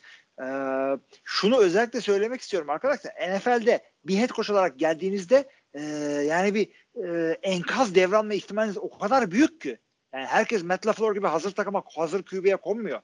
[0.41, 3.13] Ee, şunu özellikle söylemek istiyorum arkadaşlar.
[3.29, 5.81] NFL'de bir head coach olarak geldiğinizde e,
[6.27, 6.69] yani bir
[7.05, 9.79] e, enkaz devranma ihtimaliniz o kadar büyük ki.
[10.13, 12.99] Yani herkes Matt LaFleur gibi hazır takıma, hazır QB'ye konmuyor.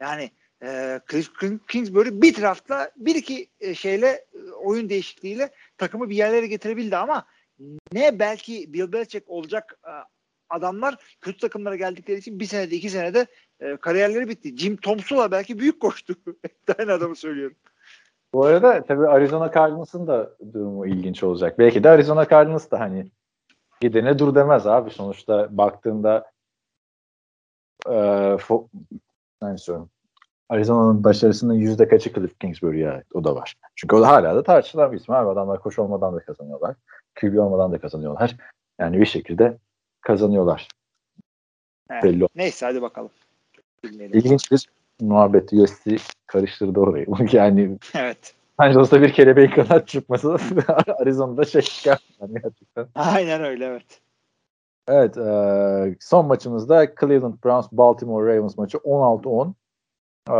[0.00, 0.30] Yani
[0.62, 1.30] e, Cliff
[1.68, 7.26] Kingsbury bir draftla bir iki e, şeyle e, oyun değişikliğiyle takımı bir yerlere getirebildi ama
[7.92, 9.92] ne belki Bill Belichick olacak e,
[10.48, 13.26] adamlar kötü takımlara geldikleri için bir senede iki senede
[13.60, 14.56] e, kariyerleri bitti.
[14.56, 16.14] Jim Tomsula belki büyük koştu.
[16.78, 17.56] Aynı adamı söylüyorum.
[18.34, 21.58] Bu arada tabii Arizona Cardinals'ın da durumu ilginç olacak.
[21.58, 23.10] Belki de Arizona Cardinals da hani
[23.80, 24.90] gidene dur demez abi.
[24.90, 26.33] Sonuçta baktığında
[27.86, 27.94] e,
[28.36, 28.68] fo-
[29.42, 29.90] yani söyleyeyim.
[30.48, 33.06] Arizona'nın başarısının yüzde kaçı Cliff Kingsbury'e ait?
[33.14, 33.54] O da var.
[33.76, 35.30] Çünkü o da hala da tartışılan bir isim abi.
[35.30, 36.76] Adamlar koç olmadan da kazanıyorlar.
[37.20, 38.36] QB olmadan da kazanıyorlar.
[38.78, 39.58] Yani bir şekilde
[40.00, 40.68] kazanıyorlar.
[41.90, 42.04] Evet.
[42.04, 42.28] Belli.
[42.34, 43.10] Neyse hadi bakalım.
[43.84, 44.18] Bilmeyelim.
[44.18, 44.68] İlginç bir
[45.00, 45.52] muhabbet.
[45.52, 45.96] USC
[46.26, 47.06] karıştırdı orayı.
[47.32, 48.34] yani Evet.
[48.58, 50.36] Angelos'ta bir kelebeğin kanat çıkması
[50.98, 51.62] Arizona'da şey.
[52.20, 52.86] Yani gerçekten.
[52.94, 54.00] Aynen öyle evet.
[54.88, 55.16] Evet.
[55.16, 59.54] e, son maçımızda Cleveland Browns Baltimore Ravens maçı 16-10.
[60.28, 60.32] E,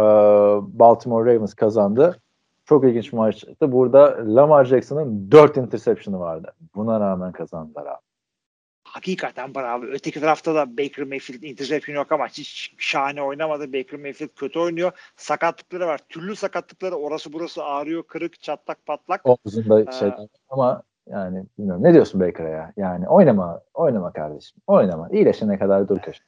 [0.78, 2.20] Baltimore Ravens kazandı.
[2.64, 3.72] Çok ilginç bir maçtı.
[3.72, 6.52] Burada Lamar Jackson'ın 4 interception'ı vardı.
[6.74, 8.00] Buna rağmen kazandılar abi.
[8.84, 9.84] Hakikaten bravo.
[9.84, 13.72] Öteki tarafta da Baker Mayfield interception yok ama hiç şahane oynamadı.
[13.72, 14.92] Baker Mayfield kötü oynuyor.
[15.16, 16.00] Sakatlıkları var.
[16.08, 18.02] Türlü sakatlıkları orası burası ağrıyor.
[18.02, 19.20] Kırık, çatlak, patlak.
[19.24, 21.82] Omuzunda Ee, şeyler ama yani bilmiyorum.
[21.82, 22.72] Ne diyorsun Baker'a ya?
[22.76, 24.58] Yani oynama, oynama kardeşim.
[24.66, 25.08] Oynama.
[25.08, 26.22] İyileşene kadar dur köşe.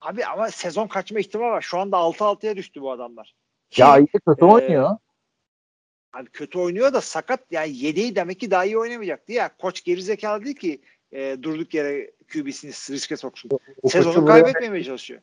[0.00, 1.60] Abi ama sezon kaçma ihtimali var.
[1.60, 3.34] Şu anda 6-6'ya düştü bu adamlar.
[3.76, 4.90] Ya Ki, iyi kötü e, oynuyor.
[6.12, 7.40] Abi kötü oynuyor da sakat.
[7.50, 9.56] Yani yedeği demek ki daha iyi oynamayacaktı ya.
[9.56, 10.82] Koç gerizekalı değil ki
[11.12, 13.50] e, durduk yere QB'sini riske soksun.
[13.82, 15.20] O Sezonu kaybetmemeye çalışıyor.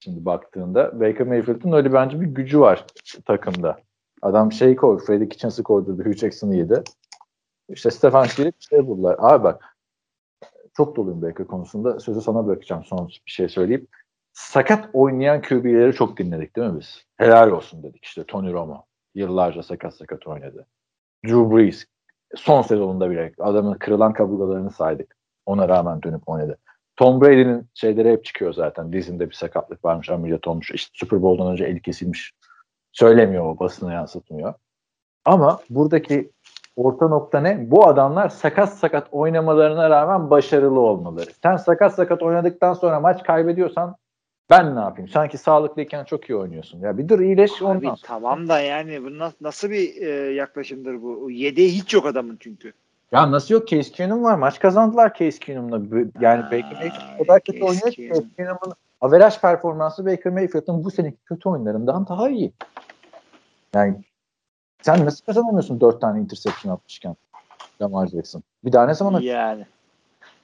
[0.00, 2.86] Şimdi baktığında Baker Mayfield'ın öyle bence bir gücü var
[3.24, 3.78] takımda.
[4.22, 6.82] Adam şey koy, Freddie Kitchens'ı koydurdu, Hugh Jackson'ı yedi.
[7.68, 9.16] İşte Stefanski'yle bir şey buldular.
[9.18, 9.76] Abi bak
[10.76, 12.00] çok doluyum Baker konusunda.
[12.00, 13.88] Sözü sana bırakacağım son bir şey söyleyeyip.
[14.32, 17.04] Sakat oynayan QB'leri çok dinledik değil mi biz?
[17.16, 18.84] Helal olsun dedik işte Tony Romo.
[19.14, 20.66] Yıllarca sakat sakat oynadı.
[21.26, 21.86] Drew Brees
[22.34, 25.16] son sezonunda bile adamın kırılan kaburgalarını saydık.
[25.46, 26.58] Ona rağmen dönüp oynadı.
[26.96, 28.92] Tom Brady'nin şeyleri hep çıkıyor zaten.
[28.92, 30.70] Dizinde bir sakatlık varmış, ameliyat olmuş.
[30.70, 32.32] İşte Super Bowl'dan önce eli kesilmiş.
[32.92, 34.54] Söylemiyor o, basına yansıtmıyor.
[35.24, 36.30] Ama buradaki
[36.76, 37.70] orta nokta ne?
[37.70, 41.30] Bu adamlar sakat sakat oynamalarına rağmen başarılı olmaları.
[41.42, 43.96] Sen sakat sakat oynadıktan sonra maç kaybediyorsan
[44.50, 45.08] ben ne yapayım?
[45.08, 46.80] Sanki sağlıklıyken çok iyi oynuyorsun.
[46.80, 47.90] Ya bir dur iyileş ondan.
[47.90, 51.30] Abi, tamam da yani bu na- nasıl bir e, yaklaşımdır bu?
[51.30, 52.72] Yedeği hiç yok adamın çünkü.
[53.12, 53.68] Ya nasıl yok?
[53.68, 54.34] Case Keenum var.
[54.38, 55.80] Maç kazandılar Case Keenum'la.
[56.20, 58.08] Yani Ha, Baker Mayfield o kadar kötü oynuyor ki.
[58.08, 62.52] Case Keenum'un averaj performansı Baker Mayfield'ın bu seneki kötü oyunlarından daha iyi.
[63.74, 63.96] Yani
[64.82, 67.16] sen nasıl kazanamıyorsun dört tane interception atmışken
[67.82, 68.42] Lamar Jackson?
[68.64, 69.66] Bir daha ne zaman Yani.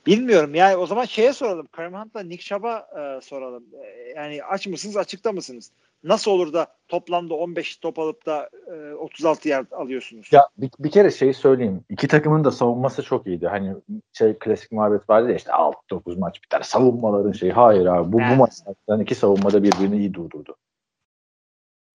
[0.07, 1.67] Bilmiyorum yani o zaman şeye soralım.
[1.73, 3.65] Kareem Hunt'la Nick Chubb'a e, soralım.
[3.85, 5.71] E, yani aç mısınız açıkta mısınız?
[6.05, 10.29] Nasıl olur da toplamda 15 top alıp da e, 36 yard alıyorsunuz?
[10.33, 11.85] Ya bir, bir kere şey söyleyeyim.
[11.91, 13.47] İki takımın da savunması çok iyiydi.
[13.47, 13.75] Hani
[14.13, 16.61] şey klasik muhabbet vardı ya işte 6-9 maç biter.
[16.61, 17.53] Savunmaların şeyi.
[17.53, 18.13] Hayır abi.
[18.13, 20.57] Bu, bu maçlardan iki savunmada birbirini iyi durdurdu.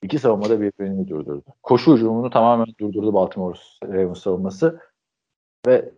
[0.04, 1.44] İki savunmada birbirini durdurdu.
[1.64, 4.82] Koşu hücumunu tamamen durdurdu Baltimore Ravens savunması.
[5.68, 5.92] Ve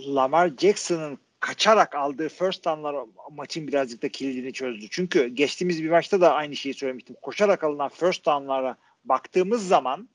[0.00, 4.86] Lamar Jackson'ın kaçarak aldığı first down'lar maçın birazcık da kilidini çözdü.
[4.90, 7.16] Çünkü geçtiğimiz bir maçta da aynı şeyi söylemiştim.
[7.22, 10.08] Koşarak alınan first down'lara baktığımız zaman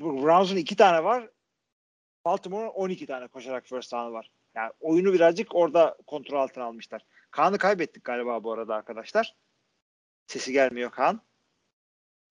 [0.00, 1.30] bu Browns'un iki tane var.
[2.24, 4.30] Baltimore'un 12 tane koşarak first down'ı var.
[4.54, 7.02] Yani oyunu birazcık orada kontrol altına almışlar.
[7.36, 9.36] Kaan'ı kaybettik galiba bu arada arkadaşlar.
[10.26, 11.20] Sesi gelmiyor Kaan.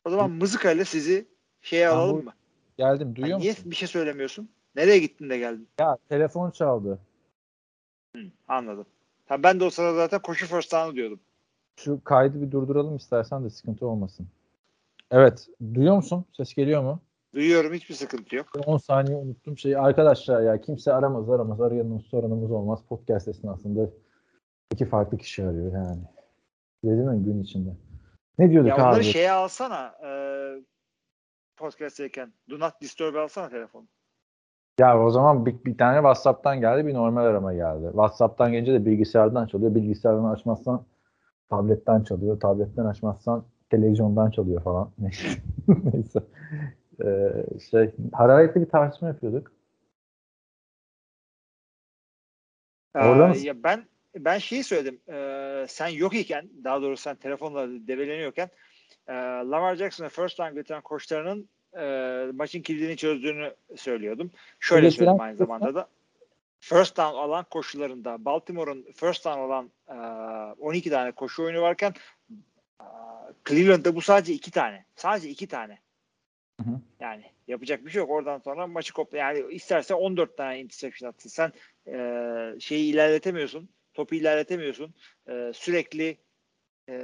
[0.05, 1.27] O zaman mızıka ile sizi
[1.61, 2.33] şeye Kaan, alalım mı?
[2.77, 3.15] geldim.
[3.15, 3.71] Duyuyor Niye musun?
[3.71, 4.49] bir şey söylemiyorsun?
[4.75, 5.67] Nereye gittin de geldin?
[5.79, 6.99] Ya telefon çaldı.
[8.15, 8.85] Hı, anladım.
[9.25, 11.19] Ha, ben de o sırada zaten koşu first down'ı diyordum.
[11.75, 14.27] Şu kaydı bir durduralım istersen de sıkıntı olmasın.
[15.11, 15.47] Evet.
[15.73, 16.25] Duyuyor musun?
[16.37, 16.99] Ses geliyor mu?
[17.33, 18.47] Duyuyorum hiçbir sıkıntı yok.
[18.65, 19.77] 10 saniye unuttum şeyi.
[19.77, 21.61] Arkadaşlar ya kimse aramaz aramaz.
[21.61, 22.79] Arayanımız soranımız olmaz.
[22.89, 23.89] Podcast esnasında
[24.73, 26.01] iki farklı kişi arıyor yani.
[26.83, 27.69] Dedim mi gün içinde.
[28.39, 29.03] Ne diyorduk Ya onları abi?
[29.03, 30.11] şeye alsana e,
[31.57, 32.33] podcast'teyken.
[32.49, 33.87] Do not disturb alsana telefonu.
[34.79, 37.85] Ya o zaman bir, bir tane WhatsApp'tan geldi bir normal arama geldi.
[37.85, 39.75] WhatsApp'tan gelince de bilgisayardan çalıyor.
[39.75, 40.85] Bilgisayardan açmazsan
[41.49, 42.39] tabletten çalıyor.
[42.39, 44.91] Tabletten açmazsan televizyondan çalıyor falan.
[45.93, 46.23] Neyse.
[47.05, 49.51] Ee, şey hararetli bir tartışma yapıyorduk.
[52.95, 53.43] Orada Aa, mısın?
[53.43, 53.85] ya ben
[54.15, 54.99] ben şeyi söyledim.
[55.13, 58.49] E, sen yok iken daha doğrusu sen telefonla develeniyorken
[59.07, 61.85] e, Lamar Jackson'a first down getiren koçlarının e,
[62.33, 64.31] maçın kilidini çözdüğünü söylüyordum.
[64.59, 65.87] Şöyle Getiren söyleyeyim aynı zamanda da.
[66.59, 69.95] First down alan koşularında Baltimore'un first down olan e,
[70.59, 71.93] 12 tane koşu oyunu varken
[72.81, 72.85] e,
[73.49, 74.85] Cleveland'da bu sadece iki tane.
[74.95, 75.79] Sadece iki tane.
[76.61, 76.79] Hı hı.
[76.99, 78.09] Yani yapacak bir şey yok.
[78.09, 79.17] Oradan sonra maçı kopla.
[79.17, 81.29] Yani isterse 14 tane interception atsın.
[81.29, 81.51] Sen
[81.87, 83.69] e, şeyi ilerletemiyorsun.
[83.95, 84.93] Topu ilerletemiyorsun.
[85.29, 86.17] E, sürekli
[86.89, 86.95] e,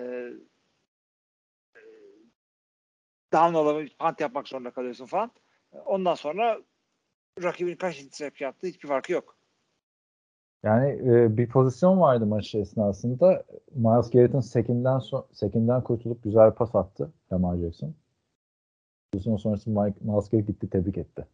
[3.34, 5.32] down alamı punt yapmak zorunda kalıyorsun falan.
[5.86, 6.62] Ondan sonra
[7.44, 9.38] rakibin kaç interception yaptığı hiçbir farkı yok.
[10.64, 13.44] Yani e, bir pozisyon vardı maç esnasında.
[13.72, 17.96] Miles Garrett'ın sekinden, so sekinden kurtulup güzel bir pas attı Lamar Jackson.
[19.14, 21.28] Pozisyon sonrası Mike, Miles Garrett gitti tebrik etti.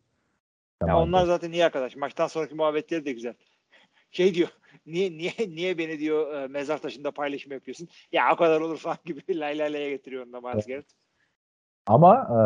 [0.87, 1.95] Ya onlar zaten iyi arkadaş.
[1.95, 3.33] Maçtan sonraki muhabbetleri de güzel.
[4.11, 4.49] Şey diyor.
[4.85, 7.87] Niye niye niye beni diyor e, mezar taşında paylaşım yapıyorsun?
[8.11, 10.67] Ya o kadar olur falan gibi lay lay laya getiriyor onunla Miles Evet.
[10.67, 10.91] Garrett.
[11.87, 12.39] Ama e,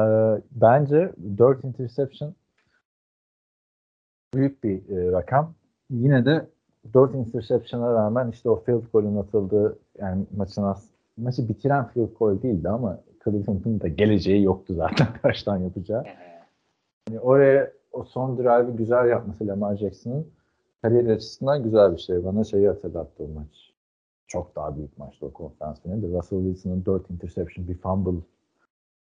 [0.51, 2.35] bence 4 interception
[4.33, 5.53] büyük bir e, rakam.
[5.89, 6.49] Yine de
[6.93, 12.41] 4 interception'a rağmen işte o field goal'ün atıldığı yani maçın as maçı bitiren field goal
[12.41, 16.03] değildi ama Cleveland'ın da geleceği yoktu zaten baştan yapacağı.
[17.09, 20.27] Yani oraya o son drive'ı güzel yapması Lamar Jackson'ın
[20.81, 22.25] kariyer açısından güzel bir şey.
[22.25, 23.73] Bana şeyi hatırlattı o maç.
[24.27, 26.17] Çok daha büyük maçtı o konferans finalinde.
[26.17, 28.25] Russell Wilson'ın 4 interception, bir fumble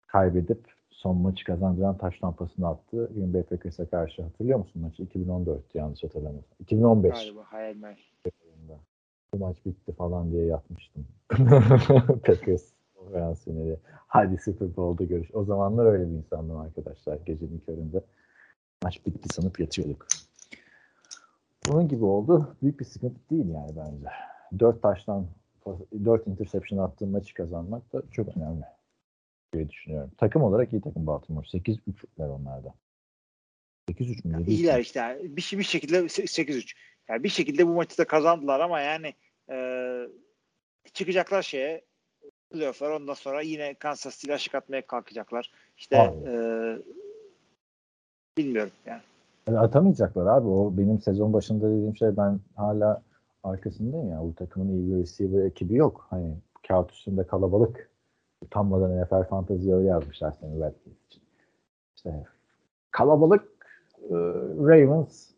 [0.08, 3.12] kaybedip son maçı kazandıran taş tampasını attı.
[3.16, 5.04] Green Bay Packers'a karşı hatırlıyor musun maçı?
[5.04, 6.58] 2014'tü yanlış hatırlamıyorsam.
[6.60, 7.76] 2015 galiba hayal.
[9.34, 11.08] Bu maç bitti falan diye yatmıştım.
[12.26, 12.64] Packers
[12.96, 13.80] konferans finali.
[14.08, 15.30] Hadi Super Bowl'da görüş.
[15.34, 17.18] O zamanlar öyle bir insandım arkadaşlar.
[17.26, 18.02] Gecenin köründe
[18.84, 20.08] maç bitti sanıp yatıyorduk.
[21.68, 22.56] Bunun gibi oldu.
[22.62, 24.06] Büyük bir sıkıntı değil yani bence.
[24.60, 25.28] Dört taştan
[26.06, 28.64] dört interception attığın maçı kazanmak da çok önemli
[29.54, 30.12] diye düşünüyorum.
[30.18, 31.48] Takım olarak iyi takım Baltimore.
[31.48, 32.74] 8-3'ler onlarda.
[33.90, 34.34] 8-3 mü?
[34.34, 34.44] 7-3 mü?
[34.48, 35.00] İyiler işte.
[35.00, 35.38] yani.
[35.38, 36.74] Bir, bir şekilde 8-3.
[37.10, 39.14] Yani bir şekilde bu maçı da kazandılar ama yani
[39.50, 39.58] e,
[40.94, 41.86] çıkacaklar şeye
[42.52, 45.52] playoff'lar ondan sonra yine Kansas City'ye aşık atmaya kalkacaklar.
[45.78, 46.34] İşte e,
[48.38, 49.02] bilmiyorum yani.
[49.58, 50.48] Atamayacaklar abi.
[50.48, 53.02] O benim sezon başında dediğim şey ben hala
[53.44, 54.22] arkasındayım ya.
[54.22, 56.08] Bu takımın iyi bir receiver ekibi yok.
[56.10, 56.34] Hani
[56.68, 57.90] kağıt üstünde kalabalık.
[58.42, 61.24] Utanmadan NFL Fantasy'ye öyle yazmışlar seni belki için.
[61.96, 62.24] İşte
[62.92, 63.44] kalabalık
[64.10, 64.16] e,
[64.60, 65.30] Ravens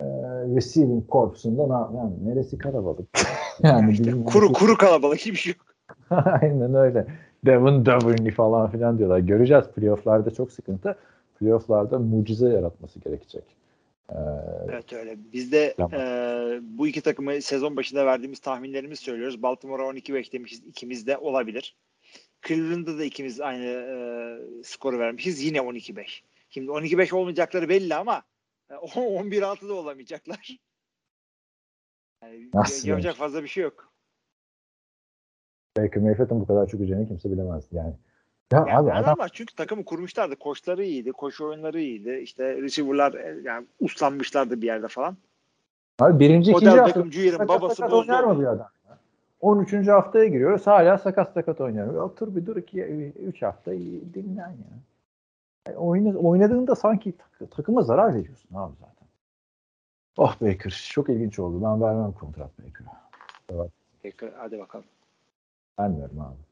[0.00, 0.04] e,
[0.54, 3.08] receiving corps'unda ne, yani neresi kalabalık?
[3.62, 5.74] yani İşte kuru kuru kalabalık hiçbir şey yok.
[6.42, 7.06] Aynen öyle.
[7.46, 9.18] Devin Duvernay falan filan diyorlar.
[9.18, 9.64] Göreceğiz.
[9.68, 10.96] Playoff'larda çok sıkıntı.
[11.42, 13.44] Playoff'larda mucize yaratması gerekecek.
[14.10, 14.14] Ee,
[14.68, 15.16] Evet öyle.
[15.32, 16.00] Biz de Tamam.
[16.00, 19.42] e, bu iki takımı sezon başında verdiğimiz tahminlerimizi söylüyoruz.
[19.42, 20.66] Baltimore'a 12-5 demişiz.
[20.66, 21.76] İkimiz de olabilir.
[22.46, 25.42] Cleveland'da da ikimiz aynı e, skoru vermişiz.
[25.42, 26.22] Yine 12-5.
[26.50, 28.22] Şimdi 12-5 olmayacakları belli ama
[28.70, 30.58] e, 11-6 da olamayacaklar.
[32.22, 33.18] Yani Nasıl yapacak yani?
[33.18, 33.92] fazla bir şey yok.
[35.76, 37.64] Baker Mayfield'ın bu kadar çok üzerine kimse bilemez.
[37.72, 37.94] Yani
[38.52, 40.36] ya Yani abi adam adamlar çünkü takımı kurmuşlardı.
[40.36, 41.12] Koçları iyiydi.
[41.12, 42.20] Koşu oyunları iyiydi.
[42.22, 45.16] İşte receiver'lar e, yani uslanmışlardı bir yerde falan.
[46.00, 48.12] abi birinci ikinci Odell hafta Beckham Jr.'ın sakat babası sakat bozdu.
[48.12, 48.70] oynar mı bir adam?
[48.88, 48.98] ya?
[49.40, 49.88] 13.
[49.88, 51.94] haftaya giriyoruz hala sakat sakat oynuyor.
[51.94, 52.82] Otur bir dur iki,
[53.26, 53.72] üç hafta
[54.14, 54.72] dinlen ya.
[55.66, 59.08] Yani oyna, oynadığında sanki tak- takıma zarar veriyorsun abi zaten.
[60.16, 61.64] Oh Baker çok ilginç oldu.
[61.64, 63.68] Ben vermem kontrat Baker'a.
[64.02, 64.84] Peki, hadi bakalım.
[65.78, 66.51] Vermiyorum abi.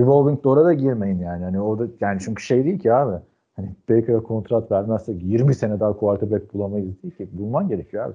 [0.00, 1.44] Revolving door'a da girmeyin yani.
[1.44, 3.22] Hani o da yani çünkü şey değil ki abi.
[3.56, 7.28] Hani Baker'a kontrat vermezsek 20 sene daha quarterback bulamayız değil ki.
[7.32, 8.14] Bulman gerekiyor abi.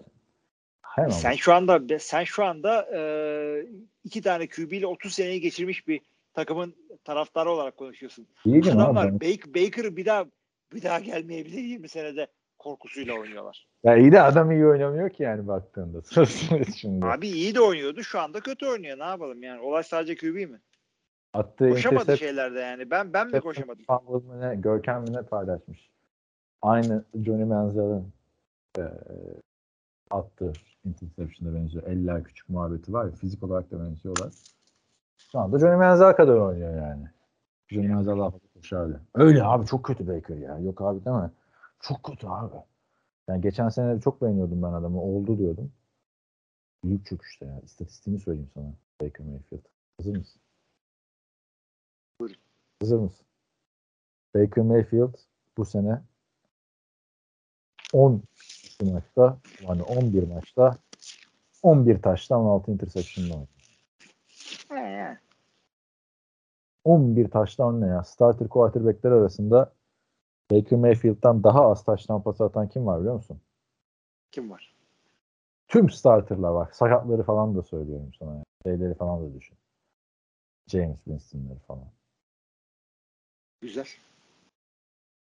[0.82, 1.10] Hemen.
[1.10, 3.02] Sen şu anda sen şu anda e,
[4.03, 6.02] iki tane QB ile 30 seneyi geçirmiş bir
[6.34, 8.28] takımın taraftarı olarak konuşuyorsun.
[8.48, 8.72] Abi.
[8.72, 10.26] Adamlar Ben- Baker, Baker'ı bir daha
[10.74, 13.68] bir daha gelmeyebilir 20 senede korkusuyla oynuyorlar.
[13.84, 16.02] Ya iyi de adam iyi oynamıyor ki yani baktığında.
[16.76, 17.06] Şimdi.
[17.06, 18.03] Abi iyi de oynuyordu.
[18.03, 18.99] Şu anda kötü oynuyor.
[18.99, 19.62] Ne yapalım yani?
[19.62, 20.60] Olay sadece QB mi?
[21.36, 22.91] Attığı Koşamadı intercept şeylerde yani.
[22.91, 23.86] Ben ben mi koşamadım?
[23.88, 25.90] fumble Görkem mi ne paylaşmış.
[26.62, 28.14] Aynı Johnny Manziel'in
[28.78, 28.84] e,
[30.12, 30.53] attığı
[30.86, 31.84] interception'a benziyor.
[31.88, 33.12] Eller küçük muhabbeti var ya.
[33.12, 34.34] Fizik olarak da benziyorlar.
[35.32, 37.10] Şu anda Johnny Manziel kadar oynuyor yani.
[37.68, 39.02] Johnny Manziel daha fazla koşardı.
[39.14, 40.57] Öyle abi çok kötü Baker ya.
[40.60, 41.32] Yok abi değil mi?
[41.80, 42.56] Çok kötü abi.
[43.28, 45.02] Yani geçen sene çok beğeniyordum ben adamı.
[45.02, 45.72] Oldu diyordum.
[46.84, 47.60] Büyük çöküşte ya.
[47.64, 48.74] İstatistiğini söyleyeyim sana.
[49.02, 49.66] Baker Mayfield.
[49.98, 50.41] Hazır mısın?
[52.81, 53.26] Hazır mısın?
[54.35, 55.14] Baker Mayfield
[55.57, 56.02] bu sene
[57.93, 58.23] 10
[58.81, 60.77] maçta yani 11 maçta
[61.64, 63.49] 11 taştan 16 interception'la oynadı.
[64.69, 65.18] He.
[66.84, 68.03] 11 taştan ne ya?
[68.03, 69.73] Starter quarterback'ler arasında
[70.52, 73.41] Baker Mayfield'dan daha az taştan pas atan kim var biliyor musun?
[74.31, 74.76] Kim var?
[75.68, 76.69] Tüm starterlar var.
[76.72, 78.34] Sakatları falan da söylüyorum sana.
[78.34, 78.43] Yani.
[78.64, 79.57] Şeyleri falan da düşün.
[80.68, 81.88] James Winston'ları falan.
[83.66, 83.88] Güzel.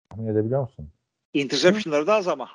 [0.10, 0.90] Tahmin edebiliyor musun?
[1.34, 2.50] Interception'ları da az ama.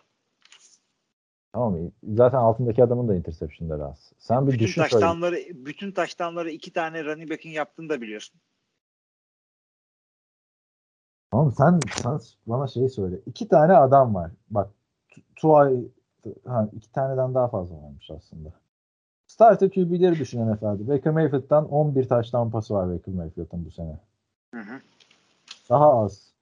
[1.53, 1.91] Tamam?
[2.03, 4.13] Zaten altındaki adamın da interception'ları az.
[4.19, 8.41] Sen bir Bütün düşün taştanları bütün taştanları iki tane running back'in yaptığını da biliyorsun.
[11.31, 13.21] Tamam sen, sen bana şeyi söyle.
[13.27, 14.31] İki tane adam var.
[14.51, 14.71] Bak
[15.09, 15.85] Tu- Tuay
[16.45, 18.53] ha, iki taneden daha fazla varmış aslında.
[19.27, 20.89] Starter QB'leri düşün NFL'de.
[20.89, 24.01] Baker Mayfield'dan 11 taş pası var Baker Mayfield'ın bu sene.
[24.55, 24.81] Hı hı.
[25.73, 26.32] Daha az.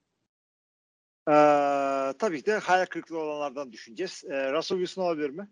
[1.28, 1.32] Ee,
[2.18, 4.24] tabii ki de hayal kırıklığı olanlardan düşüneceğiz.
[4.30, 5.48] Ee, Russell Wilson olabilir mi?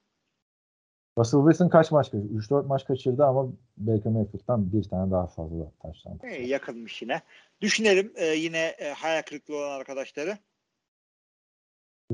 [1.19, 2.35] Russell Wilson kaç maç kaçırdı?
[2.35, 7.23] 3-4 maç kaçırdı ama Baker Mayfield'dan bir tane daha fazla taştan Ee, yakınmış yine.
[7.61, 10.39] Düşünelim e, yine e, hayal kırıklığı olan arkadaşları.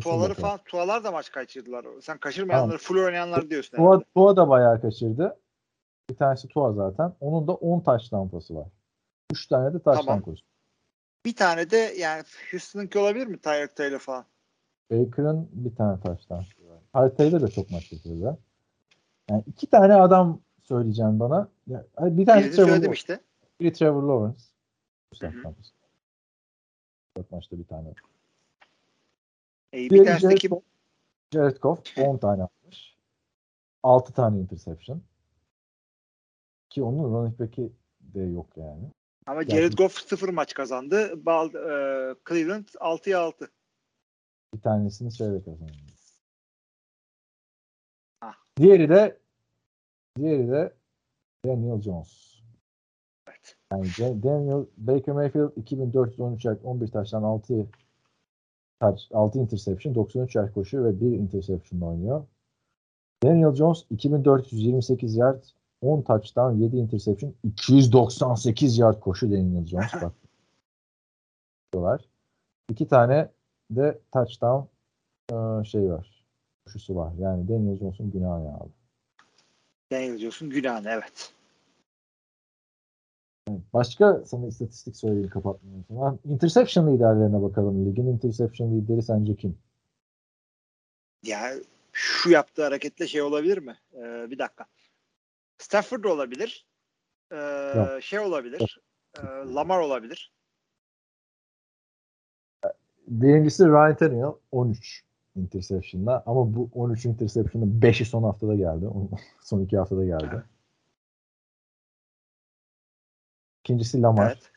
[0.00, 1.86] Tuaları falan, Tualar da maç kaçırdılar.
[2.02, 3.76] Sen kaçırmayanları, full oynayanlar diyorsun.
[3.76, 4.04] Tua, herhalde.
[4.14, 5.40] Tua da bayağı kaçırdı.
[6.10, 7.12] Bir tanesi Tua zaten.
[7.20, 8.68] Onun da 10 taş pası var.
[9.32, 10.22] 3 tane de taştan Tamam.
[10.22, 10.53] koştu.
[11.24, 13.38] Bir tane de yani Houston'ınki olabilir mi?
[13.38, 14.24] Tyreek Taylor falan.
[14.90, 16.56] Baker'ın bir tane taştan var.
[16.92, 18.38] Haritayla da çok maç kaçırdı.
[19.30, 21.48] Yani iki tane adam söyleyeceğim bana.
[21.66, 22.92] Ya, bir Birini Trevor söyledim Lawrence.
[22.92, 23.20] işte.
[23.60, 24.44] Biri Trevor Lawrence.
[27.16, 27.88] Dört maçta bir tane.
[29.74, 30.42] Ee, bir Diğeri Jared?
[30.50, 30.62] Goff.
[31.34, 32.96] Jared Goff 10 tane atmış.
[33.82, 35.02] 6 tane interception.
[36.70, 38.90] Ki onun running back'i de yok yani.
[39.26, 41.26] Ama Jared Goff sıfır maç kazandı.
[41.26, 43.50] Bal, e, Cleveland 6'ya 6.
[44.54, 45.72] Bir tanesini şeyle kazandı.
[48.20, 48.34] Ah.
[48.56, 49.18] Diğeri de
[50.18, 50.74] diğeri de
[51.46, 52.40] Daniel Jones.
[53.28, 53.56] Evet.
[53.72, 57.66] Yani Daniel Baker Mayfield 2413 yard 11 taştan 6
[58.80, 62.26] taç 6 interception 93 yard koşuyor ve 1 interception oynuyor.
[63.22, 65.44] Daniel Jones 2428 yard
[65.84, 70.12] 10 touchdown 7 interception 298 yard koşu Daniel Jones bak.
[71.72, 72.04] diyorlar.
[72.70, 73.28] İki tane
[73.70, 74.66] de touchdown
[75.32, 76.24] e, şey var.
[76.66, 77.12] Koşusu var.
[77.18, 78.70] Yani Daniel Jones'un günahı abi.
[79.92, 81.32] Daniel diyorsun günahını evet.
[83.48, 83.60] Evet.
[83.74, 86.18] Başka sana istatistik söyleyeyim kapatmayayım sana.
[86.24, 87.86] Interception liderlerine bakalım.
[87.86, 89.58] Ligin interception lideri sence kim?
[91.22, 91.52] Ya
[91.92, 93.76] şu yaptığı hareketle şey olabilir mi?
[93.94, 94.66] Ee, bir dakika.
[95.58, 96.66] Stafford olabilir.
[97.32, 97.36] Ee,
[97.76, 98.02] Yok.
[98.02, 98.80] şey olabilir.
[99.18, 100.32] Ee, Lamar olabilir.
[103.08, 105.04] Birincisi Ryan Tannehill 13
[105.36, 108.86] interception'la ama bu 13 interception'ın 5'i son haftada geldi.
[109.40, 110.42] son iki haftada geldi.
[113.64, 114.52] İkincisi Lamar Evet.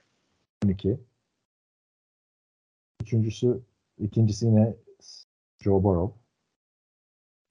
[0.65, 0.99] 12.
[3.01, 3.61] Üçüncüsü
[3.97, 4.75] ikincisi yine
[5.59, 6.19] Joe Burrow.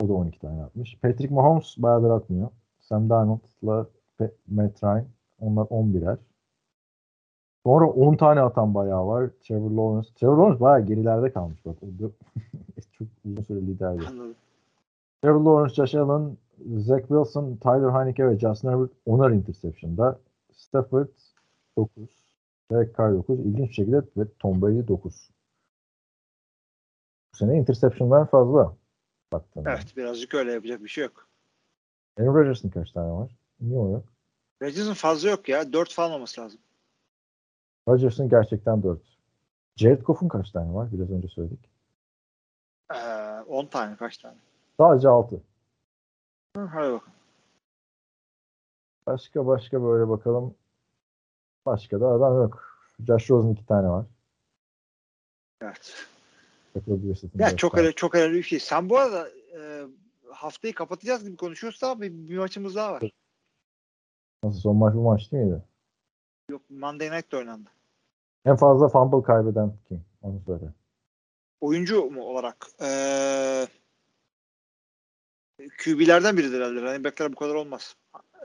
[0.01, 0.99] O da 12 tane atmış.
[1.03, 2.51] Patrick Mahomes bayağıdır atmıyor.
[2.89, 3.87] Sam Darnold'la
[4.19, 5.07] Pe- Matt Ryan
[5.41, 6.19] onlar 11'er.
[7.67, 9.31] Sonra 10 tane atan bayağı var.
[9.43, 10.09] Trevor Lawrence.
[10.15, 11.77] Trevor Lawrence bayağı gerilerde kalmış bak.
[12.93, 14.03] Çok uzun süre liderdi.
[15.23, 16.37] Trevor Lawrence, Josh Allen,
[16.77, 20.19] Zach Wilson, Tyler Heineke ve Justin Herbert 10'ar interception'da.
[20.53, 21.09] Stafford
[21.77, 22.09] 9.
[22.71, 23.41] Derek Carr 9.
[23.41, 25.31] İlginç bir şekilde ve Tom Brady 9.
[27.33, 28.77] Bu sene interception'lar fazla.
[29.33, 29.71] Baktığında.
[29.71, 31.29] Evet birazcık öyle yapacak bir şey yok.
[32.19, 33.31] Aaron Rodgers'ın kaç tane var?
[33.61, 34.05] Niye o yok?
[34.63, 35.73] Rodgers'ın fazla yok ya.
[35.73, 36.61] 4 falan olması lazım.
[37.89, 39.01] Rodgers'ın gerçekten 4.
[39.77, 40.89] Jared Goff'un kaç tane var?
[40.93, 41.71] Biraz önce söyledik.
[42.95, 42.97] Ee,
[43.47, 44.37] 10 tane kaç tane?
[44.81, 45.37] Sadece 6.
[46.57, 47.13] Hı, hadi bakalım.
[49.07, 50.55] Başka başka böyle bakalım.
[51.67, 52.79] Başka da adam yok.
[53.07, 54.07] Josh Rosen 2 tane var.
[55.63, 56.07] Evet.
[57.39, 58.61] Ya çok öyle çok önemli bir şey.
[58.61, 59.29] Sen bu arada
[59.59, 59.87] e,
[60.37, 63.03] haftayı kapatacağız gibi konuşuyoruz da bir, bir maçımız daha var.
[64.43, 65.63] Nasıl son maç bu maç değil miydi?
[66.51, 67.71] Yok Monday Night de oynandı.
[68.45, 70.05] En fazla fumble kaybeden kim?
[70.23, 70.65] Onu söyle.
[71.61, 72.67] Oyuncu mu olarak?
[72.83, 73.67] Ee,
[75.85, 76.83] QB'lerden biridir herhalde.
[76.83, 77.97] Running back'ler bu kadar olmaz.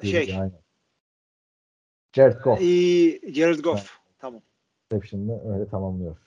[0.02, 0.52] Şey, Aynen.
[2.16, 2.62] Jared Goff.
[2.62, 4.00] ee, Jared Goff.
[4.20, 4.42] Tamam.
[4.92, 6.18] Reception'ını öyle tamamlıyor.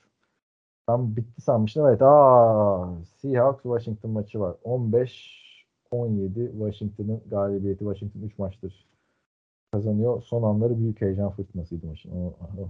[0.87, 1.87] Tam bitti sanmıştım.
[1.87, 2.01] Evet.
[2.01, 2.87] Aa,
[3.21, 4.55] Seahawks Washington maçı var.
[4.63, 5.44] 15
[5.95, 7.79] 17 Washington'ın galibiyeti.
[7.79, 8.85] Washington 3 maçtır
[9.73, 10.21] kazanıyor.
[10.23, 12.11] Son anları büyük heyecan fırtınasıydı maçın.
[12.11, 12.25] O,
[12.61, 12.69] o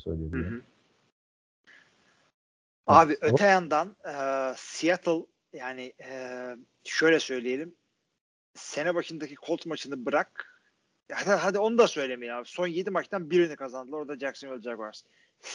[0.00, 0.52] söyleyebilirim.
[0.52, 0.62] Hı hı.
[2.86, 3.32] Abi Evet.
[3.32, 4.14] öte yandan e,
[4.56, 6.46] Seattle yani e,
[6.84, 7.74] şöyle söyleyelim.
[8.54, 10.62] Sene başındaki Colt maçını bırak.
[11.12, 12.48] Hadi, hadi onu da söylemeyin abi.
[12.48, 13.98] Son 7 maçtan birini kazandılar.
[13.98, 15.02] Orada Jacksonville Jaguars.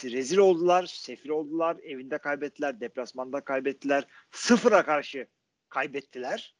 [0.04, 5.26] Rezil oldular, sefil oldular, evinde kaybettiler, deplasmanda kaybettiler, sıfıra karşı
[5.68, 6.54] kaybettiler.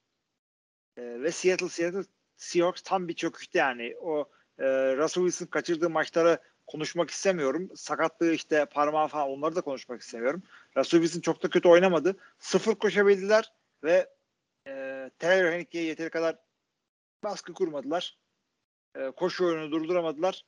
[0.96, 2.02] E, ve Seattle, Seattle
[2.36, 3.96] Seahawks tam bir çöküştü yani.
[4.00, 4.64] O e,
[4.96, 7.70] Russell Wilson kaçırdığı maçları konuşmak istemiyorum.
[7.74, 10.42] Sakatlığı işte parmağı falan onları da konuşmak istemiyorum.
[10.76, 12.16] Russell Wilson çok da kötü oynamadı.
[12.38, 13.52] Sıfır koşabildiler
[13.84, 14.10] ve
[14.66, 16.36] e, Taylor Heinicke'ye yeteri kadar
[17.24, 18.18] baskı kurmadılar.
[18.94, 20.44] E, koşu oyunu durduramadılar.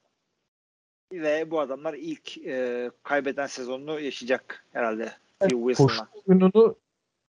[1.13, 5.13] Ve bu adamlar ilk e, kaybeden sezonunu yaşayacak herhalde.
[5.41, 6.77] Phil Koşu oyununu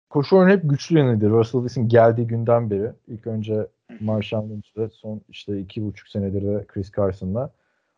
[0.10, 1.30] koşu oyunu hep güçlü yönüydü.
[1.30, 2.92] Russell Wilson geldiği günden beri.
[3.08, 3.68] İlk önce
[4.00, 7.52] Marshall Lynch'le son işte iki buçuk senedir de Chris Carson'la.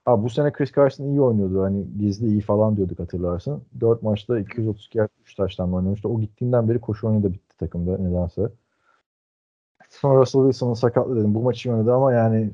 [0.06, 1.64] Ha bu sene Chris Carson iyi oynuyordu.
[1.64, 3.64] Hani gizli iyi falan diyorduk hatırlarsın.
[3.80, 6.10] 4 maçta 232 yard 3 taştan oynamıştı.
[6.10, 8.50] O gittiğinden beri koşu oyunu da bitti takımda nedense.
[9.90, 11.36] Sonra Russell Wilson'ın sakatlı dedim.
[11.36, 12.52] Bu maçı oynadı ama yani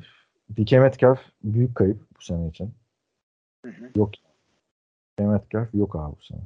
[0.58, 2.74] DK Metcalf büyük kayıp bu sene için.
[3.66, 3.90] Hı hı.
[3.96, 4.12] Yok.
[4.14, 6.40] DK Metcalf yok abi bu sene.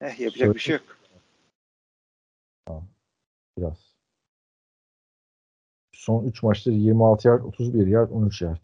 [0.00, 0.99] Eh, yapacak bir şey yok.
[3.58, 3.90] Biraz.
[5.92, 8.58] Son 3 maçta 26 yard, 31 yard, 13 yard.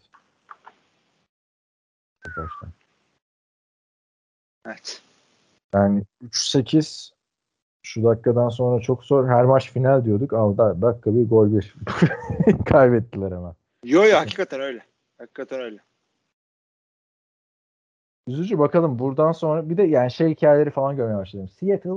[2.36, 2.70] Baştan.
[4.66, 5.02] Evet.
[5.74, 7.10] Yani 3-8
[7.82, 9.28] şu dakikadan sonra çok zor.
[9.28, 10.32] Her maç final diyorduk.
[10.32, 11.74] Al da dakika bir gol bir.
[12.66, 13.54] Kaybettiler hemen.
[13.84, 14.80] Yo yo hakikaten öyle.
[15.18, 15.78] Hakikaten öyle.
[18.28, 21.48] Üzücü bakalım buradan sonra bir de yani şey hikayeleri falan görmeye başladım.
[21.48, 21.90] Seattle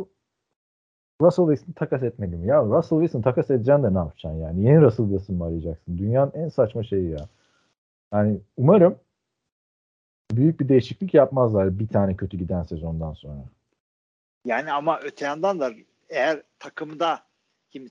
[1.22, 2.48] Russell Wilson takas etmedi mi?
[2.48, 4.66] Ya Russell Wilson takas edeceksin de ne yapacaksın yani?
[4.66, 5.98] Yeni Russell Wilson mı arayacaksın?
[5.98, 7.28] Dünyanın en saçma şeyi ya.
[8.14, 9.00] Yani umarım
[10.32, 13.44] büyük bir değişiklik yapmazlar bir tane kötü giden sezondan sonra.
[14.46, 15.72] Yani ama öte yandan da
[16.10, 17.20] eğer takımda
[17.70, 17.90] kim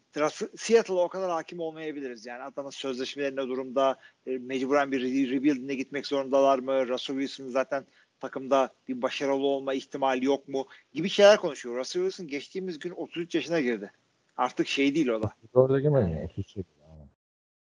[0.56, 2.26] Seattle'a o kadar hakim olmayabiliriz.
[2.26, 3.96] Yani adamın sözleşmelerine durumda
[4.26, 6.88] e, mecburen bir re- rebuild'ine gitmek zorundalar mı?
[6.88, 7.84] Russell Wilson zaten
[8.20, 10.66] takımda bir başarılı olma ihtimali yok mu?
[10.92, 11.76] Gibi şeyler konuşuyor.
[11.76, 13.92] Russell Wilson geçtiğimiz gün 33 yaşına girdi.
[14.36, 15.32] Artık şey değil o da.
[15.54, 16.24] Dörde girmedi mi?
[16.24, 16.64] 38.
[16.82, 17.08] Yani.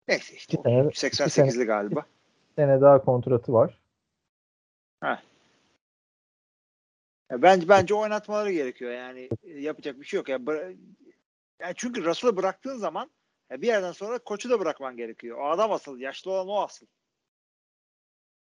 [0.08, 2.06] Neyse işte İki sene- 88'li galiba.
[2.50, 3.78] Bir sene daha kontratı var.
[7.30, 10.36] Ya bence bence oynatmaları gerekiyor yani e, yapacak bir şey yok ya.
[10.36, 10.76] Bıra-
[11.60, 13.10] yani çünkü Russell'ı bıraktığın zaman
[13.50, 15.38] bir yerden sonra koçu da bırakman gerekiyor.
[15.38, 16.86] O adam asıl, yaşlı olan o asıl.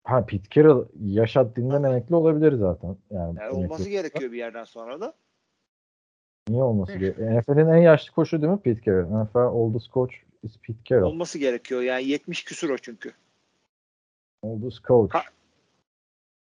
[0.05, 2.97] Ha Pete Carroll yaş haddinden emekli olabilir zaten.
[3.11, 5.15] Yani, Yani olması gerekiyor bir yerden sonra da.
[6.49, 7.41] Niye olması gerekiyor?
[7.41, 9.25] NFL'in en yaşlı koçu değil mi Pete Carroll?
[9.25, 11.07] NFL oldest coach is Pete Carroll.
[11.07, 11.83] Olması gerekiyor.
[11.83, 13.13] Yani 70 küsur o çünkü.
[14.43, 15.11] Oldest coach.
[15.11, 15.31] Ka-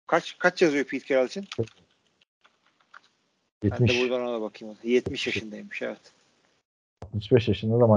[0.08, 1.48] Kaç kaç yazıyor Pete Carroll için?
[3.64, 4.02] Ben de 70.
[4.02, 4.78] buradan ona bakayım.
[4.84, 6.14] 70 yaşındaymış evet.
[7.02, 7.88] 65 yaşında da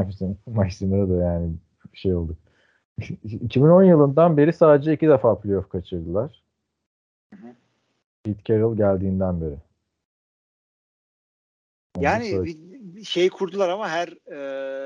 [0.46, 1.52] Mike Zimmer'a da yani
[1.94, 2.36] şey oldu.
[3.24, 6.42] 2010 yılından beri sadece iki defa playoff kaçırdılar.
[7.34, 7.54] Hı hı.
[8.22, 9.56] Pete Carroll geldiğinden beri.
[11.96, 12.56] Onu Yani bir,
[12.96, 14.08] bir şey kurdular ama her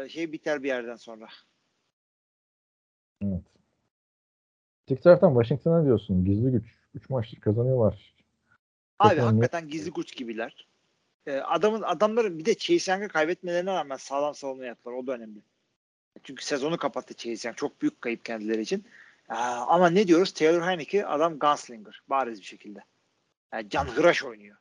[0.03, 1.29] e, şey biter bir yerden sonra.
[3.23, 3.43] Evet.
[4.85, 6.25] Öteki taraftan Washington'a diyorsun.
[6.25, 6.85] Gizli güç.
[6.95, 8.15] 3 maçlık kazanıyorlar.
[8.99, 10.69] Abi Takımın hakikaten gizli güç gibiler.
[11.27, 14.95] Ee, adamın adamların bir de Chase Young'ı kaybetmelerine rağmen sağlam savunma yaptılar.
[14.95, 15.39] O da önemli.
[16.23, 17.57] Çünkü sezonu kapattı Chase Young.
[17.57, 18.85] Çok büyük kayıp kendileri için.
[19.29, 20.33] Ama ne diyoruz?
[20.33, 22.03] Taylor Heineke adam gunslinger.
[22.11, 22.79] Bariz bir şekilde.
[23.53, 24.57] Yani can hıraş oynuyor.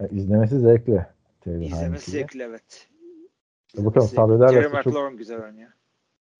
[0.00, 1.06] Yani izlemesi zevkli.
[1.40, 2.88] Taylor İzlemesi zevkli evet.
[3.76, 5.70] Bakalım İzlemesi sabrederlerse Jerry çok- McLaurin güzel oynuyor.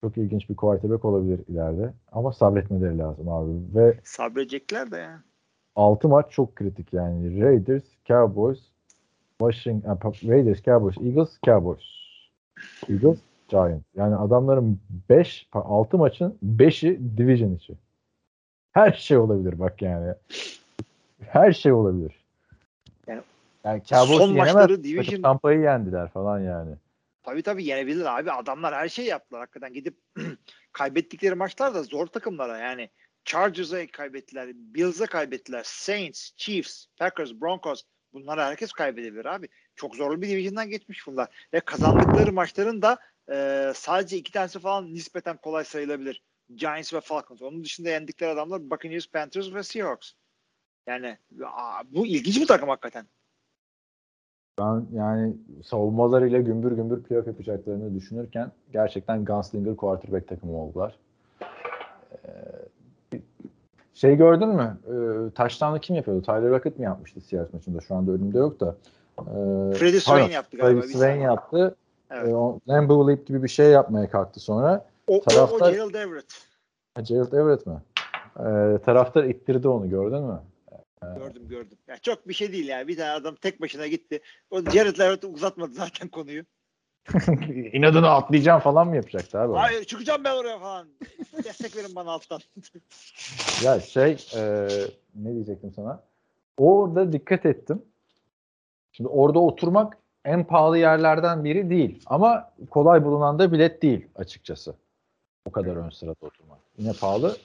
[0.01, 1.93] Çok ilginç bir quarterback olabilir ileride.
[2.11, 3.75] Ama sabretmeleri lazım abi.
[3.75, 5.19] Ve Sabredecekler de yani.
[5.75, 7.41] 6 maç çok kritik yani.
[7.41, 8.59] Raiders, Cowboys,
[9.39, 11.83] Washington, e, Raiders, Cowboys, Eagles, Cowboys.
[12.89, 13.19] Eagles,
[13.51, 13.83] Giants.
[13.95, 14.79] Yani adamların
[15.09, 17.73] 5, 6 maçın 5'i division içi.
[18.71, 20.13] Her şey olabilir bak yani.
[21.27, 22.13] Her şey olabilir.
[23.07, 23.21] Yani
[23.65, 24.53] yani son yenemez.
[24.55, 26.75] maçları division- Tampa'yı yendiler falan yani.
[27.23, 28.31] Tabii tabii yenebilir abi.
[28.31, 29.73] Adamlar her şey yaptılar hakikaten.
[29.73, 29.97] Gidip
[30.71, 32.89] kaybettikleri maçlar da zor takımlara yani.
[33.25, 37.83] Chargers'a kaybettiler, Bills'a kaybettiler, Saints, Chiefs, Packers, Broncos.
[38.13, 39.47] Bunları herkes kaybedebilir abi.
[39.75, 41.27] Çok zorlu bir division'dan geçmiş bunlar.
[41.53, 42.97] Ve kazandıkları maçların da
[43.31, 46.23] e, sadece iki tanesi falan nispeten kolay sayılabilir.
[46.55, 47.41] Giants ve Falcons.
[47.41, 50.11] Onun dışında yendikleri adamlar Buccaneers, Panthers ve Seahawks.
[50.87, 53.05] Yani aa, bu ilginç bir takım hakikaten.
[54.59, 55.35] Ben yani
[55.65, 60.95] savunmalarıyla gümbür gümbür playoff yapacaklarını düşünürken gerçekten Gunslinger quarterback takımı oldular.
[62.11, 62.29] Ee,
[63.93, 64.77] şey gördün mü?
[64.87, 66.21] Ee, taştanı kim yapıyordu?
[66.21, 67.81] Tyler Lockett mi yapmıştı Seahawks maçında?
[67.81, 68.75] Şu anda önümde yok da.
[69.19, 69.23] Ee,
[69.73, 70.81] Freddie Swain yaptı galiba.
[70.81, 71.75] Freddie bir Swain yaptı.
[72.11, 72.33] Evet.
[72.33, 74.85] O Lambeau Leap gibi bir şey yapmaya kalktı sonra.
[75.07, 76.47] O, o, o taraftar- Gerald Everett.
[76.95, 77.81] Ha, Gerald Everett mi?
[78.39, 80.41] Ee, taraftar ittirdi onu gördün mü?
[81.17, 81.77] Gördüm gördüm.
[81.87, 82.87] Ya çok bir şey değil yani.
[82.87, 84.21] Bir tane adam tek başına gitti.
[84.51, 86.43] O Jared Everett uzatmadı zaten konuyu.
[87.73, 89.51] İnadına atlayacağım falan mı yapacaktı abi?
[89.51, 89.55] o?
[89.55, 90.87] Hayır çıkacağım ben oraya falan.
[91.43, 92.39] Destek verin bana alttan.
[93.63, 94.67] Ya şey e,
[95.15, 96.03] ne diyecektim sana?
[96.57, 97.81] Orada dikkat ettim.
[98.91, 102.03] Şimdi orada oturmak en pahalı yerlerden biri değil.
[102.05, 104.75] Ama kolay bulunan da bilet değil açıkçası.
[105.45, 106.59] O kadar ön sırada oturmak.
[106.77, 107.37] Yine pahalı.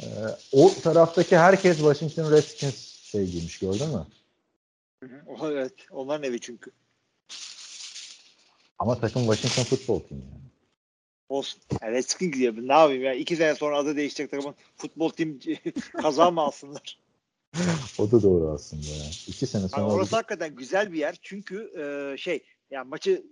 [0.00, 0.06] E,
[0.52, 4.06] o taraftaki herkes Washington Redskins şey giymiş gördün mü?
[5.42, 5.72] evet.
[5.90, 6.70] Onların evi çünkü.
[8.78, 10.44] Ama takım Washington Football Team yani.
[11.28, 11.60] Olsun.
[11.82, 12.54] Yani Redskins gidiyor.
[12.56, 13.14] Ne yapayım ya?
[13.14, 15.40] İki sene sonra adı değişecek takımın futbol tim
[16.02, 16.98] kaza mı alsınlar?
[17.98, 19.04] O da doğru aslında ya.
[19.26, 21.16] İki sene Yani sonra orası hakikaten güzel bir yer.
[21.22, 23.22] Çünkü e, şey yani maçı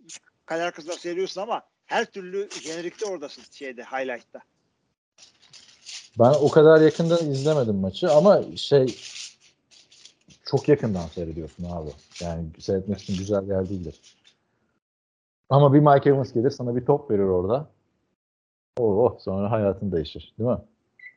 [0.47, 4.41] kale arkasında seyrediyorsun ama her türlü jenerikte oradasın şeyde highlight'ta.
[6.19, 8.97] Ben o kadar yakından izlemedim maçı ama şey
[10.47, 11.91] çok yakından seyrediyorsun abi.
[12.21, 14.01] Yani seyretmek için güzel yer değildir.
[15.51, 17.71] Ama bir Mike Evans gelir sana bir top verir orada.
[18.79, 20.35] Oo sonra hayatın değişir.
[20.39, 20.59] Değil mi?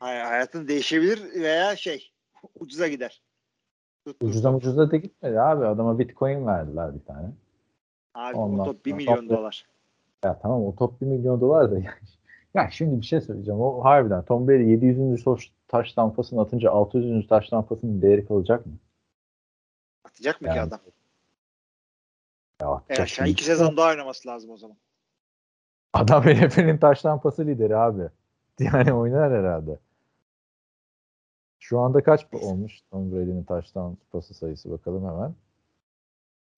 [0.00, 2.10] Hay- hayatın değişebilir veya şey
[2.54, 3.22] ucuza gider.
[4.20, 5.66] Ucuzdan ucuza da gitmedi abi.
[5.66, 7.28] Adama bitcoin verdiler bir tane.
[8.14, 9.66] Abi Ondan o top 1 sonra milyon top- dolar.
[10.24, 11.86] Ya tamam o top 1 milyon dolar da yani.
[12.54, 13.60] Ya şimdi bir şey söyleyeceğim.
[13.60, 15.22] O harbiden Tom Brady 700.
[15.22, 17.26] soş- taş tampasını atınca 600.
[17.28, 18.72] taş tampasının değeri kalacak mı?
[20.04, 20.80] Atacak mı ki Yani, adam?
[22.60, 23.30] Ya E atacak aşağı şimdi.
[23.30, 24.76] iki sezon daha oynaması lazım o zaman.
[25.92, 28.02] Adam NFL'in taş tampası lideri abi.
[28.60, 29.78] Yani oynar herhalde.
[31.68, 35.34] Şu anda kaç olmuş Tom Brady'nin taş tampası sayısı bakalım hemen.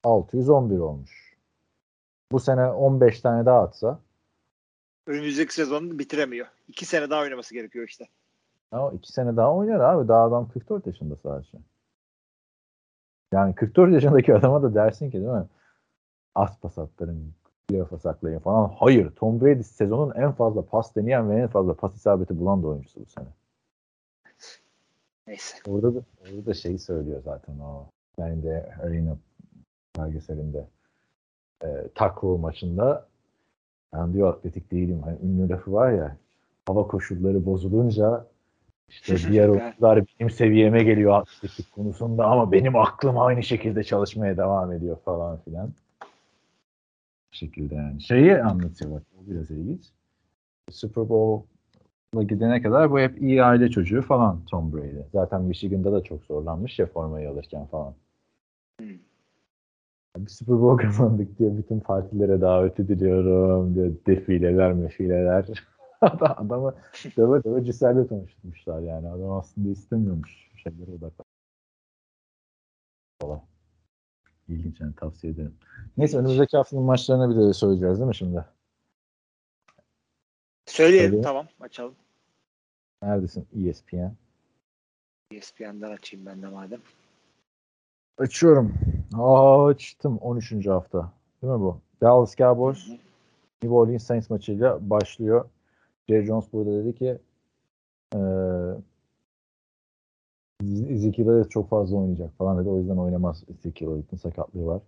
[0.05, 1.37] 611 olmuş.
[2.33, 4.01] Bu sene 15 tane daha atsa
[5.07, 6.47] Önümüzdeki sezonu bitiremiyor.
[6.69, 8.09] İki sene daha oynaması gerekiyor işte.
[8.73, 10.09] ama 2 sene daha oynar abi.
[10.09, 11.59] Daha adam 44 yaşında sadece.
[13.33, 15.47] Yani 44 yaşındaki adama da dersin ki değil mi?
[16.35, 17.35] Az pas atların,
[17.69, 18.75] playoff'a saklayın falan.
[18.79, 19.11] Hayır.
[19.11, 23.01] Tom Brady sezonun en fazla pas deneyen ve en fazla pas isabeti bulan da oyuncusu
[23.01, 23.29] bu sene.
[25.29, 25.57] Neyse.
[25.67, 27.87] Orada da, orada da şeyi söylüyor zaten o.
[28.19, 29.17] Ben de Arena
[29.99, 30.67] belgeselinde
[31.65, 33.07] e, tackle maçında
[33.93, 35.03] ben diyor atletik değilim.
[35.03, 36.17] Hani ünlü lafı var ya
[36.67, 38.27] hava koşulları bozulunca
[38.89, 44.73] işte diğer oyuncular benim seviyeme geliyor atletik konusunda ama benim aklım aynı şekilde çalışmaya devam
[44.73, 45.73] ediyor falan filan.
[47.33, 48.03] Bu şekilde yani.
[48.03, 49.03] Şeyi anlatıyor bak.
[49.19, 49.85] O biraz ilginç.
[50.71, 51.58] Super Bowl'a
[52.15, 55.01] gidene kadar bu hep iyi aile çocuğu falan Tom Brady.
[55.13, 57.95] Zaten Michigan'da da çok zorlanmış ya formayı alırken falan.
[58.81, 58.89] Hmm.
[60.17, 61.59] Bir Super Bowl kazandık diyor.
[61.59, 63.93] Bütün partilere davet ediliyorum diyor.
[64.07, 65.47] Defileler, mefileler.
[66.01, 66.75] Adam- Adamı
[67.17, 69.09] döve döve Ciselle tanıştırmışlar yani.
[69.09, 71.25] Adam aslında istemiyormuş şeylere odaklan.
[73.23, 73.41] Falan.
[74.49, 75.55] İlginç yani tavsiye ederim.
[75.97, 78.45] Neyse önümüzdeki haftanın maçlarını bir de söyleyeceğiz değil mi şimdi?
[80.69, 81.23] Söyleyelim Söyle.
[81.23, 81.95] tamam açalım.
[83.03, 83.47] Neredesin?
[83.57, 84.13] E ESPN.
[85.31, 86.81] ESPN'den açayım ben de madem.
[88.19, 88.75] Açıyorum.
[89.19, 90.67] Açtım 13.
[90.67, 91.13] hafta.
[91.43, 91.81] Değil mi bu?
[92.01, 92.89] Dallas Cowboys
[93.63, 95.49] New Orleans Saints maçıyla başlıyor.
[96.09, 97.19] Jerry Jones burada dedi ki
[98.15, 98.75] eee
[100.89, 102.69] Ezekiel çok fazla oynayacak falan dedi.
[102.69, 104.83] O yüzden oynamaz Ezekiel Elliott'ın sakatlığı var.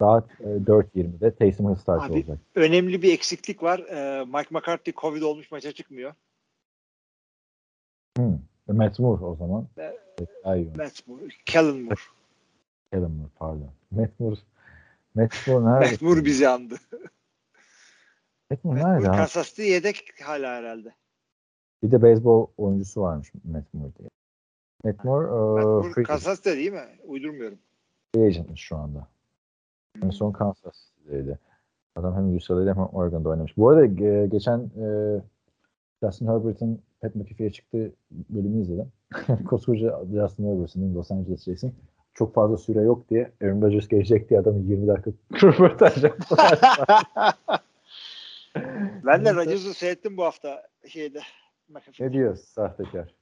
[0.00, 2.38] Saat e, 4.20'de Taysom Hill start Abi, olacak.
[2.54, 3.78] Önemli bir eksiklik var.
[3.78, 6.14] Ee, Mike McCarthy Covid olmuş maça çıkmıyor.
[8.16, 8.38] Hmm.
[8.68, 9.68] Matt Moore o zaman.
[10.44, 10.72] İyi.
[10.76, 12.00] Matt Moore, Kellen Moore.
[12.92, 13.70] Kellen Moore pardon.
[13.90, 14.36] Matt Moore
[15.14, 15.90] Matt Moore nerede?
[15.90, 16.74] Matt Moore bizi andı.
[18.50, 19.06] Matt Moore Matt nerede?
[19.06, 19.16] Moore ha?
[19.16, 20.94] Kansas City yedek hala herhalde.
[21.82, 24.08] Bir de beyzbol oyuncusu varmış Matt Moore diye.
[24.84, 26.88] Matt Moore, Matt e, Moore Kansas City değil mi?
[27.04, 27.58] Uydurmuyorum.
[28.14, 29.08] free agent'mış şu anda.
[30.02, 31.38] En son Kansas City'deydi.
[31.96, 33.56] Adam hem UCLA'da hem Oregon'da oynamış.
[33.56, 34.86] Bu arada e, geçen e,
[36.02, 38.92] Justin Herbert'ın Pat McAfee'ye çıktığı bölümü izledim.
[39.48, 41.74] Koskoca Justin Herbert'ın Los Angeles Jacks'in
[42.14, 45.10] çok fazla süre yok diye Aaron Rodgers gelecek diye adamı 20 dakika
[45.46, 46.58] röportaj yaptılar.
[49.06, 51.20] ben de Rodgers'ı seyrettim bu hafta şeyde.
[52.00, 53.14] ne diyor sahtekar?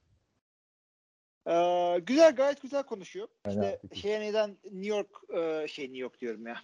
[1.47, 3.27] Ee, güzel gayet güzel konuşuyor.
[3.47, 6.57] İşte şeye neden New York e, şey New York diyorum ya.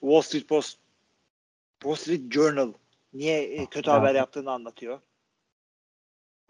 [0.00, 0.78] Wall Street Post
[1.82, 2.72] Wall Street Journal
[3.12, 3.96] niye e, kötü Ya.
[3.96, 5.00] haber yaptığını anlatıyor.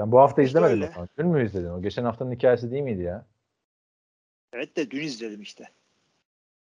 [0.01, 0.87] Sen bu hafta İşte izlemedin öyle.
[1.01, 1.09] mi?
[1.19, 1.69] Dün mü izledin?
[1.71, 3.27] O geçen haftanın hikayesi değil miydi ya?
[4.53, 5.65] Evet de dün izledim işte.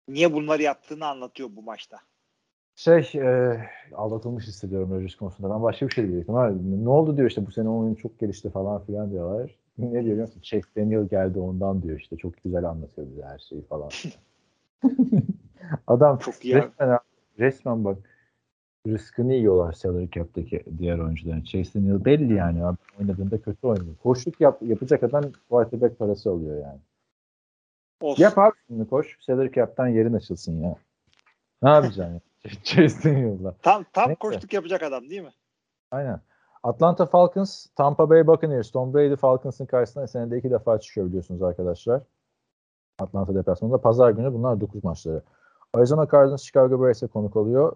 [0.08, 2.00] Niye bunları yaptığını anlatıyor bu maçta.
[2.76, 3.60] Şey, e,
[3.96, 5.50] aldatılmış hissediyorum Rodgers konusunda.
[5.50, 6.36] Ben başka bir şey diyecektim.
[6.86, 9.56] Ne oldu diyor işte bu sene oyun çok gelişti falan filan diyorlar.
[9.78, 10.42] Ne diyor musun?
[10.42, 12.18] Chase Daniel geldi ondan diyor işte.
[12.18, 13.90] Çok güzel anlatıyor bize her şeyi falan.
[15.88, 17.00] Adam Çok iyi resmen,
[17.40, 17.98] resmen bak
[18.88, 21.42] rızkını yiyorlar salary cap'taki diğer oyuncuların.
[21.42, 22.66] Chase Daniel belli yani.
[22.66, 23.96] Abi oynadığında kötü oynuyor.
[24.04, 26.80] Koşluk yap, yapacak adam quarterback parası alıyor yani.
[28.02, 28.24] Olsun.
[28.24, 29.18] Yap abi şimdi koş.
[29.20, 30.76] Salary cap'ten yerin açılsın ya.
[31.64, 32.20] Ne yapacaksın ya?
[32.64, 33.56] Chase Daniel'la.
[33.62, 34.20] Tam tam Neyse.
[34.20, 35.34] koştuk yapacak adam değil mi?
[35.92, 36.20] Aynen.
[36.64, 42.02] Atlanta Falcons, Tampa Bay Buccaneers, Tom Brady Falcons'ın karşısına senede iki defa çıkıyor biliyorsunuz arkadaşlar.
[43.00, 43.82] Atlanta deplasmanında.
[43.82, 45.22] Pazar günü bunlar 9 maçları.
[45.74, 47.76] Arizona Cardinals Chicago Bears'e konuk oluyor.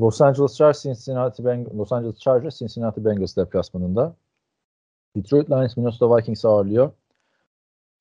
[0.00, 4.14] Los Angeles Chargers, Cincinnati Beng- Los Angeles Chargers, Cincinnati Bengals deplasmanında.
[5.16, 6.90] Detroit Lions Minnesota Vikings'i ağırlıyor.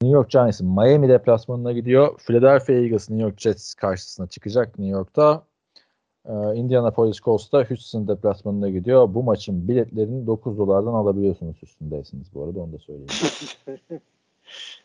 [0.01, 2.17] New York Giants Miami deplasmanına gidiyor.
[2.17, 5.43] Philadelphia Eagles New York Jets karşısına çıkacak New York'ta.
[6.25, 9.13] Ee, Indianapolis Colts'ta Houston deplasmanına gidiyor.
[9.13, 13.09] Bu maçın biletlerini 9 dolardan alabiliyorsunuz üstündeyseniz bu arada onu da söyleyeyim.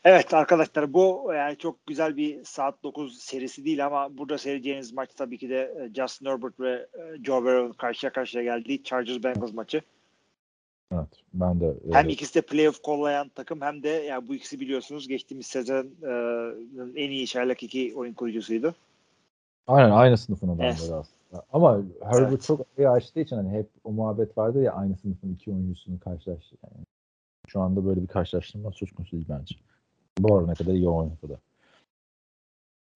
[0.04, 5.10] Evet arkadaşlar bu yani çok güzel bir saat 9 serisi değil ama burada seyredeceğiniz maç
[5.16, 9.52] tabii ki de e, Justin Herbert ve e, Joe Burrow'un karşıya karşıya geldiği Chargers Bengals
[9.52, 9.82] maçı.
[10.92, 15.08] Evet ben de Hem ikisi de playoff kollayan takım hem de yani bu ikisi biliyorsunuz
[15.08, 18.74] geçtiğimiz sezonun e, en iyi çaylak iki oyun kurucusuydu.
[19.66, 20.80] Aynen aynı sınıfın adamları Evet.
[20.80, 21.15] aslında.
[21.52, 22.42] Ama Herbert Evet.
[22.42, 26.56] çok iyi açtığı için hani hep o muhabbet vardı ya aynı sınıfın iki oyuncusunu karşılaştı.
[26.64, 26.84] Yani
[27.46, 29.54] şu anda böyle bir karşılaştırma söz konusu değil bence.
[30.18, 31.38] Bu arada ne kadar iyi oynadı da.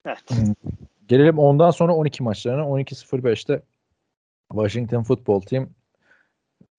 [0.06, 0.56] Evet.
[1.08, 2.62] Gelelim ondan sonra 12 maçlarına.
[2.62, 3.62] 12.05'te
[4.52, 5.68] Washington Football Team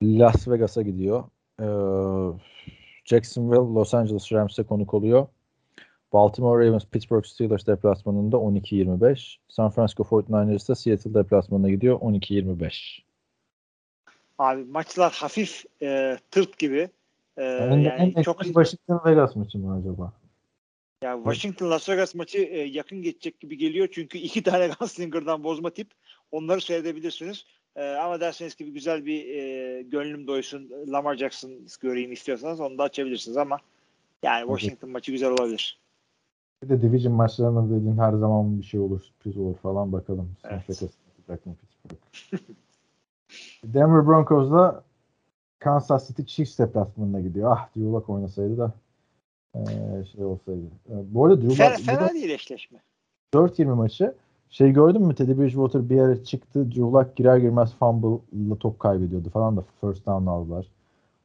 [0.02, 1.24] Las Vegas'a gidiyor.
[1.60, 2.38] Ee,
[3.04, 5.26] Jacksonville Los Angeles Rams'e konuk oluyor.
[6.12, 9.36] Baltimore Ravens Pittsburgh Steelers deplasmanında 12-25.
[9.48, 13.02] San Francisco 49ers da Seattle deplasmanına gidiyor 12-25.
[14.38, 16.88] Abi maçlar hafif e, tırt gibi.
[17.36, 20.12] E, Yani, yani en çok Washington Vegas maçı mı acaba?
[21.02, 25.70] Ya Washington Las Vegas maçı e, yakın geçecek gibi geliyor çünkü iki tane Gunslinger'dan bozma
[25.70, 25.90] tip.
[26.32, 27.44] Onları seyredebilirsiniz.
[27.76, 32.82] E, ama derseniz ki güzel bir e, gönlüm doysun Lamar Jackson göreyim istiyorsanız onu da
[32.82, 33.58] açabilirsiniz ama
[34.22, 35.81] yani Washington maçı güzel olabilir.
[36.62, 40.28] Bir de division maçlarında dediğin her zaman bir şey olur, sürpriz olur falan bakalım.
[40.42, 40.62] Son Evet.
[40.66, 42.00] şakası yapacak mı Pittsburgh?
[43.64, 44.82] Denver Broncos'la
[45.58, 47.50] Kansas City Chiefs deplasmanına gidiyor.
[47.52, 48.72] Ah Drew Lock oynasaydı da
[49.54, 50.60] eee, şey olsaydı.
[50.90, 52.78] Ee, bu arada Drew Fena, bu fena da değil eşleşme.
[53.34, 54.14] 4-20 maçı.
[54.50, 55.14] Şey gördün mü?
[55.14, 56.66] Teddy Bridgewater bir yere çıktı.
[56.70, 60.66] Drew Lock girer girmez fumble'la top kaybediyordu falan da first down aldılar.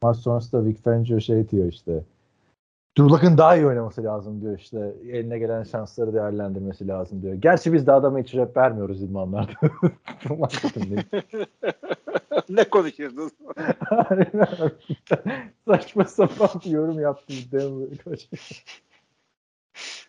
[0.02, 2.02] Maç sonrasında Vic Fangio şey diyor işte.
[2.98, 4.94] Drew Lock'ın daha iyi oynaması lazım diyor işte.
[5.08, 7.34] Eline gelen şansları değerlendirmesi lazım diyor.
[7.34, 9.52] Gerçi biz de adama hiç rap vermiyoruz idmanlarda.
[12.48, 13.32] Ne konuşuyorsunuz?
[15.68, 17.00] Saçma sapan bir yorum
[18.04, 18.28] koç.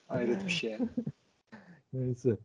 [0.07, 0.77] Hayret bir şey.
[1.93, 2.37] Neyse.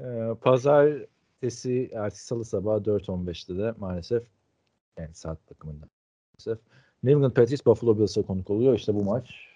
[0.00, 4.22] Ee, pazartesi, ertesi salı sabahı 4.15'te de maalesef
[4.98, 6.58] yani saat takımında maalesef
[7.02, 8.74] New England Patriots Buffalo Bills'e konuk oluyor.
[8.74, 9.49] İşte bu maç.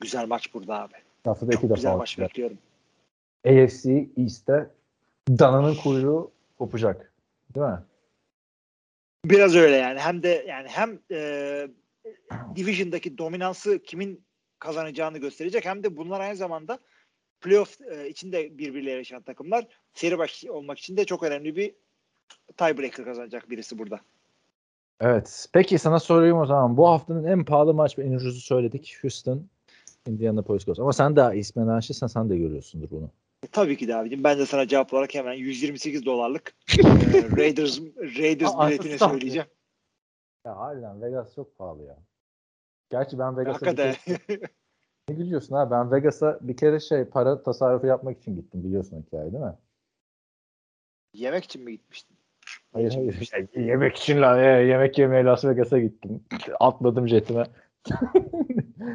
[0.00, 0.94] Güzel maç burada abi.
[1.24, 2.30] Haftada iki Çok güzel defa maç olacak.
[2.30, 2.58] bekliyorum.
[3.46, 4.70] AFC East'te
[5.28, 7.12] dananın kuyruğu kopacak.
[7.54, 7.78] Değil mi?
[9.24, 9.98] Biraz öyle yani.
[10.00, 11.68] Hem de yani hem e,
[12.56, 14.24] Division'daki dominansı kimin
[14.58, 16.78] kazanacağını gösterecek hem de bunlar aynı zamanda
[17.40, 21.74] playoff e, içinde birbirleriyle yarışan takımlar seri baş olmak için de çok önemli bir
[22.56, 24.00] tiebreaker kazanacak birisi burada.
[25.00, 25.48] Evet.
[25.52, 26.76] Peki sana sorayım o zaman.
[26.76, 28.96] Bu haftanın en pahalı maç ve en ucuzu söyledik.
[29.02, 29.46] Houston,
[30.06, 30.80] Indianapolis Colts.
[30.80, 33.10] Ama sen daha ismen aşırsan sen de görüyorsundur bunu.
[33.52, 34.24] Tabii ki de abicim.
[34.24, 36.82] Ben de sana cevap olarak hemen 128 dolarlık e,
[37.36, 37.80] Raiders
[38.18, 39.48] Raiders biletini söyleyeceğim.
[40.46, 41.98] Ya harbiden Vegas çok pahalı ya.
[42.90, 43.94] Gerçi ben Vegas'a Hakikaten.
[43.94, 44.40] kere,
[45.08, 45.70] ne gülüyorsun ha?
[45.70, 49.54] Ben Vegas'a bir kere şey para tasarrufu yapmak için gittim biliyorsun o hikayeyi değil mi?
[51.14, 52.16] Yemek için mi gitmiştin?
[52.72, 53.30] Hayır hayır.
[53.32, 56.24] Yani yemek için la, e, yemek yemeye Las Vegas'a gittim.
[56.60, 57.44] Atladım jetime.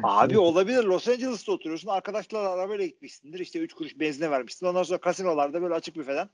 [0.02, 0.84] Abi olabilir.
[0.84, 1.88] Los Angeles'ta oturuyorsun.
[1.88, 3.38] Arkadaşlarla arabayla gitmişsindir.
[3.38, 4.66] İşte 3 kuruş benzine vermişsin.
[4.66, 6.28] Ondan sonra kasinolarda böyle açık büfeden.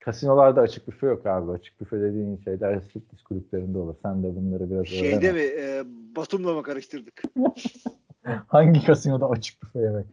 [0.00, 1.52] Kasinolarda açık büfe yok abi.
[1.52, 3.94] Açık büfe dediğin şeyler striptiz kulüplerinde olur.
[4.02, 5.34] Sen de bunları biraz Şeyde öğren.
[5.34, 5.40] mi?
[5.40, 5.82] E,
[6.16, 7.22] Batum'la mı karıştırdık?
[8.46, 10.06] Hangi kasinoda açık büfe yemek?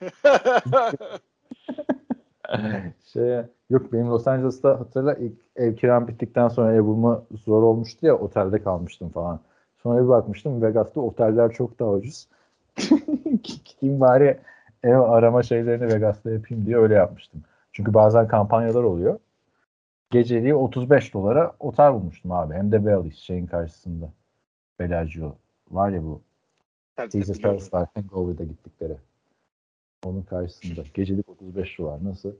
[3.12, 8.06] şey, yok benim Los Angeles'ta hatırla ilk ev kiram bittikten sonra ev bulma zor olmuştu
[8.06, 9.40] ya otelde kalmıştım falan.
[9.86, 12.28] Sonra bir bakmıştım Vegas'ta oteller çok daha ucuz.
[13.42, 14.40] Gideyim bari
[14.82, 17.42] ev arama şeylerini Vegas'ta yapayım diye öyle yapmıştım.
[17.72, 19.18] Çünkü bazen kampanyalar oluyor.
[20.10, 22.54] Geceliği 35 dolara otel bulmuştum abi.
[22.54, 24.12] Hem de Bally's şeyin karşısında.
[24.78, 25.36] Bellagio.
[25.70, 26.22] Var ya bu
[27.14, 27.42] biliyorum.
[27.42, 27.88] Palace var.
[27.94, 28.96] Hangover'da gittikleri.
[30.06, 30.82] Onun karşısında.
[30.94, 32.04] Gecelik 35 dolar.
[32.04, 32.32] Nasıl?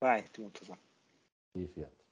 [0.00, 0.76] Gayet muntazam.
[1.54, 2.05] İyi fiyat.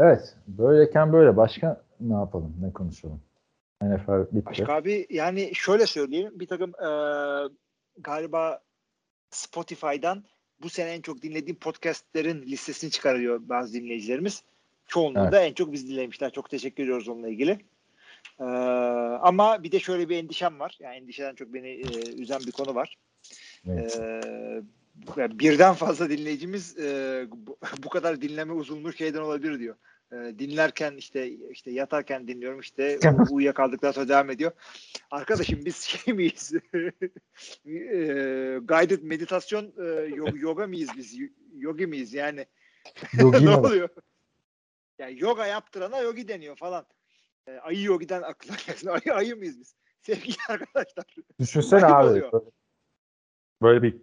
[0.00, 0.36] Evet.
[0.46, 1.36] Böyleyken böyle.
[1.36, 2.56] Başka ne yapalım?
[2.60, 3.20] Ne konuşalım?
[3.82, 4.46] NFL bitti.
[4.46, 6.32] Başka abi yani şöyle söyleyeyim.
[6.34, 6.90] Bir takım e,
[7.98, 8.60] galiba
[9.30, 10.24] Spotify'dan
[10.62, 14.42] bu sene en çok dinlediğim podcastlerin listesini çıkarıyor bazı dinleyicilerimiz.
[14.86, 15.32] Çoğunluğu Evet.
[15.32, 16.32] da en çok biz dinlemişler.
[16.32, 17.58] Çok teşekkür ediyoruz onunla ilgili.
[18.40, 18.44] E,
[19.22, 20.78] ama bir de şöyle bir endişem var.
[20.80, 22.96] Yani endişeden çok beni e, üzen bir konu var.
[23.68, 24.00] Evet.
[24.00, 24.62] Ee,
[25.16, 29.76] birden fazla dinleyicimiz e, bu, bu kadar dinleme uzunluğu şeyden olabilir diyor.
[30.12, 32.98] Ee, dinlerken işte işte yatarken dinliyorum işte
[33.30, 34.52] uyuyakaldıktan sonra devam ediyor.
[35.10, 36.52] Arkadaşım biz şey miyiz?
[37.66, 37.78] e,
[38.62, 39.84] guided meditasyon e,
[40.14, 41.18] yo- yoga mıyız biz?
[41.56, 42.46] Yogi miyiz yani?
[43.20, 43.88] Yogi ne oluyor?
[44.98, 46.86] Yani yoga yaptırana yogi deniyor falan.
[47.46, 48.88] E, ayı yogiden aklına gelsin.
[48.88, 49.74] Ayı, ayı mıyız biz?
[50.02, 51.04] Sevgili arkadaşlar.
[51.38, 52.08] Düşünsene abi.
[52.08, 52.42] oluyor.
[53.62, 54.00] Böyle, bir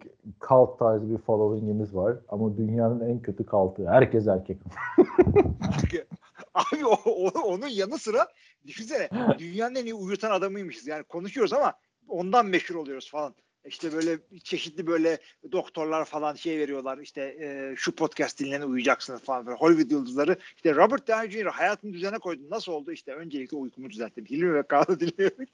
[0.48, 2.16] cult tarzı bir following'imiz var.
[2.28, 3.88] Ama dünyanın en kötü cult'ı.
[3.88, 4.58] Herkes erkek.
[6.54, 8.26] Abi o, o- onun yanı sıra
[8.66, 9.08] düşünsene
[9.38, 10.86] dünyanın en iyi uyutan adamıymışız.
[10.86, 11.72] Yani konuşuyoruz ama
[12.08, 13.34] ondan meşhur oluyoruz falan.
[13.68, 15.18] İşte böyle çeşitli böyle
[15.52, 16.98] doktorlar falan şey veriyorlar.
[16.98, 19.46] İşte e, şu podcast dinlene uyuyacaksınız falan.
[19.46, 20.36] Böyle Hollywood yıldızları.
[20.56, 21.46] İşte Robert Downey Jr.
[21.46, 22.42] hayatını düzene koydu.
[22.50, 22.92] Nasıl oldu?
[22.92, 24.24] İşte öncelikle uykumu düzelttim.
[24.24, 25.46] Hilmi ve Kaan'ı dinliyorum.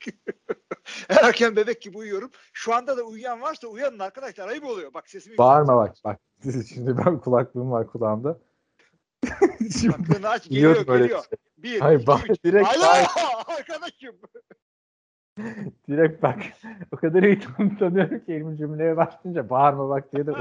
[1.09, 2.31] Erken bebek gibi uyuyorum.
[2.53, 4.49] Şu anda da uyuyan varsa uyanın arkadaşlar.
[4.49, 4.95] Ayıp oluyor.
[4.95, 5.97] Bak sesimi Bağırma bak.
[6.05, 6.21] Bak.
[6.75, 8.39] Şimdi ben kulaklığım var kulağımda.
[9.81, 10.45] Şimdi Kulaklarını aç.
[10.49, 11.25] Geliyor geliyor.
[11.59, 12.45] Bir, Hayır, iki, bak, üç.
[12.45, 12.85] direkt Alo
[13.47, 14.17] arkadaşım.
[15.89, 16.43] Direkt bak.
[16.93, 20.33] O kadar iyi tan- tanıyorum ki elimin cümleye başlayınca bağırma bak diye de.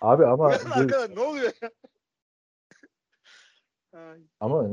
[0.00, 1.70] Abi ama arkadaş ne oluyor ya?
[4.40, 4.68] Ama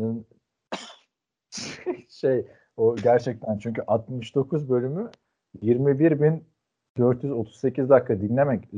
[2.10, 2.48] şey
[2.78, 5.12] o gerçekten çünkü 69 bölümü
[5.62, 8.70] 21.438 dakika dinlemek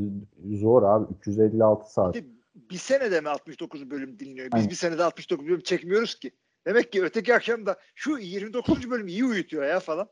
[0.53, 2.15] zor abi 356 saat.
[2.55, 4.45] Bir senede mi 69 bölüm dinliyor?
[4.45, 4.69] Biz Aynen.
[4.69, 6.31] bir senede 69 bölüm çekmiyoruz ki.
[6.65, 8.89] Demek ki öteki akşam da şu 29.
[8.89, 10.09] bölüm iyi uyutuyor ya falan.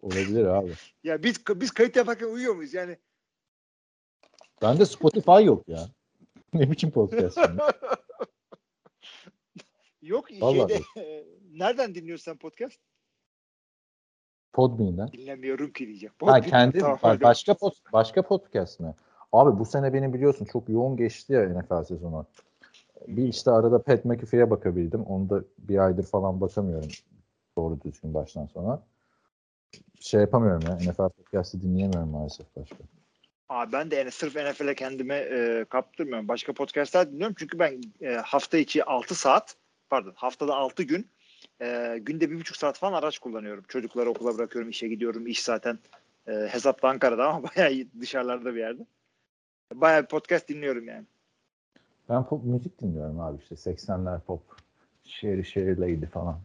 [0.00, 0.72] Olabilir abi.
[1.04, 2.74] Ya biz biz kayıt yaparken uyuyor muyuz?
[2.74, 2.98] Yani
[4.62, 5.88] Bende Spotify yok ya.
[6.54, 7.62] ne biçim podcast şimdi?
[10.02, 12.80] yok Vallahi şeyde e, nereden dinliyorsun sen podcast?
[14.52, 15.12] Podbean'den.
[15.12, 16.14] Dinlemiyorum ki diyeceğim.
[16.20, 18.94] Ha Podcast- kendi Tamam, ba- başka pod, başka podcast mi?
[19.32, 22.26] Abi bu sene benim biliyorsun çok yoğun geçti ya NFL sezonu.
[23.08, 25.02] Bir işte arada Pat McAfee'ye bakabildim.
[25.02, 26.88] Onu da bir aydır falan bakamıyorum
[27.56, 28.82] doğru düzgün baştan sona.
[30.00, 30.76] Şey yapamıyorum ya.
[30.76, 32.76] NFL podcast'ı dinleyemiyorum maalesef başka.
[33.48, 36.28] Abi ben de yani sırf NFL'e kendime e, kaptırmıyorum.
[36.28, 37.36] Başka podcastler dinliyorum.
[37.38, 39.56] Çünkü ben e, hafta içi 6 saat
[39.90, 41.10] pardon haftada 6 gün
[41.60, 43.64] e, günde bir buçuk saat falan araç kullanıyorum.
[43.68, 45.26] Çocukları okula bırakıyorum, işe gidiyorum.
[45.26, 45.78] İş zaten
[46.28, 48.86] e, hesapta Ankara'da ama bayağı dışarılarda bir yerde.
[49.74, 51.06] Bayağı bir podcast dinliyorum yani.
[52.08, 54.40] Ben pop müzik dinliyorum abi işte 80'ler pop.
[55.04, 56.40] Sherry Sherry Lady falan.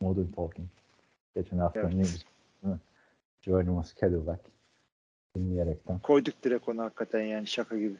[0.00, 0.68] Modern Talking.
[1.34, 1.94] Geçen hafta Evet.
[1.94, 2.78] ne güzel.
[3.42, 4.40] Geronimo Cadillac.
[5.36, 5.98] Dinleyerekten.
[5.98, 7.96] Koyduk direkt onu hakikaten yani şaka gibi.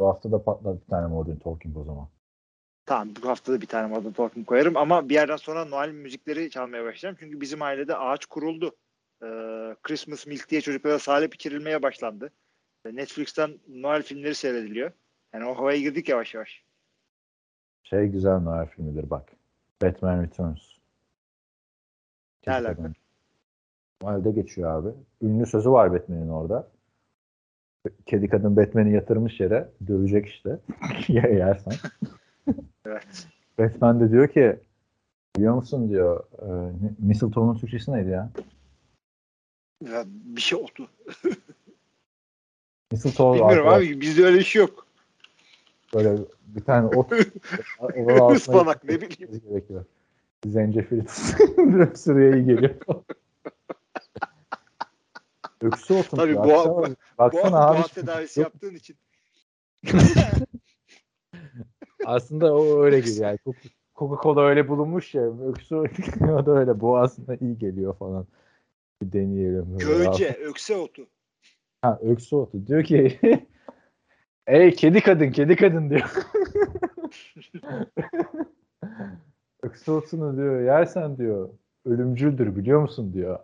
[0.00, 2.08] Bu hafta da patladı bir tane Modern Talking o zaman.
[2.86, 6.50] Tamam bu hafta da bir tane Modern Talking koyarım ama bir yerden sonra Noel müzikleri
[6.50, 7.16] çalmaya başlayacağım.
[7.20, 8.76] Çünkü bizim ailede ağaç kuruldu.
[9.22, 9.26] Ee,
[9.82, 12.32] Christmas Milk diye çocuklara salep içirilmeye başlandı.
[12.84, 14.92] Ee, Netflix'ten Noel filmleri seyrediliyor.
[15.34, 16.64] Yani o havaya girdik yavaş yavaş.
[17.82, 19.32] Şey güzel Noel filmidir bak.
[19.82, 20.60] Batman Returns.
[22.46, 22.92] Ne alaka?
[24.02, 24.88] Noel'de geçiyor abi.
[25.22, 26.68] Ünlü sözü var Batman'in orada.
[28.06, 30.58] Kedi kadın Batman'i yatırmış yere dövecek işte.
[31.08, 31.74] ya yersen.
[32.86, 33.28] Evet.
[33.58, 34.56] Batman de diyor ki
[35.36, 38.30] biliyor musun diyor e, Mistletoe'nun Türkçesi neydi ya?
[39.84, 40.88] Ya bir şey oldu.
[42.92, 44.86] Mistletoe Bilmiyorum arkadaş, abi bizde öyle iş yok.
[45.94, 47.12] Böyle bir tane ot
[48.36, 49.40] Ispanak, ne bileyim.
[49.48, 49.84] gerekiyor.
[50.46, 50.98] Zencefil
[51.58, 52.74] bir sürüye iyi geliyor.
[55.60, 56.18] Öksü otum.
[56.18, 56.38] Tabii ya.
[56.44, 57.78] boğa- Baksana, baksana Boğa, abi.
[57.78, 58.96] boğa tedavisi yaptığın için.
[62.04, 63.38] Aslında o öyle gibi yani.
[63.46, 65.22] Coca- Coca-Cola öyle bulunmuş ya.
[65.48, 65.74] Öksü
[66.22, 66.80] o da öyle.
[66.80, 68.26] Boğazına iyi geliyor falan.
[69.02, 69.78] Bir deneyelim.
[69.78, 71.06] Gölce, ökse otu.
[71.82, 72.66] Ha, öksü otu.
[72.66, 73.18] Diyor ki
[74.50, 76.12] Ey kedi kadın, kedi kadın diyor.
[79.62, 81.48] öksü otunu diyor yersen diyor
[81.84, 83.38] ölümcüldür biliyor musun diyor.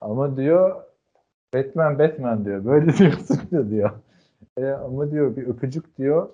[0.00, 0.84] Ama diyor
[1.54, 2.64] Batman Batman diyor.
[2.64, 3.70] Böyle diyorsun diyor.
[3.70, 3.90] diyor.
[4.56, 6.28] E, ama diyor bir öpücük diyor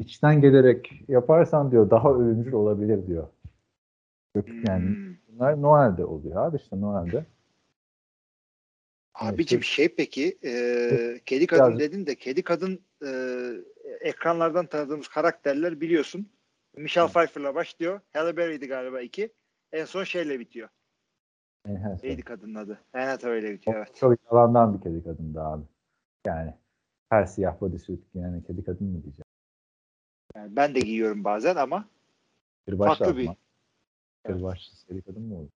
[0.00, 3.26] içten gelerek yaparsan diyor daha ölümcül olabilir diyor.
[4.36, 5.14] Öp- Yani Hmm.
[5.28, 7.24] bunlar Noel'de oluyor abi işte Noel'de.
[9.14, 10.90] Abicim şey peki e,
[11.26, 13.10] kedi kadın dedin de kedi kadın e,
[14.00, 16.28] ekranlardan tanıdığımız karakterler biliyorsun.
[16.76, 18.00] Michelle Pfeiffer'la başlıyor.
[18.12, 19.32] Halle Berry'di galiba iki.
[19.72, 20.68] En son şeyle bitiyor.
[22.02, 22.78] Neydi kadının adı?
[22.92, 23.96] Anne Hathaway'le bitiyor evet.
[23.96, 25.62] Çok yalandan bir kedi kadındı abi.
[26.26, 26.54] Yani
[27.10, 29.24] her siyah bodysuit giyen kedi kadın mı diyeceğim.
[30.36, 31.88] Yani ben de giyiyorum bazen ama
[32.68, 33.30] Bir baş Farklı bir-
[34.28, 35.48] Bir başlı kedi kadın mı olur?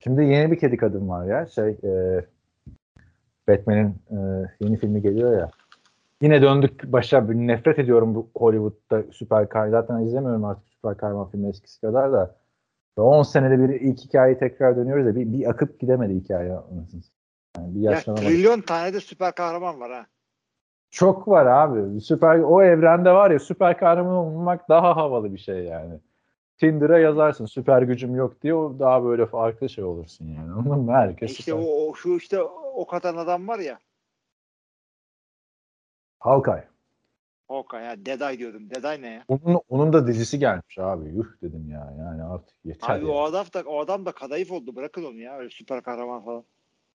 [0.00, 1.46] Şimdi yeni bir kedi kadın var ya.
[1.46, 2.24] Şey e,
[3.48, 4.16] Batman'in e,
[4.60, 5.50] yeni filmi geliyor ya.
[6.22, 7.20] Yine döndük başa.
[7.20, 9.70] Nefret ediyorum bu Hollywood'da süper kahraman.
[9.70, 12.36] Zaten izlemiyorum artık süper kahraman filmi eskisi kadar da.
[12.96, 15.14] 10 senede bir ilk hikayeyi tekrar dönüyoruz ya.
[15.14, 16.48] Bir, bir akıp gidemedi hikaye.
[16.48, 17.04] satayım.
[17.56, 20.06] Yani bir ya trilyon tane de süper kahraman var ha.
[20.90, 22.00] Çok var abi.
[22.00, 26.00] Süper o evrende var ya süper kahraman olmak daha havalı bir şey yani.
[26.58, 30.52] Tinder'a yazarsın süper gücüm yok diye o daha böyle farklı şey olursun yani.
[30.56, 30.92] Anladın mı?
[30.92, 31.58] Herkes işte süper.
[31.58, 32.42] o, o şu işte
[32.74, 33.78] o katan adam var ya.
[36.20, 36.68] Hawkeye.
[37.48, 38.70] Hawkeye ya Deday diyordum.
[38.70, 39.24] Deday ne ya?
[39.28, 41.08] Onun, onun da dizisi gelmiş abi.
[41.08, 41.94] Yuh dedim ya.
[41.98, 42.96] Yani artık yeter.
[42.96, 43.12] Abi ya.
[43.12, 44.76] o adam da o adam da kadayıf oldu.
[44.76, 45.38] Bırakın onu ya.
[45.38, 46.44] Öyle süper kahraman falan.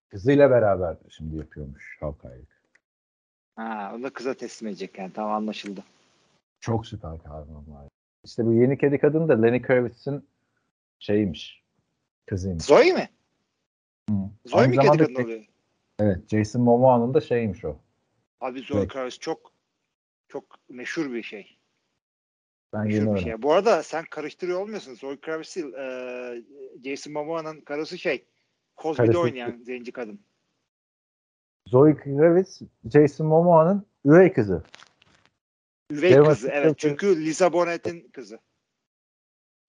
[0.08, 2.48] Kızıyla beraber şimdi yapıyormuş Hawkeye'lik.
[3.56, 5.12] Ha, onu da kıza teslim edecek yani.
[5.14, 5.80] Tamam anlaşıldı.
[6.60, 7.88] Çok süper kahraman var.
[8.24, 10.28] İşte bu yeni kedi kadın da Lenny Kravitz'in
[10.98, 11.62] şeyiymiş.
[12.26, 12.64] Kızıymış.
[12.64, 13.08] Zoe mi?
[14.10, 14.14] Hı.
[14.46, 15.44] Zoe Aynı mi kedi kadın oluyor?
[15.98, 16.28] Evet.
[16.28, 17.76] Jason Momoa'nın da şeymiş o.
[18.42, 19.20] Abi Zoe Evet.
[19.20, 19.52] Çok
[20.28, 21.58] çok meşhur bir şey.
[22.72, 23.42] Ben Meşhur bir şey.
[23.42, 24.94] Bu arada sen karıştırıyor olmuyorsun.
[24.94, 26.44] Zoe Kravitz e,
[26.84, 28.24] Jason Momoa'nın karısı şey.
[28.76, 30.20] Cosby'de oynayan zenci kadın.
[31.66, 32.62] Zoe Kravitz,
[32.92, 34.62] Jason Momoa'nın üvey kızı.
[35.90, 36.48] Üvey Emma kızı.
[36.52, 36.78] Evet.
[36.78, 38.38] Çünkü Lisa Bonnett'in kızı.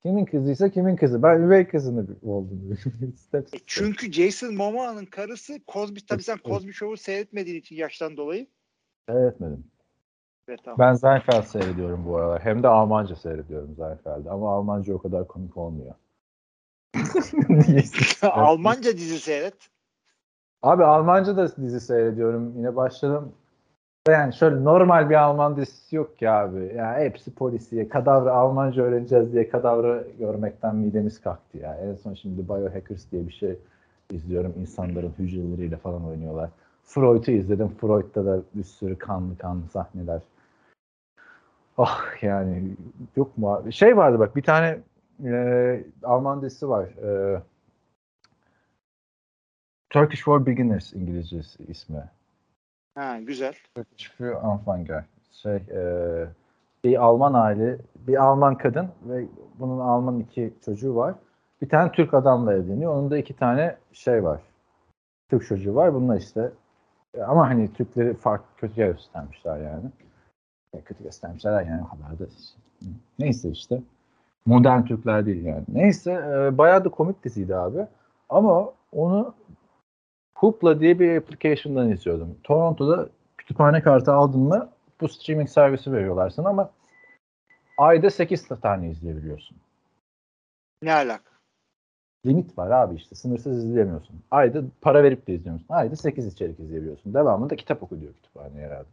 [0.02, 1.24] Kimin kızıysa kimin kızı.
[1.24, 2.78] Ben üvey kızını oldum.
[3.34, 6.40] E çünkü Jason Momoa'nın karısı Cosby tabii sen.
[6.45, 8.48] Cosby Show'u seyretmediğin için yaştan dolayı.
[9.10, 9.64] Seyretmedim.
[10.48, 10.80] Evet tamam.
[10.80, 12.42] Ben Seinfeld seyrediyorum bu aralar.
[12.42, 14.30] Hem de Almanca seyrediyorum Seinfeld'i.
[14.30, 15.96] Ama Almanca o kadar komik olmuyor.
[18.22, 19.70] Almanca dizi seyret.
[20.64, 22.54] Abi Almanca da dizi seyrediyorum.
[22.58, 23.34] Yine başladım.
[24.08, 26.74] Yani şöyle normal bir Alman dizisi yok ki abi.
[26.76, 27.90] Ya hepsi polisiye.
[27.90, 31.76] Kadavra Almanca öğreneceğiz diye kadavra görmekten midemiz kalktı ya.
[31.76, 33.58] En son şimdi Biohackers diye bir şey
[34.12, 34.54] izliyorum.
[34.60, 36.50] İnsanların hücreleriyle falan oynuyorlar.
[36.84, 37.68] Freud'u izledim.
[37.68, 40.22] Freud'da da bir sürü kanlı kanlı sahneler.
[41.78, 42.76] Ah yani
[43.16, 43.74] yok mu abi?
[43.74, 44.80] Şey vardı bak bir tane
[45.26, 46.86] e, Alman dizisi var.
[46.86, 47.42] E,
[49.90, 52.10] Turkish for Beginners İngilizcesi ismi.
[52.96, 53.54] Ha güzel.
[53.76, 55.04] Turkish for Anfänger.
[55.32, 55.82] Şey, e,
[56.84, 59.26] bir Alman aile, bir Alman kadın ve
[59.60, 61.16] bunun Alman iki çocuğu var.
[61.62, 62.96] Bir tane Türk adamla evleniyor.
[62.96, 64.42] Onun da iki tane şey var.
[65.30, 65.94] Türk çocuğu var.
[65.94, 66.52] Bunlar işte
[67.22, 69.85] ama hani Türkleri farklı kötü göstermişler yani.
[70.73, 72.26] E, kötü göstermişler yani da.
[73.19, 73.81] Neyse işte.
[74.45, 75.64] Modern Türkler değil yani.
[75.68, 77.88] Neyse e, bayağı da komik diziydi abi.
[78.30, 79.34] Ama onu
[80.35, 82.38] Hoopla diye bir application'dan izliyordum.
[82.44, 84.69] Toronto'da kütüphane kartı aldın mı
[85.02, 86.72] bu streaming servisi veriyorlar sana ama
[87.77, 89.57] ayda 8 tane izleyebiliyorsun.
[90.81, 91.33] Ne alaka?
[92.26, 94.16] Limit var abi işte sınırsız izleyemiyorsun.
[94.32, 95.66] Ayda para verip de izliyorsun.
[95.70, 97.14] Ayda 8 içerik izleyebiliyorsun.
[97.14, 98.88] Devamında kitap oku diyor kütüphane herhalde.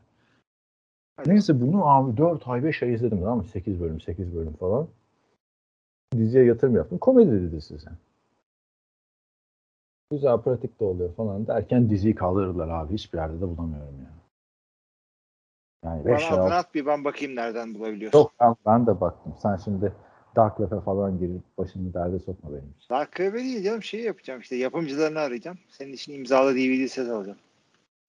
[1.26, 3.44] Neyse bunu abi 4 ay 5 ay izledim tamam mı?
[3.44, 4.88] 8 bölüm 8 bölüm falan.
[6.16, 6.98] Diziye yatırım yaptım.
[6.98, 7.94] Komedi dizisi sen.
[10.10, 12.94] Güzel pratik de oluyor falan derken diziyi kaldırdılar abi.
[12.94, 14.10] Hiçbir yerde de bulamıyorum ya.
[15.84, 18.18] Yani 5 Bana at bir ben bakayım nereden bulabiliyorsun.
[18.18, 19.34] Yok ben, ben de baktım.
[19.38, 19.92] Sen şimdi
[20.40, 22.88] Dark Web'e falan girip başını derde sokma benim için.
[22.90, 25.58] Dark Web'e değil canım şey yapacağım işte yapımcılarını arayacağım.
[25.68, 27.38] Senin için imzalı DVD set alacağım.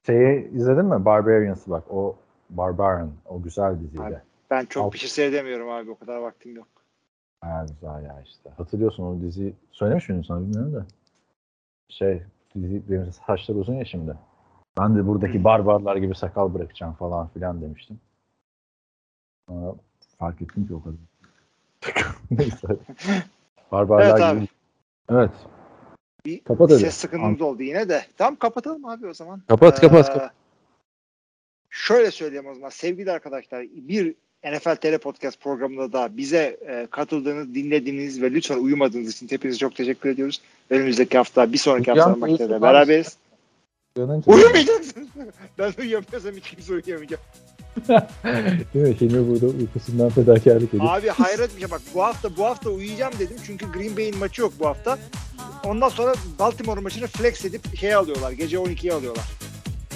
[0.06, 1.06] Şeyi izledin mi?
[1.06, 1.84] Barbarians'ı bak.
[1.90, 2.16] O
[2.50, 3.12] Barbarian.
[3.26, 4.04] O güzel diziydi.
[4.04, 4.18] Abi.
[4.52, 5.92] Ben çok Alt- bir şey seyredemiyorum abi.
[5.92, 6.68] O kadar vaktim yok.
[7.42, 8.50] Ha, güzel ya işte.
[8.58, 9.54] Hatırlıyorsun o diziyi.
[9.72, 10.86] Söylemiş miydim sana bilmiyorum da.
[11.90, 12.24] Şey
[12.56, 14.14] dizi benim saçlar uzun ya şimdi.
[14.80, 18.00] Ben de buradaki barbarlar gibi sakal bırakacağım falan filan demiştim.
[19.50, 19.76] Sonra
[20.18, 21.11] fark ettim ki o kadar.
[22.32, 22.68] Neyse.
[23.72, 24.24] Barbarlar Evet gibi.
[24.24, 24.48] abi.
[25.12, 25.32] Evet.
[26.26, 26.80] Bir Kapat hadi.
[26.80, 28.06] ses sıkıntımız oldu yine de.
[28.18, 29.42] Tamam kapatalım abi o zaman.
[29.48, 30.32] Kapat, kapat, kapat.
[31.70, 37.56] Şöyle söyleyeyim o zaman sevgili arkadaşlar bir NFL TR Podcast programında da bize e, katıldığınız,
[37.56, 40.42] dinlediğiniz ve lütfen uyumadığınız için hepinize çok teşekkür ediyoruz.
[40.70, 43.18] Önümüzdeki hafta bir sonraki hafta maçlarda uyusun, beraberiz.
[44.26, 45.08] Uyumayacaksınız.
[45.58, 47.20] ben uyuyamıyorsam hiç kimse uyuyamayacak.
[48.74, 48.96] Değil mi?
[49.02, 50.98] Hilmi burada uykusundan fedakarlık ediyor.
[50.98, 54.42] Abi hayret bir şey bak bu hafta bu hafta uyuyacağım dedim çünkü Green Bay'in maçı
[54.42, 54.98] yok bu hafta.
[55.66, 58.32] Ondan sonra Baltimore maçını flex edip şey alıyorlar.
[58.32, 59.26] Gece 12'ye alıyorlar.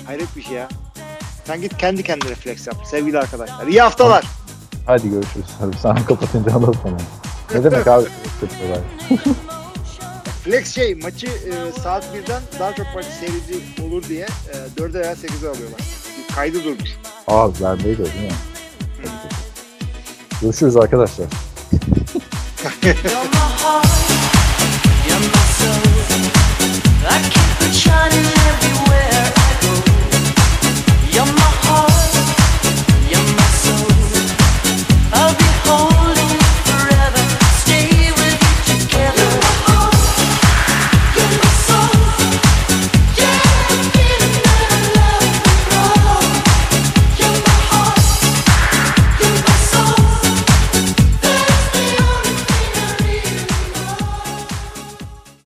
[0.06, 0.70] Hayret bir şey ya.
[1.46, 3.68] Sen git kendi kendine flex yap sevgili arkadaşlar.
[3.68, 4.26] İyi haftalar.
[4.86, 5.46] Hadi görüşürüz.
[5.60, 6.98] Hadi sen kapatınca anlatsana.
[7.54, 8.06] Ne demek abi?
[10.44, 15.14] Flex şey maçı e, saat 1'den daha çok maçı seyirci olur diye e, 4'e veya
[15.14, 15.82] 8'e alıyorlar.
[16.36, 16.90] Kaydı durmuş.
[17.28, 18.32] Aa vermeyi de değil mi?
[20.42, 21.26] Görüşürüz arkadaşlar.
[27.06, 29.15] I keep shining everywhere.